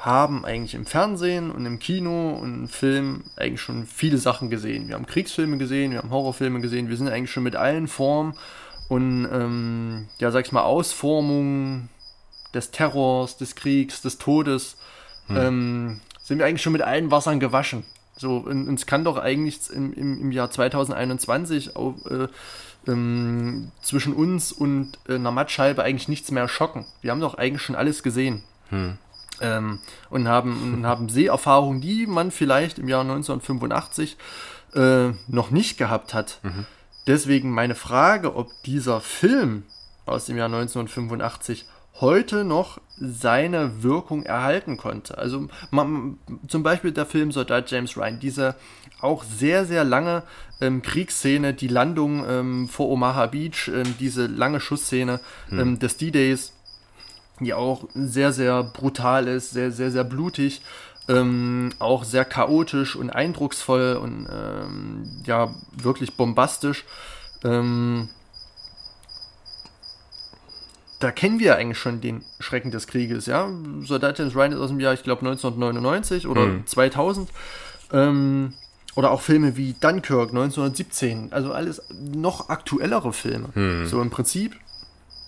[0.00, 4.88] haben eigentlich im Fernsehen und im Kino und im Film eigentlich schon viele Sachen gesehen.
[4.88, 8.34] Wir haben Kriegsfilme gesehen, wir haben Horrorfilme gesehen, wir sind eigentlich schon mit allen Formen
[8.88, 11.90] und ähm, ja, sag ich mal, Ausformungen
[12.54, 14.76] des Terrors, des Kriegs, des Todes,
[15.28, 17.84] ähm, sind wir eigentlich schon mit allen Wassern gewaschen.
[18.16, 22.28] So, und uns kann doch eigentlich im, im, im Jahr 2021 auch, äh,
[22.88, 26.86] ähm, zwischen uns und äh, einer Mattscheibe eigentlich nichts mehr schocken.
[27.02, 28.42] Wir haben doch eigentlich schon alles gesehen.
[29.40, 29.78] Ähm,
[30.10, 34.16] und haben, und haben Seherfahrungen, die man vielleicht im Jahr 1985
[34.74, 36.40] äh, noch nicht gehabt hat.
[37.06, 39.64] Deswegen meine Frage, ob dieser Film
[40.06, 41.66] aus dem Jahr 1985
[42.00, 45.18] heute noch seine Wirkung erhalten konnte.
[45.18, 46.18] Also man,
[46.48, 48.56] zum Beispiel der Film Soldat James Ryan, diese
[49.00, 50.22] auch sehr, sehr lange
[50.60, 56.52] ähm, Kriegsszene, die Landung ähm, vor Omaha Beach, ähm, diese lange Schussszene ähm, des D-Days,
[57.44, 60.62] die auch sehr, sehr brutal ist, sehr, sehr, sehr blutig,
[61.08, 66.84] ähm, auch sehr chaotisch und eindrucksvoll und ähm, ja, wirklich bombastisch.
[67.44, 68.08] Ähm,
[71.00, 73.48] da kennen wir eigentlich schon den Schrecken des Krieges, ja.
[73.80, 77.30] Soldat James Ryan ist aus dem Jahr, ich glaube, 1999 oder 2000.
[77.92, 78.52] Ähm,
[78.96, 81.32] oder auch Filme wie Dunkirk 1917.
[81.32, 83.48] Also alles noch aktuellere Filme.
[83.86, 84.56] So im Prinzip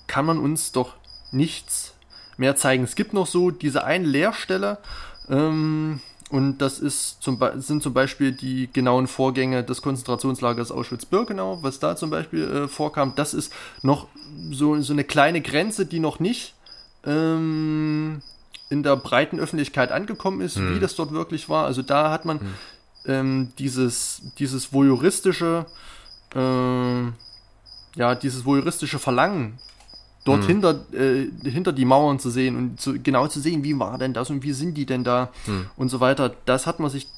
[0.07, 0.95] kann man uns doch
[1.31, 1.92] nichts
[2.37, 2.85] mehr zeigen.
[2.85, 4.79] Es gibt noch so diese eine Leerstelle,
[5.29, 6.01] ähm,
[6.33, 11.95] und das ist zum, sind zum Beispiel die genauen Vorgänge des Konzentrationslagers Auschwitz-Birkenau, was da
[11.95, 13.13] zum Beispiel äh, vorkam.
[13.17, 13.53] Das ist
[13.83, 14.07] noch
[14.51, 16.55] so, so eine kleine Grenze, die noch nicht
[17.05, 18.23] ähm,
[18.71, 21.67] in der breiten Öffentlichkeit angekommen ist, wie das dort wirklich war.
[21.67, 22.41] Also da hat man
[23.05, 25.67] ähm, dieses, dieses voyeuristische,
[26.35, 27.03] äh,
[27.99, 29.59] ja, dieses voyeuristische Verlangen,
[30.25, 33.99] dort hinter, äh, hinter die Mauern zu sehen und zu, genau zu sehen, wie war
[33.99, 35.31] denn das und wie sind die denn da
[35.77, 36.35] und so weiter.
[36.45, 37.09] Das hat man sich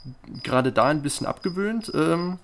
[0.43, 1.93] gerade da ein bisschen abgewöhnt.
[1.95, 2.39] Ähm,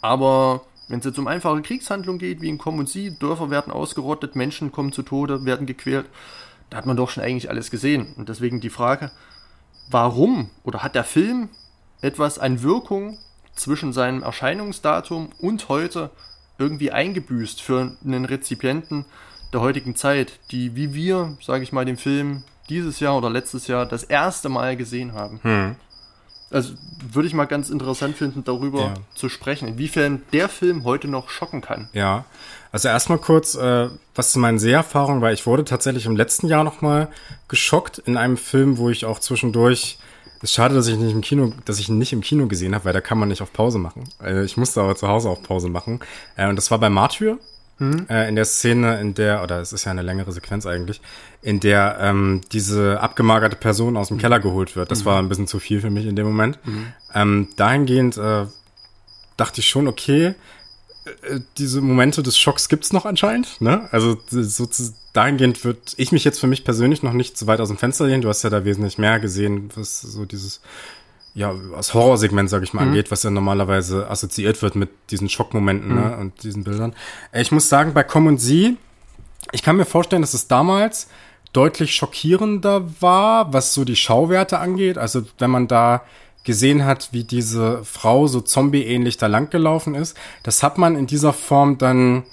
[0.00, 3.72] Aber wenn es jetzt um einfache Kriegshandlung geht, wie in Komm und Sie, Dörfer werden
[3.72, 6.06] ausgerottet, Menschen kommen zu Tode, werden gequält,
[6.70, 8.14] da hat man doch schon eigentlich alles gesehen.
[8.16, 9.10] Und deswegen die Frage,
[9.90, 11.48] warum oder hat der Film
[12.00, 13.18] etwas an Wirkung
[13.54, 16.10] zwischen seinem Erscheinungsdatum und heute
[16.60, 19.04] irgendwie eingebüßt für einen Rezipienten
[19.52, 23.66] der heutigen Zeit, die wie wir, sage ich mal, den Film dieses Jahr oder letztes
[23.66, 25.76] Jahr das erste Mal gesehen haben.
[26.52, 26.74] Also
[27.12, 28.94] würde ich mal ganz interessant finden, darüber Ja.
[29.14, 31.88] zu sprechen, inwiefern der Film heute noch schocken kann.
[31.92, 32.24] Ja,
[32.72, 35.32] also erstmal kurz, äh, was zu meinen Seherfahrungen war.
[35.32, 37.08] Ich wurde tatsächlich im letzten Jahr nochmal
[37.48, 39.98] geschockt in einem Film, wo ich auch zwischendurch.
[40.42, 42.74] Es ist schade, dass ich nicht im Kino, dass ich ihn nicht im Kino gesehen
[42.74, 44.04] habe, weil da kann man nicht auf Pause machen.
[44.22, 46.00] Äh, ich musste aber zu Hause auf Pause machen.
[46.36, 47.38] Äh, und das war bei Martyr.
[48.10, 51.00] Äh, in der Szene, in der, oder es ist ja eine längere Sequenz eigentlich,
[51.40, 54.90] in der ähm, diese abgemagerte Person aus dem Keller geholt wird.
[54.90, 56.58] Das war ein bisschen zu viel für mich in dem Moment.
[57.14, 58.44] Ähm, dahingehend äh,
[59.38, 60.34] dachte ich schon, okay,
[61.58, 63.60] diese Momente des Schocks gibt's noch anscheinend.
[63.60, 63.88] Ne?
[63.92, 64.68] Also so
[65.12, 68.06] dahingehend würde ich mich jetzt für mich persönlich noch nicht so weit aus dem Fenster
[68.06, 68.22] lehnen.
[68.22, 70.60] Du hast ja da wesentlich mehr gesehen, was so dieses
[71.32, 75.94] ja, das Horrorsegment, sag ich mal, angeht, was ja normalerweise assoziiert wird mit diesen Schockmomenten
[75.94, 76.92] ne, und diesen Bildern.
[77.30, 78.76] Äh, Ich muss sagen, bei Komm und Sie,
[79.52, 81.08] ich kann mir vorstellen, dass es damals
[81.52, 84.98] deutlich schockierender war, was so die Schauwerte angeht.
[84.98, 86.02] Also wenn man da
[86.44, 91.32] gesehen hat, wie diese Frau so zombie-ähnlich da langgelaufen ist, das hat man in dieser
[91.32, 92.24] Form dann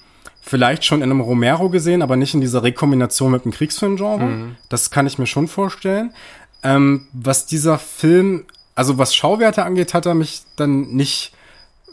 [0.42, 4.30] vielleicht schon in einem Romero gesehen, aber nicht in dieser Rekombination mit dem Kriegsfilmgenre.
[4.70, 6.14] Das kann ich mir schon vorstellen.
[6.64, 11.34] Ähm, was dieser Film, also was Schauwerte angeht, hat er mich dann nicht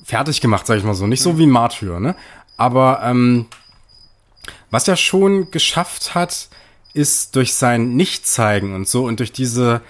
[0.05, 1.07] fertig gemacht, sag ich mal so.
[1.07, 2.15] Nicht so wie ein Martyr, ne?
[2.57, 3.47] Aber ähm,
[4.71, 6.49] was er schon geschafft hat,
[6.93, 9.81] ist durch sein Nichtzeigen und so und durch diese,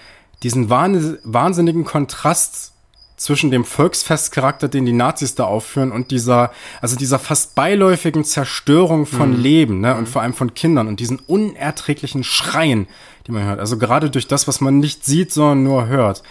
[0.45, 2.71] diesen wahn- wahnsinnigen Kontrast
[3.17, 6.51] zwischen dem Volksfestcharakter, den die Nazis da aufführen und dieser,
[6.81, 11.17] also dieser fast beiläufigen Zerstörung von Leben, ne, und vor allem von Kindern und diesen
[11.17, 12.87] unerträglichen Schreien,
[13.25, 13.59] die man hört.
[13.59, 16.21] Also gerade durch das, was man nicht sieht, sondern nur hört.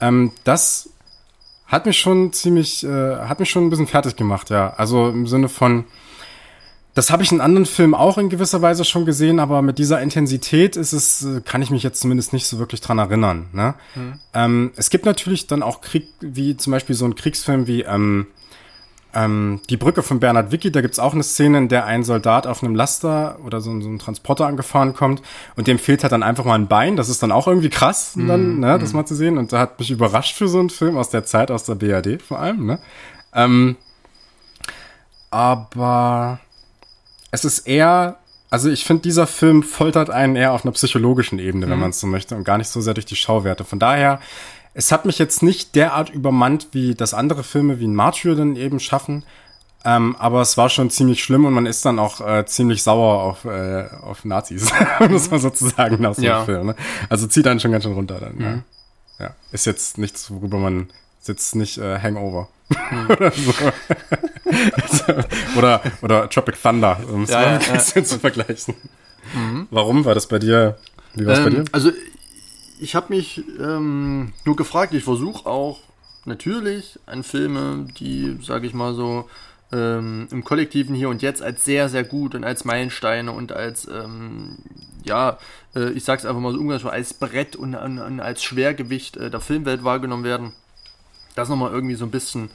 [0.00, 0.90] Ähm, das
[1.66, 4.74] hat mich schon ziemlich, äh, hat mich schon ein bisschen fertig gemacht, ja.
[4.76, 5.84] Also im Sinne von,
[6.94, 10.00] das habe ich in anderen Filmen auch in gewisser Weise schon gesehen, aber mit dieser
[10.00, 13.46] Intensität ist es, äh, kann ich mich jetzt zumindest nicht so wirklich dran erinnern.
[13.52, 13.74] Ne?
[13.94, 14.20] Hm.
[14.32, 18.28] Ähm, es gibt natürlich dann auch Krieg, wie zum Beispiel so ein Kriegsfilm wie ähm,
[19.14, 22.46] ähm, Die Brücke von Bernhard Wicki, da gibt's auch eine Szene, in der ein Soldat
[22.46, 25.22] auf einem Laster oder so, so einem Transporter angefahren kommt
[25.56, 26.96] und dem fehlt halt dann einfach mal ein Bein.
[26.96, 28.80] Das ist dann auch irgendwie krass, mm, dann, ne, mm.
[28.80, 29.38] das mal zu sehen.
[29.38, 32.22] Und da hat mich überrascht für so einen Film aus der Zeit, aus der BRD
[32.22, 32.66] vor allem.
[32.66, 32.78] Ne?
[33.34, 33.76] Ähm,
[35.30, 36.40] aber
[37.34, 38.18] es ist eher
[38.50, 41.80] also ich finde, dieser Film foltert einen eher auf einer psychologischen Ebene, wenn mhm.
[41.80, 43.64] man es so möchte, und gar nicht so sehr durch die Schauwerte.
[43.64, 44.20] Von daher
[44.74, 48.56] es hat mich jetzt nicht derart übermannt, wie das andere Filme wie ein Martyr dann
[48.56, 49.24] eben schaffen.
[49.84, 53.22] Ähm, aber es war schon ziemlich schlimm und man ist dann auch äh, ziemlich sauer
[53.22, 54.72] auf, äh, auf Nazis,
[55.10, 56.44] muss man sozusagen nach so einem ja.
[56.44, 56.66] Film.
[56.68, 56.76] Ne?
[57.08, 58.34] Also zieht einen schon ganz schön runter dann.
[58.36, 58.62] Mhm.
[59.18, 59.26] Ja.
[59.26, 59.34] ja.
[59.52, 60.88] Ist jetzt nichts, worüber man
[61.24, 62.48] sitzt, nicht äh, Hangover.
[62.90, 63.08] Mhm.
[63.10, 63.32] oder
[65.56, 68.08] oder, oder Tropic Thunder, um es ja, mal ein bisschen ja.
[68.08, 68.74] zu vergleichen.
[69.34, 69.68] Mhm.
[69.70, 70.78] Warum war das bei dir?
[71.14, 71.64] Wie war es ähm, bei dir?
[71.72, 71.92] Also
[72.78, 75.80] ich habe mich ähm, nur gefragt, ich versuche auch
[76.24, 79.28] natürlich an Filme, die, sage ich mal so,
[79.72, 83.88] ähm, im Kollektiven hier und jetzt als sehr, sehr gut und als Meilensteine und als,
[83.88, 84.58] ähm,
[85.04, 85.38] ja,
[85.74, 89.30] äh, ich sag's einfach mal so umgangssprachlich, als Brett und, und, und, als Schwergewicht äh,
[89.30, 90.52] der Filmwelt wahrgenommen werden.
[91.34, 92.50] Das nochmal irgendwie so ein bisschen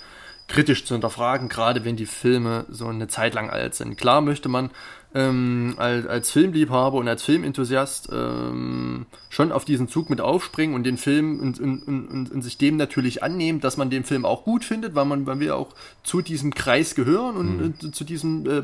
[0.48, 3.98] kritisch zu hinterfragen, gerade wenn die Filme so eine Zeit lang alt sind.
[3.98, 4.72] Klar möchte man
[5.16, 10.84] ähm, als, als Filmliebhaber und als Filmenthusiast ähm, schon auf diesen Zug mit aufspringen und
[10.84, 14.44] den Film und, und, und, und, sich dem natürlich annehmen, dass man den Film auch
[14.44, 15.74] gut findet, weil man, weil wir auch
[16.04, 17.94] zu diesem Kreis gehören und mhm.
[17.94, 18.62] zu diesen äh,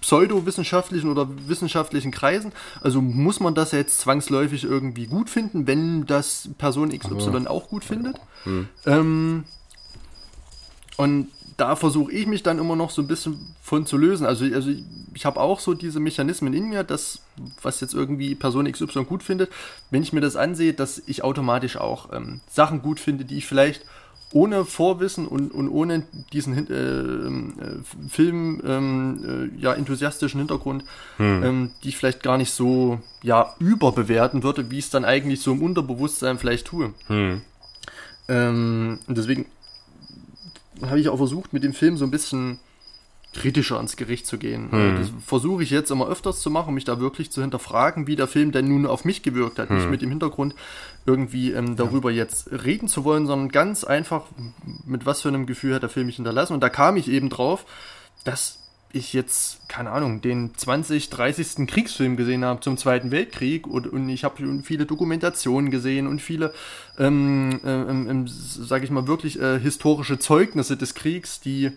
[0.00, 2.52] pseudowissenschaftlichen oder wissenschaftlichen Kreisen.
[2.80, 7.50] Also muss man das jetzt zwangsläufig irgendwie gut finden, wenn das Person XY ja.
[7.50, 8.16] auch gut findet.
[8.46, 8.68] Mhm.
[8.86, 9.44] Ähm,
[10.96, 14.26] und da versuche ich mich dann immer noch so ein bisschen von zu lösen.
[14.26, 14.70] Also, also
[15.14, 17.20] ich, habe auch so diese Mechanismen in mir, dass,
[17.62, 19.50] was jetzt irgendwie Person XY gut findet,
[19.90, 23.46] wenn ich mir das ansehe, dass ich automatisch auch ähm, Sachen gut finde, die ich
[23.46, 23.86] vielleicht
[24.32, 26.02] ohne Vorwissen und, und ohne
[26.32, 30.84] diesen äh, äh, Film ähm, äh, ja enthusiastischen Hintergrund,
[31.16, 31.42] hm.
[31.42, 35.40] ähm, die ich vielleicht gar nicht so ja überbewerten würde, wie ich es dann eigentlich
[35.40, 36.92] so im Unterbewusstsein vielleicht tue.
[37.06, 37.40] Hm.
[38.28, 39.46] Ähm, und deswegen
[40.82, 42.58] habe ich auch versucht, mit dem Film so ein bisschen
[43.32, 44.70] kritischer ans Gericht zu gehen.
[44.70, 44.96] Hm.
[44.98, 48.26] Das versuche ich jetzt immer öfters zu machen, mich da wirklich zu hinterfragen, wie der
[48.26, 49.68] Film denn nun auf mich gewirkt hat.
[49.68, 49.76] Hm.
[49.76, 50.54] Nicht mit dem Hintergrund,
[51.04, 52.18] irgendwie ähm, darüber ja.
[52.18, 54.24] jetzt reden zu wollen, sondern ganz einfach,
[54.84, 56.54] mit was für einem Gefühl hat der Film mich hinterlassen.
[56.54, 57.66] Und da kam ich eben drauf,
[58.24, 58.65] dass
[58.96, 61.66] ich jetzt, keine Ahnung, den 20, 30.
[61.66, 66.52] Kriegsfilm gesehen habe zum Zweiten Weltkrieg und, und ich habe viele Dokumentationen gesehen und viele,
[66.98, 71.72] ähm, ähm, ähm, sage ich mal, wirklich äh, historische Zeugnisse des Kriegs, die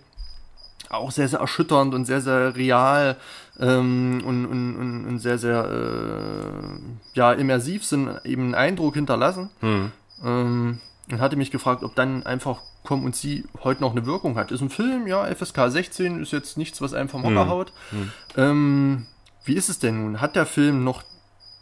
[0.89, 3.17] auch sehr, sehr erschütternd und sehr, sehr real
[3.59, 9.49] ähm, und, und, und, und, sehr, sehr äh, ja, immersiv sind, eben einen Eindruck hinterlassen.
[9.59, 9.91] Hm.
[10.23, 10.79] Ähm,
[11.11, 14.49] und hatte mich gefragt, ob dann einfach Komm und Sie heute noch eine Wirkung hat.
[14.49, 17.49] Ist ein Film, ja, FSK 16 ist jetzt nichts, was einem vom Hocker hm.
[17.49, 17.73] haut.
[17.91, 18.11] Hm.
[18.35, 19.05] Ähm,
[19.45, 20.21] wie ist es denn nun?
[20.21, 21.03] Hat der Film noch,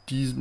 [0.07, 0.33] die,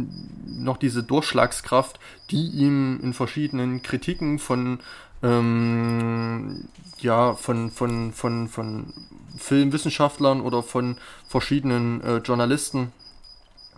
[0.46, 1.98] noch diese Durchschlagskraft,
[2.30, 4.78] die ihm in verschiedenen Kritiken von
[5.24, 6.68] ähm,
[7.00, 8.92] ja, von, von, von, von
[9.38, 12.92] Filmwissenschaftlern oder von verschiedenen äh, Journalisten,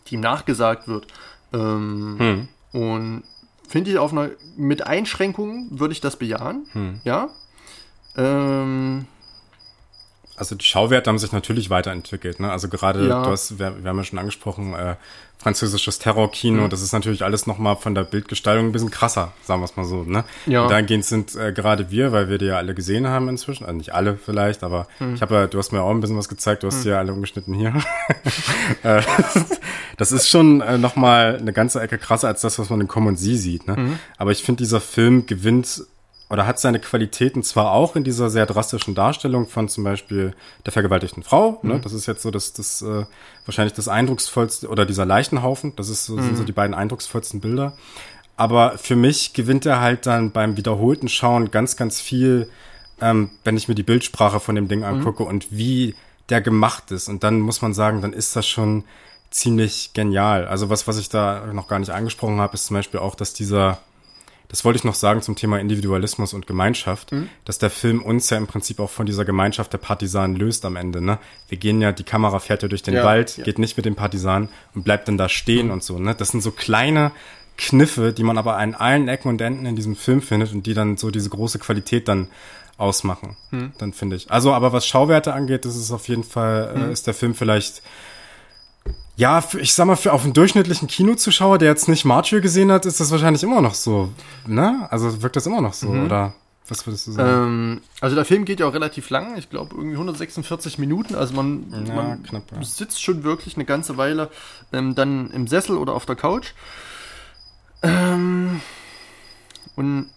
[0.09, 1.06] die ihm nachgesagt wird.
[1.55, 2.48] Ähm, hm.
[2.78, 3.22] Und
[3.69, 6.66] finde ich auf einer, mit Einschränkungen würde ich das bejahen.
[6.73, 7.01] Hm.
[7.05, 7.28] Ja.
[8.16, 9.07] Ähm,
[10.39, 12.40] also die Schauwerte haben sich natürlich weiterentwickelt.
[12.40, 12.51] Ne?
[12.51, 13.23] Also gerade, ja.
[13.23, 14.97] du hast, wir, wir, haben ja schon angesprochen, äh,
[15.39, 16.70] französisches Terrorkino, mhm.
[16.70, 19.85] das ist natürlich alles nochmal von der Bildgestaltung ein bisschen krasser, sagen wir es mal
[19.85, 20.02] so.
[20.02, 20.24] Ne?
[20.47, 20.62] Ja.
[20.62, 23.77] Und dahingehend sind äh, gerade wir, weil wir die ja alle gesehen haben inzwischen, also
[23.77, 25.15] nicht alle vielleicht, aber mhm.
[25.15, 26.90] ich habe ja, du hast mir auch ein bisschen was gezeigt, du hast mhm.
[26.90, 27.74] ja alle umgeschnitten hier.
[28.82, 29.02] Äh,
[29.97, 33.16] das ist schon äh, nochmal eine ganze Ecke krasser als das, was man in Common
[33.16, 33.66] Sie sieht.
[33.66, 33.77] Ne?
[33.77, 33.98] Mhm.
[34.19, 35.82] Aber ich finde, dieser Film gewinnt
[36.31, 40.35] oder hat seine Qualitäten zwar auch in dieser sehr drastischen Darstellung von zum Beispiel
[40.67, 41.59] der vergewaltigten Frau, ne?
[41.63, 41.71] mhm.
[41.71, 41.81] ne?
[41.81, 43.07] das ist jetzt so das, das äh,
[43.47, 46.23] wahrscheinlich das eindrucksvollste, oder dieser Leichenhaufen, das ist, mhm.
[46.23, 47.77] sind so die beiden eindrucksvollsten Bilder.
[48.37, 52.49] Aber für mich gewinnt er halt dann beim wiederholten Schauen ganz, ganz viel,
[53.01, 54.87] ähm, wenn ich mir die Bildsprache von dem Ding mhm.
[54.87, 55.29] angucke mhm.
[55.31, 55.95] und wie
[56.29, 57.09] der gemacht ist.
[57.09, 58.85] Und dann muss man sagen, dann ist das schon
[59.31, 60.47] ziemlich genial.
[60.47, 63.33] Also was, was ich da noch gar nicht angesprochen habe, ist zum Beispiel auch, dass
[63.33, 63.79] dieser
[64.49, 67.29] das wollte ich noch sagen zum Thema Individualismus und Gemeinschaft, mhm.
[67.45, 70.77] dass der Film uns ja im Prinzip auch von dieser Gemeinschaft der Partisanen löst am
[70.77, 71.01] Ende.
[71.03, 71.19] Ne?
[71.49, 73.45] Wir gehen ja, die Kamera fährt ja durch den ja, Wald, ja.
[73.45, 75.73] geht nicht mit den Partisanen und bleibt dann da stehen mhm.
[75.75, 75.99] und so.
[75.99, 76.15] Ne?
[76.15, 77.12] Das sind so kleine
[77.59, 80.75] Kniffe, die man aber an allen Ecken und Enden in diesem Film findet und die
[80.75, 82.29] dann so diese große Qualität dann
[82.79, 83.73] ausmachen, hm.
[83.79, 84.31] dann finde ich.
[84.31, 86.89] Also, aber was Schauwerte angeht, ist auf jeden Fall, hm.
[86.89, 87.83] äh, ist der Film vielleicht
[89.19, 92.70] ja, für, ich sag mal, für auf einen durchschnittlichen Kinozuschauer, der jetzt nicht Martyr gesehen
[92.70, 94.11] hat, ist das wahrscheinlich immer noch so,
[94.47, 94.86] ne?
[94.90, 96.07] Also wirkt das immer noch so, mhm.
[96.07, 96.35] oder?
[96.69, 97.28] Was würdest du sagen?
[97.28, 101.35] Ähm, also der Film geht ja auch relativ lang, ich glaube irgendwie 146 Minuten, also
[101.35, 102.62] man, ja, man knapp, ja.
[102.62, 104.31] sitzt schon wirklich eine ganze Weile
[104.73, 106.53] ähm, dann im Sessel oder auf der Couch.
[107.82, 108.61] Ähm,
[109.74, 110.11] und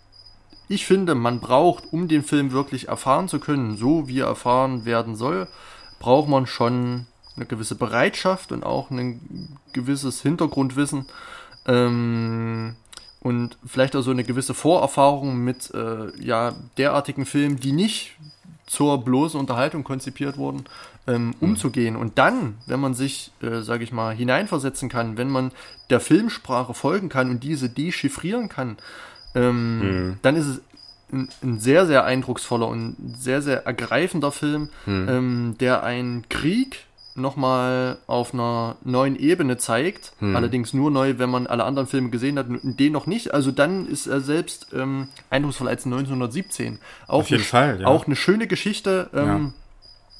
[0.67, 4.85] ich finde, man braucht, um den Film wirklich erfahren zu können, so wie er erfahren
[4.85, 5.47] werden soll,
[5.97, 11.05] braucht man schon eine gewisse Bereitschaft und auch ein gewisses Hintergrundwissen
[11.67, 12.75] ähm,
[13.21, 18.17] und vielleicht auch so eine gewisse Vorerfahrung mit äh, ja, derartigen Filmen, die nicht
[18.65, 20.63] zur bloßen Unterhaltung konzipiert wurden,
[21.05, 21.33] ähm, mhm.
[21.41, 21.95] umzugehen.
[21.95, 25.51] Und dann, wenn man sich, äh, sage ich mal, hineinversetzen kann, wenn man
[25.89, 28.77] der Filmsprache folgen kann und diese dechiffrieren kann,
[29.35, 30.19] ähm, mhm.
[30.21, 30.61] dann ist es
[31.11, 35.07] ein, ein, sehr, sehr eindrucksvoller und sehr, sehr ergreifender Film, mhm.
[35.09, 36.85] ähm, der einen Krieg
[37.15, 40.13] nochmal auf einer neuen Ebene zeigt.
[40.19, 40.35] Hm.
[40.35, 43.33] Allerdings nur neu, wenn man alle anderen Filme gesehen hat und den noch nicht.
[43.33, 46.79] Also dann ist er selbst ähm, eindrucksvoll als 1917.
[47.07, 47.87] Auch auf jeden eine, Fall, ja.
[47.87, 49.09] Auch eine schöne Geschichte.
[49.13, 49.53] Ähm,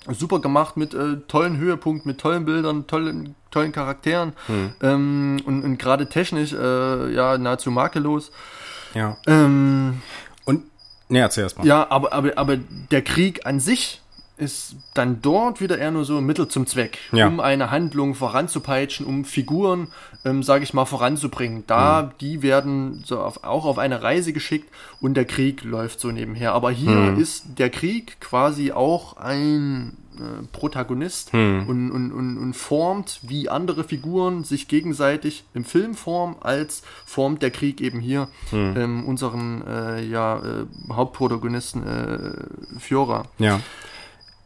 [0.08, 0.14] ja.
[0.14, 4.74] Super gemacht mit äh, tollen Höhepunkten, mit tollen Bildern, tollen, tollen Charakteren hm.
[4.82, 8.32] ähm, und, und gerade technisch äh, ja nahezu makellos.
[8.96, 9.18] Ja.
[9.28, 10.02] Ähm,
[10.46, 10.64] und
[11.08, 11.68] nee, erzähl erst mal.
[11.68, 14.01] Ja, aber, aber, aber der Krieg an sich
[14.42, 17.28] ist dann dort wieder eher nur so Mittel zum Zweck, ja.
[17.28, 19.90] um eine Handlung voranzupeitschen, um Figuren,
[20.26, 21.64] ähm, sage ich mal, voranzubringen.
[21.68, 22.10] Da, mhm.
[22.20, 24.68] die werden so auf, auch auf eine Reise geschickt
[25.00, 26.54] und der Krieg läuft so nebenher.
[26.54, 27.20] Aber hier mhm.
[27.20, 31.66] ist der Krieg quasi auch ein äh, Protagonist mhm.
[31.68, 37.44] und, und, und, und, formt, wie andere Figuren sich gegenseitig im Film formen, als formt
[37.44, 38.74] der Krieg eben hier mhm.
[38.76, 43.26] ähm, unseren äh, ja, äh, Hauptprotagonisten äh, Fiora.
[43.38, 43.60] Ja.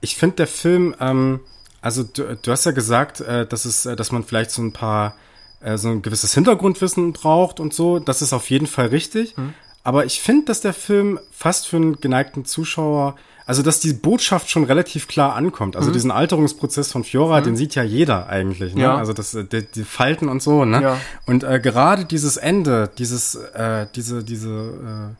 [0.05, 1.39] Ich finde der Film, ähm,
[1.81, 4.71] also du, du, hast ja gesagt, äh, dass es, äh, dass man vielleicht so ein
[4.71, 5.15] paar,
[5.61, 7.97] äh, so ein gewisses Hintergrundwissen braucht und so.
[7.97, 9.35] Das ist auf jeden Fall richtig.
[9.35, 9.55] Mhm.
[9.83, 13.15] Aber ich finde, dass der Film fast für einen geneigten Zuschauer,
[13.47, 15.75] also dass die Botschaft schon relativ klar ankommt.
[15.75, 15.93] Also mhm.
[15.93, 17.45] diesen Alterungsprozess von Fiora, mhm.
[17.45, 18.75] den sieht ja jeder eigentlich.
[18.75, 18.83] Ne?
[18.83, 18.97] Ja.
[18.97, 20.65] Also das, äh, die, die Falten und so.
[20.65, 20.83] Ne?
[20.83, 20.97] Ja.
[21.25, 25.15] Und äh, gerade dieses Ende, dieses, äh, diese, diese äh,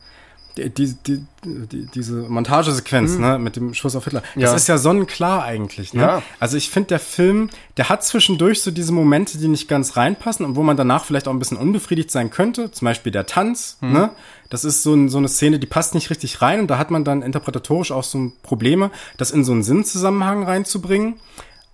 [0.56, 3.20] die, die, die, diese Montagesequenz, mhm.
[3.20, 6.02] ne, mit dem Schuss auf Hitler, das ist ja sonnenklar eigentlich, ne?
[6.02, 6.22] Ja.
[6.40, 10.46] Also ich finde, der Film, der hat zwischendurch so diese Momente, die nicht ganz reinpassen
[10.46, 12.70] und wo man danach vielleicht auch ein bisschen unbefriedigt sein könnte.
[12.70, 13.92] Zum Beispiel der Tanz, mhm.
[13.92, 14.10] ne?
[14.48, 16.90] Das ist so, ein, so eine Szene, die passt nicht richtig rein und da hat
[16.90, 21.16] man dann interpretatorisch auch so Probleme, das in so einen Sinnzusammenhang reinzubringen.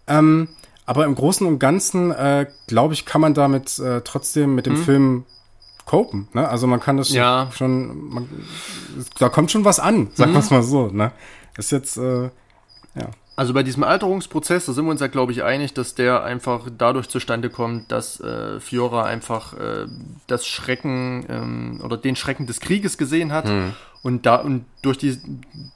[0.06, 0.48] Ähm,
[0.86, 4.74] aber im Großen und Ganzen, äh, glaube ich, kann man damit äh, trotzdem mit dem
[4.74, 4.84] mhm.
[4.84, 5.24] Film
[5.84, 6.28] copen.
[6.32, 6.48] Ne?
[6.48, 7.48] Also man kann das ja.
[7.52, 8.28] schon, man,
[9.18, 10.34] da kommt schon was an, sagen mhm.
[10.36, 10.88] wir es mal so.
[10.88, 11.12] Ne?
[11.56, 12.24] Ist jetzt, äh,
[12.94, 13.10] ja.
[13.34, 16.68] Also bei diesem Alterungsprozess, da sind wir uns ja, glaube ich, einig, dass der einfach
[16.76, 19.86] dadurch zustande kommt, dass äh, Fiora einfach äh,
[20.26, 23.72] das Schrecken ähm, oder den Schrecken des Krieges gesehen hat mhm.
[24.02, 25.16] Und da und durch die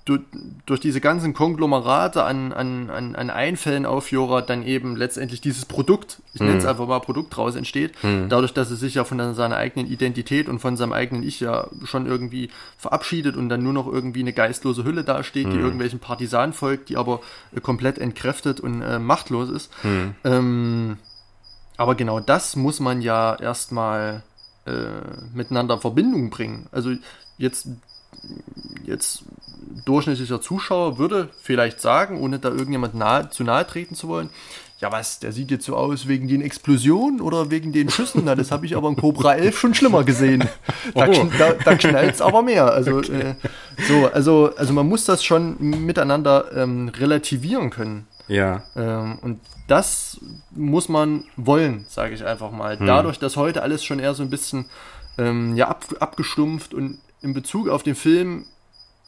[0.04, 0.20] durch,
[0.66, 6.22] durch diese ganzen Konglomerate an, an, an, Einfällen auf Jora dann eben letztendlich dieses Produkt,
[6.34, 6.46] ich hm.
[6.46, 6.70] nenne es mhm.
[6.70, 8.28] einfach mal Produkt raus entsteht, hm.
[8.28, 11.68] dadurch, dass er sich ja von seiner eigenen Identität und von seinem eigenen Ich ja
[11.84, 15.50] schon irgendwie verabschiedet und dann nur noch irgendwie eine geistlose Hülle dasteht, hm.
[15.52, 15.64] die mhm.
[15.64, 17.20] irgendwelchen Partisanen folgt, die aber
[17.54, 19.70] äh, komplett entkräftet und äh, machtlos ist.
[19.84, 20.14] Mhm.
[20.24, 20.98] Ähm,
[21.76, 24.24] aber genau das muss man ja erstmal
[24.66, 24.72] äh,
[25.32, 26.66] miteinander in Verbindung bringen.
[26.72, 26.90] Also
[27.38, 27.68] jetzt
[28.84, 29.24] jetzt
[29.84, 34.30] durchschnittlicher Zuschauer würde vielleicht sagen, ohne da irgendjemand nahe, zu nahe treten zu wollen,
[34.80, 38.22] ja was, der sieht jetzt so aus wegen den Explosionen oder wegen den Schüssen.
[38.24, 40.48] Na, das habe ich aber in Cobra 11 schon schlimmer gesehen.
[40.94, 41.28] Da, oh.
[41.38, 42.72] da, da knallt es aber mehr.
[42.72, 43.30] Also, okay.
[43.30, 43.34] äh,
[43.88, 48.06] so, also, also man muss das schon miteinander ähm, relativieren können.
[48.28, 48.62] Ja.
[48.76, 50.20] Ähm, und das
[50.50, 52.78] muss man wollen, sage ich einfach mal.
[52.78, 52.86] Hm.
[52.86, 54.66] Dadurch, dass heute alles schon eher so ein bisschen
[55.18, 58.46] ähm, ja, ab, abgestumpft und in Bezug auf den Film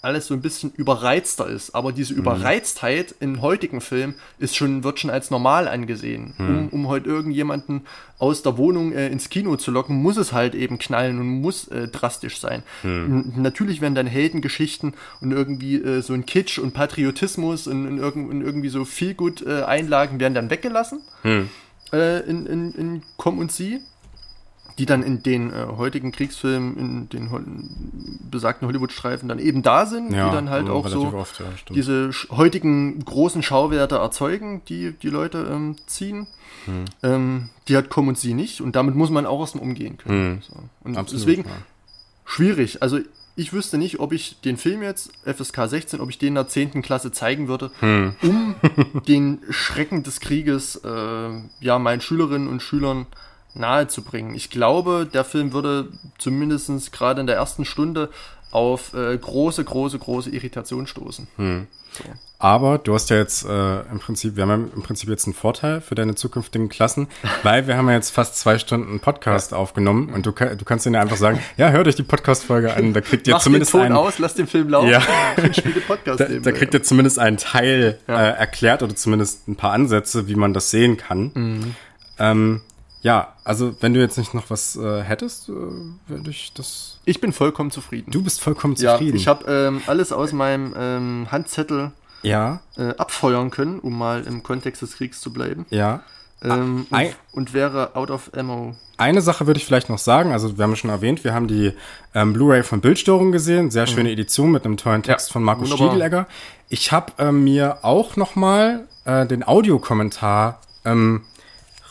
[0.01, 1.74] alles so ein bisschen überreizter ist.
[1.74, 2.20] Aber diese mhm.
[2.20, 6.35] Überreiztheit im heutigen Film ist schon, wird schon als normal angesehen.
[6.39, 6.47] Mhm.
[6.49, 7.86] Um, um heute irgendjemanden
[8.19, 11.66] aus der Wohnung äh, ins Kino zu locken, muss es halt eben knallen und muss
[11.69, 12.62] äh, drastisch sein.
[12.85, 13.32] Mhm.
[13.36, 18.15] Natürlich werden dann Heldengeschichten und irgendwie äh, so ein Kitsch und Patriotismus und, und, irg
[18.15, 21.49] und irgendwie so viel gut Einlagen werden dann weggelassen mhm.
[21.93, 23.81] äh, in, in, in Komm und Sie
[24.78, 27.40] die dann in den äh, heutigen Kriegsfilmen, in den ho
[28.30, 31.46] besagten Hollywood-Streifen dann eben da sind, Ja, die dann halt also auch so oft, ja,
[31.74, 36.26] diese heutigen großen Schauwerte erzeugen, die die Leute ähm, ziehen.
[36.66, 36.84] Hm.
[37.02, 40.42] Ähm, die hat Com und sie nicht und damit muss man auch erstmal umgehen können.
[40.48, 40.55] So.
[40.84, 40.98] Und Hm.
[40.98, 41.50] Absolut, deswegen ja.
[42.24, 42.82] schwierig.
[42.82, 42.98] Also
[43.36, 46.48] ich wüsste nicht, ob ich den Film jetzt, FSK 16, ob ich den in der
[46.48, 46.82] 10.
[46.82, 48.14] Klasse zeigen würde, Hm.
[48.22, 48.55] um
[49.09, 51.30] den Schrecken des Krieges äh,
[51.60, 53.06] ja meinen Schülerinnen und Schülern
[53.54, 54.34] nahezubringen.
[54.34, 55.88] Ich glaube, der Film würde
[56.18, 58.10] zumindest gerade in der ersten Stunde
[58.50, 61.28] auf äh, große, große, große Irritation stoßen.
[61.36, 61.66] Hm.
[61.92, 62.04] So.
[62.40, 65.34] Aber du hast ja jetzt äh, im Prinzip, wir haben ja im Prinzip jetzt einen
[65.34, 67.08] Vorteil für deine zukünftigen Klassen,
[67.42, 70.94] weil wir haben ja jetzt fast zwei Stunden Podcast aufgenommen und du, du kannst ihnen
[70.94, 73.86] einfach sagen, ja, hört euch die Podcast-Folge an, da kriegt ihr Mach zumindest den Ton
[73.86, 75.02] einen, aus, lass den Film laufen Ja.
[75.42, 76.52] und spiel den Podcast da, da nebenbei.
[76.52, 78.28] kriegt ihr zumindest einen Teil Ja.
[78.28, 81.32] äh, erklärt oder zumindest ein paar Ansätze, wie man das sehen kann.
[81.34, 81.74] Mhm.
[82.20, 82.60] Ähm,
[83.02, 86.98] ja, also wenn du jetzt nicht noch was äh, hättest, äh, würde ich das.
[87.04, 88.10] Ich bin vollkommen zufrieden.
[88.10, 89.16] Du bist vollkommen ja, zufrieden.
[89.16, 91.92] ich habe ähm, alles aus meinem ähm, Handzettel
[92.22, 95.66] ja, äh, abfeuern können, um mal im Kontext des Kriegs zu bleiben.
[95.70, 96.02] ja.
[96.40, 98.76] Ähm, Ah, und, und wäre out of ammo.
[98.96, 101.48] Eine Sache würde ich vielleicht noch sagen, also wir haben ja schon erwähnt, wir haben
[101.48, 101.72] die
[102.14, 105.70] ähm, Blu-ray von Bildstörung gesehen, sehr schöne Edition mit einem tollen Text Ja, von Markus
[105.70, 105.88] wunderbar.
[105.88, 106.26] Stiegelegger.
[106.68, 111.22] Ich habe ähm, mir auch noch mal äh, den Audiokommentar ähm,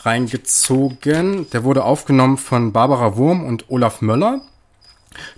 [0.02, 1.48] reingezogen.
[1.50, 4.40] Der wurde aufgenommen von Barbara Wurm und Olaf Möller.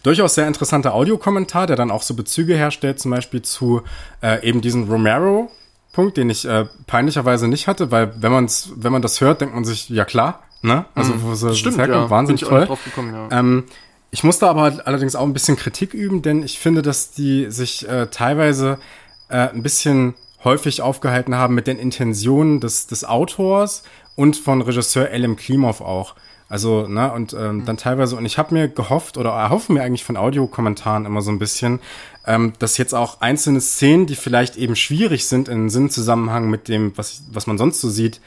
[0.03, 3.83] Durchaus sehr interessanter Audiokommentar, der dann auch so Bezüge herstellt, zum Beispiel zu
[4.23, 9.03] äh, eben diesem Romero-Punkt, den ich äh, peinlicherweise nicht hatte, weil wenn man's, wenn man
[9.03, 10.85] das hört, denkt man sich, ja klar, ne?
[10.95, 12.11] Also wo so Stimmt, das herkommt, ja.
[12.11, 12.69] wahnsinnig toll.
[12.85, 13.39] gekommen, ja.
[13.39, 13.65] Ähm,
[14.11, 17.89] ich musste aber allerdings auch ein bisschen Kritik üben, denn ich finde, dass die sich
[17.89, 18.79] äh, teilweise
[19.29, 23.85] äh, ein bisschen häufig aufgehalten haben mit den Intentionen des, des Autors
[24.21, 26.15] und von Regisseur Elim Klimov auch.
[26.47, 30.05] Also, ne, und ähm, dann teilweise, und ich habe mir gehofft oder erhoffe mir eigentlich
[30.05, 31.81] von Audiokommentaren immer so ein bisschen,
[32.27, 36.93] ähm, dass jetzt auch einzelne Szenen, die vielleicht eben schwierig sind in Sinnzusammenhang mit dem,
[36.97, 38.21] was, was man sonst so sieht,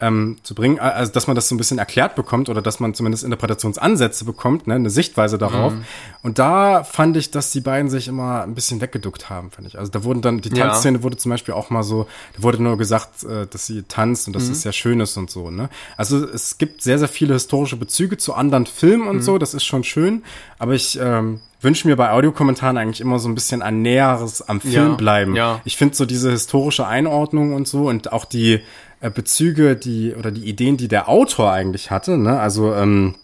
[0.00, 2.94] ähm, zu bringen, also dass man das so ein bisschen erklärt bekommt oder dass man
[2.94, 5.74] zumindest Interpretationsansätze bekommt, ne, eine Sichtweise darauf.
[5.74, 5.84] Mhm.
[6.22, 9.78] Und da fand ich, dass die beiden sich immer ein bisschen weggeduckt haben, fand ich.
[9.78, 10.66] Also da wurden dann, die Ja.
[10.68, 12.06] Tanzszene wurde zum Beispiel auch mal so,
[12.36, 14.52] da wurde nur gesagt, äh, dass sie tanzt und dass Mhm.
[14.52, 15.68] es sehr schön ist und so, ne.
[15.96, 19.22] Also es gibt sehr, sehr viele historische Bezüge zu anderen Filmen und Mhm.
[19.22, 20.22] so, das ist schon schön,
[20.58, 24.62] aber ich ähm, wünsche mir bei Audiokommentaren eigentlich immer so ein bisschen ein Näheres am
[24.62, 25.36] Film Ja, bleiben.
[25.36, 25.60] ja.
[25.64, 28.60] Ich finde so diese historische Einordnung und so und auch die
[29.08, 32.38] Bezüge, die oder die Ideen, die der Autor eigentlich hatte, ne?
[32.38, 33.14] Also ähm,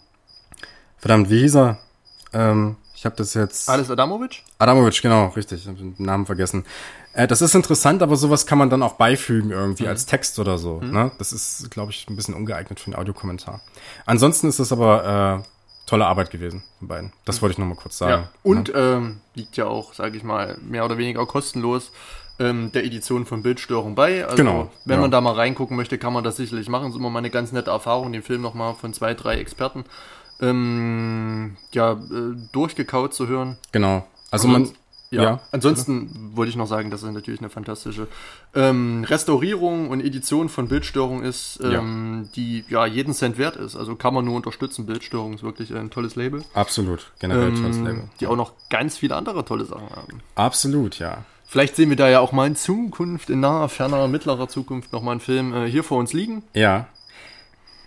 [0.97, 1.77] verdammt, wie hieß er?
[2.33, 3.69] Ähm, ich habe das jetzt.
[3.69, 4.41] Alles Adamovic?
[4.57, 5.61] Adamovic, genau, richtig.
[5.61, 6.65] Ich habe den Namen vergessen.
[7.13, 9.89] Äh, das ist interessant, aber sowas kann man dann auch beifügen irgendwie Mhm.
[9.89, 10.79] als Text oder so.
[10.81, 11.11] Ne?
[11.19, 13.61] Das ist, glaube ich, ein bisschen ungeeignet für einen Audiokommentar.
[14.07, 15.47] Ansonsten ist das aber äh,
[15.87, 17.13] tolle Arbeit gewesen von beiden.
[17.25, 18.23] Das wollte ich noch mal kurz sagen.
[18.23, 18.29] Ja.
[18.41, 21.91] Und ähm, liegt ja auch, sage ich mal, mehr oder weniger kostenlos
[22.39, 24.23] ähm, der Edition von Bildstörung bei.
[24.25, 25.01] Also, Genau, Wenn ja.
[25.01, 26.89] man da mal reingucken möchte, kann man das sicherlich machen.
[26.89, 29.85] ist immer mal eine ganz nette Erfahrung, den Film nochmal von zwei, drei Experten
[30.39, 31.97] ähm, ja, äh,
[32.51, 33.57] durchgekaut zu hören.
[33.71, 34.05] Genau.
[34.31, 34.69] Also man.
[35.09, 35.23] Ja.
[35.23, 35.39] Ja.
[35.53, 38.09] Ansonsten wollte ich noch sagen, dass es natürlich eine fantastische
[38.53, 43.77] ähm, Restaurierung und Edition von Bildstörung ist, ähm, die ja jeden Cent wert ist.
[43.77, 44.85] Also kann man nur unterstützen.
[44.85, 46.43] Bildstörung ist wirklich ein tolles Label.
[46.53, 47.09] Absolut.
[47.19, 48.03] Generell tolles Ähm, Label.
[48.19, 50.19] die auch noch ganz viele andere tolle Sachen haben.
[50.35, 51.23] Absolut, ja.
[51.47, 55.01] Vielleicht sehen wir da ja auch mal in Zukunft, in naher, ferner, mittlerer Zukunft noch
[55.01, 56.43] mal einen Film äh, hier vor uns liegen.
[56.53, 56.87] Ja.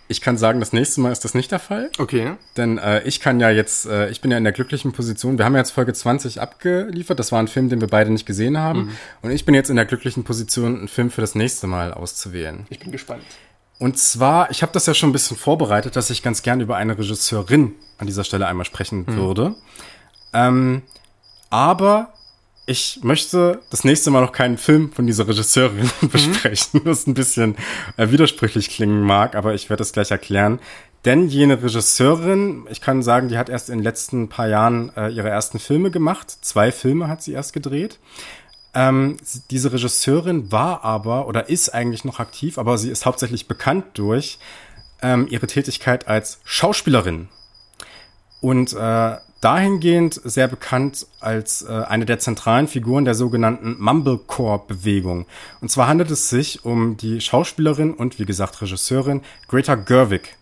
[0.07, 1.89] Ich kann sagen, das nächste Mal ist das nicht der Fall.
[1.97, 2.33] Okay.
[2.57, 5.45] Denn äh, ich kann ja jetzt, äh, ich bin ja in der glücklichen Position, wir
[5.45, 8.57] haben ja jetzt Folge 20 abgeliefert, das war ein Film, den wir beide nicht gesehen
[8.57, 8.85] haben.
[8.85, 8.91] Mhm.
[9.21, 12.65] Und ich bin jetzt in der glücklichen Position, einen Film für das nächste Mal auszuwählen.
[12.69, 13.23] Ich bin gespannt.
[13.77, 16.75] Und zwar, ich habe das ja schon ein bisschen vorbereitet, dass ich ganz gern über
[16.75, 19.55] eine Regisseurin an dieser Stelle einmal sprechen würde.
[20.33, 20.81] Ähm,
[21.49, 22.13] aber
[22.65, 27.55] ich möchte das nächste Mal noch keinen Film von dieser Regisseurin besprechen, was ein bisschen
[27.97, 30.59] äh, widersprüchlich klingen mag, aber ich werde es gleich erklären.
[31.03, 35.09] Denn jene Regisseurin, ich kann sagen, die hat erst in den letzten paar Jahren äh,
[35.09, 36.29] ihre ersten Filme gemacht.
[36.41, 37.97] Zwei Filme hat sie erst gedreht.
[38.73, 39.17] Ähm,
[39.49, 44.37] diese Regisseurin war aber oder ist eigentlich noch aktiv, aber sie ist hauptsächlich bekannt durch
[45.01, 47.27] ähm, ihre Tätigkeit als Schauspielerin.
[48.39, 55.25] Und äh, dahingehend sehr bekannt als äh, eine der zentralen Figuren der sogenannten Mumblecore-Bewegung.
[55.59, 60.37] Und zwar handelt es sich um die Schauspielerin und wie gesagt Regisseurin Greta Gerwig.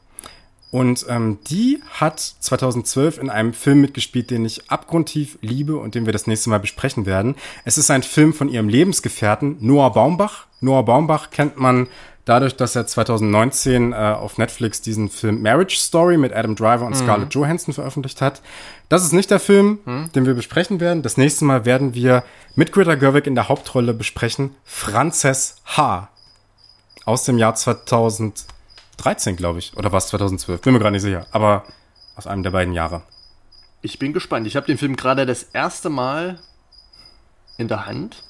[0.72, 6.06] Und ähm, die hat 2012 in einem Film mitgespielt, den ich abgrundtief liebe und den
[6.06, 7.36] wir das nächste Mal besprechen werden.
[7.66, 10.46] Es ist ein Film von ihrem Lebensgefährten Noah Baumbach.
[10.62, 11.88] Noah Baumbach kennt man
[12.30, 16.96] dadurch, dass er 2019 äh, auf Netflix diesen Film Marriage Story mit Adam Driver und
[16.96, 18.42] Scarlett Johansson veröffentlicht hat.
[18.88, 19.80] Das ist nicht der Film,
[20.14, 21.02] den wir besprechen werden.
[21.02, 22.24] Das nächste Mal werden wir
[22.56, 26.10] mit Greta Gerwig in der Hauptrolle besprechen Frances H.
[27.06, 29.76] aus dem Jahr 2013, glaube ich.
[29.76, 30.62] Oder war es 2012?
[30.62, 31.26] Bin mir gerade nicht sicher.
[31.32, 31.64] Aber
[32.16, 33.02] aus einem der beiden Jahre.
[33.82, 34.46] Ich bin gespannt.
[34.46, 36.40] Ich habe den Film gerade das erste Mal
[37.58, 38.24] in der Hand.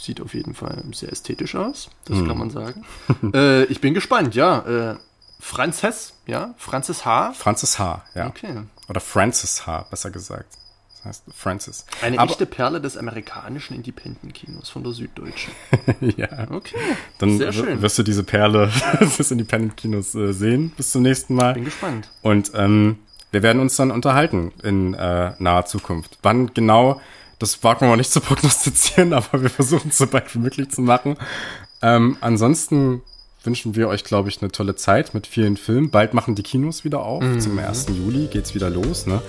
[0.00, 1.90] Sieht auf jeden Fall sehr ästhetisch aus.
[2.04, 2.84] Das kann man sagen.
[3.34, 4.92] äh, ich bin gespannt, ja.
[4.92, 4.96] Äh,
[5.40, 6.54] Frances, ja.
[6.58, 7.32] Frances H.
[7.32, 8.26] Frances H., ja.
[8.26, 8.62] Okay.
[8.88, 10.56] Oder Frances H., besser gesagt.
[10.90, 11.86] Das heißt Frances.
[12.02, 15.52] Eine Aber- echte Perle des amerikanischen Independent-Kinos von der Süddeutschen.
[16.00, 16.48] ja.
[16.50, 16.76] Okay.
[17.18, 17.80] Dann Sehr schön.
[17.82, 18.70] wirst du diese Perle
[19.00, 20.72] des Independent-Kinos äh, sehen.
[20.76, 21.54] Bis zum nächsten Mal.
[21.54, 22.08] Bin gespannt.
[22.22, 22.98] Und ähm,
[23.30, 26.18] wir werden uns dann unterhalten in äh, naher Zukunft.
[26.22, 27.00] Wann genau,
[27.38, 30.70] das wagen wir mal nicht zu prognostizieren, aber wir versuchen es so bald wie möglich
[30.70, 31.16] zu machen.
[31.82, 33.02] Ähm, ansonsten
[33.44, 35.90] wünschen wir euch, glaube ich, eine tolle Zeit mit vielen Filmen.
[35.90, 37.22] Bald machen die Kinos wieder auf.
[37.38, 37.86] Zum 1.
[37.96, 39.06] Juli geht's wieder los.
[39.06, 39.22] Ne?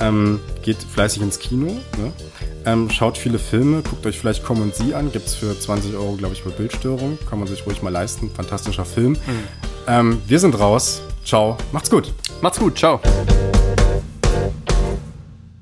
[0.00, 1.66] Ähm, geht fleißig ins Kino.
[1.66, 2.12] Ne?
[2.64, 3.82] Ähm, schaut viele Filme.
[3.82, 5.10] Guckt euch vielleicht Komm und Sie an.
[5.10, 7.18] Gibt's für 20 Euro, glaube ich, bei Bildstörung.
[7.28, 8.30] Kann man sich ruhig mal leisten.
[8.30, 9.16] Fantastischer Film.
[9.86, 11.02] Ähm, wir sind raus.
[11.24, 11.58] Ciao.
[11.72, 12.12] Macht's gut.
[12.40, 12.78] Macht's gut.
[12.78, 13.00] Ciao.